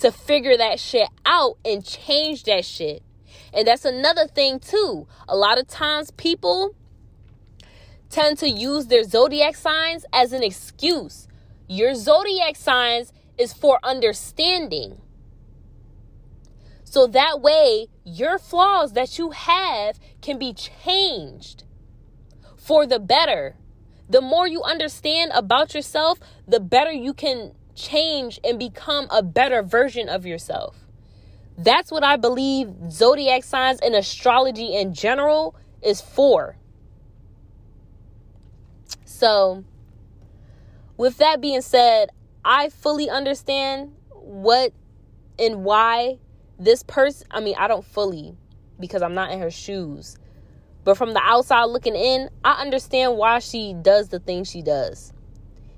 to 0.00 0.10
figure 0.10 0.56
that 0.56 0.80
shit 0.80 1.08
out 1.24 1.56
and 1.64 1.84
change 1.86 2.42
that 2.44 2.64
shit. 2.64 3.00
And 3.52 3.68
that's 3.68 3.84
another 3.84 4.26
thing, 4.26 4.58
too. 4.58 5.06
A 5.28 5.36
lot 5.36 5.56
of 5.56 5.68
times, 5.68 6.10
people 6.10 6.74
tend 8.10 8.38
to 8.38 8.50
use 8.50 8.86
their 8.86 9.04
zodiac 9.04 9.54
signs 9.54 10.04
as 10.12 10.32
an 10.32 10.42
excuse. 10.42 11.28
Your 11.68 11.94
zodiac 11.94 12.56
signs 12.56 13.12
is 13.38 13.52
for 13.52 13.78
understanding. 13.84 15.00
So 16.82 17.06
that 17.06 17.40
way, 17.40 17.86
your 18.04 18.36
flaws 18.38 18.94
that 18.94 19.16
you 19.16 19.30
have 19.30 20.00
can 20.20 20.40
be 20.40 20.52
changed 20.52 21.62
for 22.56 22.84
the 22.84 22.98
better. 22.98 23.56
The 24.08 24.20
more 24.20 24.46
you 24.46 24.62
understand 24.62 25.32
about 25.34 25.74
yourself, 25.74 26.18
the 26.46 26.60
better 26.60 26.92
you 26.92 27.14
can 27.14 27.52
change 27.74 28.38
and 28.44 28.58
become 28.58 29.06
a 29.10 29.22
better 29.22 29.62
version 29.62 30.08
of 30.08 30.26
yourself. 30.26 30.76
That's 31.56 31.90
what 31.90 32.04
I 32.04 32.16
believe 32.16 32.72
zodiac 32.90 33.44
signs 33.44 33.80
and 33.80 33.94
astrology 33.94 34.74
in 34.74 34.92
general 34.92 35.54
is 35.82 36.00
for. 36.00 36.56
So, 39.04 39.64
with 40.96 41.18
that 41.18 41.40
being 41.40 41.62
said, 41.62 42.10
I 42.44 42.68
fully 42.68 43.08
understand 43.08 43.92
what 44.10 44.72
and 45.38 45.64
why 45.64 46.18
this 46.58 46.82
person, 46.82 47.26
I 47.30 47.40
mean, 47.40 47.54
I 47.58 47.68
don't 47.68 47.84
fully 47.84 48.36
because 48.78 49.02
I'm 49.02 49.14
not 49.14 49.30
in 49.30 49.40
her 49.40 49.50
shoes. 49.50 50.16
But 50.84 50.96
from 50.98 51.14
the 51.14 51.20
outside 51.22 51.64
looking 51.64 51.96
in, 51.96 52.28
I 52.44 52.60
understand 52.60 53.16
why 53.16 53.38
she 53.38 53.74
does 53.74 54.08
the 54.08 54.20
things 54.20 54.50
she 54.50 54.62
does. 54.62 55.12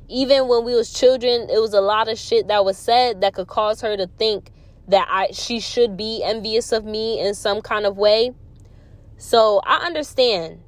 Even 0.08 0.48
when 0.48 0.64
we 0.64 0.74
was 0.74 0.92
children, 0.92 1.48
it 1.48 1.60
was 1.60 1.72
a 1.72 1.80
lot 1.80 2.08
of 2.08 2.18
shit 2.18 2.48
that 2.48 2.64
was 2.64 2.76
said 2.76 3.20
that 3.20 3.34
could 3.34 3.46
cause 3.46 3.80
her 3.80 3.96
to 3.96 4.08
think 4.18 4.50
that 4.88 5.06
I 5.10 5.28
she 5.32 5.58
should 5.58 5.96
be 5.96 6.22
envious 6.22 6.72
of 6.72 6.84
me 6.84 7.20
in 7.20 7.34
some 7.34 7.60
kind 7.60 7.86
of 7.86 7.96
way. 7.96 8.32
So 9.16 9.60
I 9.64 9.86
understand 9.86 10.60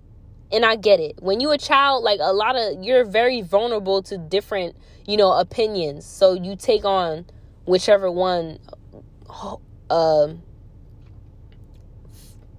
and 0.51 0.65
I 0.65 0.77
get 0.77 0.99
it. 0.99 1.23
When 1.23 1.41
you 1.41 1.51
a 1.51 1.59
child, 1.59 2.03
like 2.03 2.19
a 2.21 2.33
lot 2.33 2.57
of 2.57 2.83
you're 2.83 3.05
very 3.05 3.43
vulnerable 3.43 4.03
to 4.05 4.19
different, 4.19 4.77
you 5.07 5.17
know, 5.17 5.33
opinions. 5.33 6.05
So 6.05 6.35
you 6.35 6.57
take 6.57 6.85
on 6.85 7.27
whichever 7.65 8.11
one 8.11 8.59
um 9.91 10.43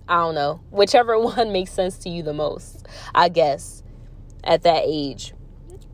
I 0.10 0.16
don't 0.16 0.36
know, 0.36 0.60
whichever 0.72 1.18
one 1.24 1.54
makes 1.54 1.72
sense 1.72 1.98
to 2.00 2.10
you 2.10 2.24
the 2.24 2.34
most, 2.34 2.86
I 3.16 3.30
guess, 3.30 3.84
at 4.44 4.64
that 4.64 4.84
age. 4.86 5.34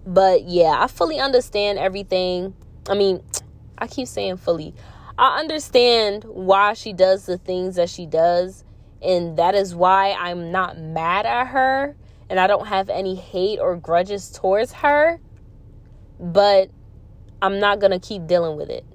But 0.07 0.45
yeah, 0.45 0.75
I 0.79 0.87
fully 0.87 1.19
understand 1.19 1.77
everything. 1.77 2.55
I 2.89 2.95
mean, 2.95 3.21
I 3.77 3.87
keep 3.87 4.07
saying 4.07 4.37
fully. 4.37 4.73
I 5.17 5.39
understand 5.39 6.23
why 6.23 6.73
she 6.73 6.93
does 6.93 7.25
the 7.25 7.37
things 7.37 7.75
that 7.75 7.89
she 7.89 8.05
does, 8.05 8.63
and 9.01 9.37
that 9.37 9.53
is 9.53 9.75
why 9.75 10.13
I'm 10.13 10.51
not 10.51 10.79
mad 10.79 11.25
at 11.25 11.47
her 11.47 11.95
and 12.29 12.39
I 12.39 12.47
don't 12.47 12.67
have 12.67 12.89
any 12.89 13.15
hate 13.15 13.59
or 13.59 13.75
grudges 13.75 14.31
towards 14.31 14.71
her. 14.73 15.19
But 16.19 16.69
I'm 17.41 17.59
not 17.59 17.79
going 17.79 17.91
to 17.91 17.99
keep 17.99 18.25
dealing 18.25 18.57
with 18.57 18.69
it. 18.69 18.85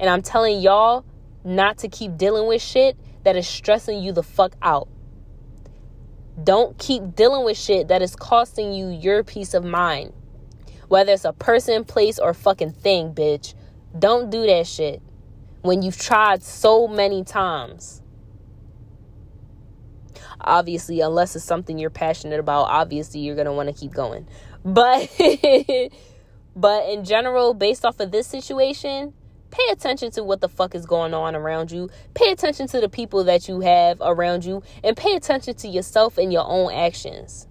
And 0.00 0.08
I'm 0.08 0.22
telling 0.22 0.60
y'all 0.60 1.04
not 1.44 1.78
to 1.78 1.88
keep 1.88 2.16
dealing 2.16 2.48
with 2.48 2.62
shit 2.62 2.96
that 3.24 3.36
is 3.36 3.46
stressing 3.46 4.02
you 4.02 4.12
the 4.12 4.22
fuck 4.22 4.54
out. 4.62 4.88
Don't 6.42 6.78
keep 6.78 7.14
dealing 7.16 7.44
with 7.44 7.56
shit 7.56 7.88
that 7.88 8.02
is 8.02 8.14
costing 8.14 8.72
you 8.72 8.88
your 8.88 9.24
peace 9.24 9.54
of 9.54 9.64
mind. 9.64 10.12
Whether 10.88 11.12
it's 11.12 11.24
a 11.24 11.32
person, 11.32 11.84
place, 11.84 12.18
or 12.18 12.32
fucking 12.32 12.72
thing, 12.72 13.12
bitch. 13.12 13.54
Don't 13.98 14.30
do 14.30 14.46
that 14.46 14.66
shit 14.66 15.02
when 15.62 15.82
you've 15.82 15.98
tried 15.98 16.42
so 16.42 16.86
many 16.86 17.24
times. 17.24 18.02
Obviously, 20.40 21.00
unless 21.00 21.34
it's 21.34 21.44
something 21.44 21.78
you're 21.78 21.90
passionate 21.90 22.38
about, 22.38 22.64
obviously 22.64 23.20
you're 23.20 23.34
going 23.34 23.46
to 23.46 23.52
want 23.52 23.68
to 23.68 23.74
keep 23.74 23.92
going. 23.92 24.26
But 24.64 25.10
but 26.56 26.88
in 26.88 27.04
general, 27.04 27.54
based 27.54 27.84
off 27.84 27.98
of 28.00 28.12
this 28.12 28.26
situation, 28.26 29.14
pay 29.58 29.72
attention 29.72 30.10
to 30.12 30.22
what 30.22 30.40
the 30.40 30.48
fuck 30.48 30.74
is 30.74 30.86
going 30.86 31.14
on 31.14 31.34
around 31.34 31.72
you. 31.72 31.90
Pay 32.14 32.30
attention 32.30 32.68
to 32.68 32.80
the 32.80 32.88
people 32.88 33.24
that 33.24 33.48
you 33.48 33.60
have 33.60 33.98
around 34.00 34.44
you 34.44 34.62
and 34.84 34.96
pay 34.96 35.14
attention 35.14 35.54
to 35.56 35.68
yourself 35.68 36.18
and 36.18 36.32
your 36.32 36.46
own 36.46 36.72
actions. 36.72 37.47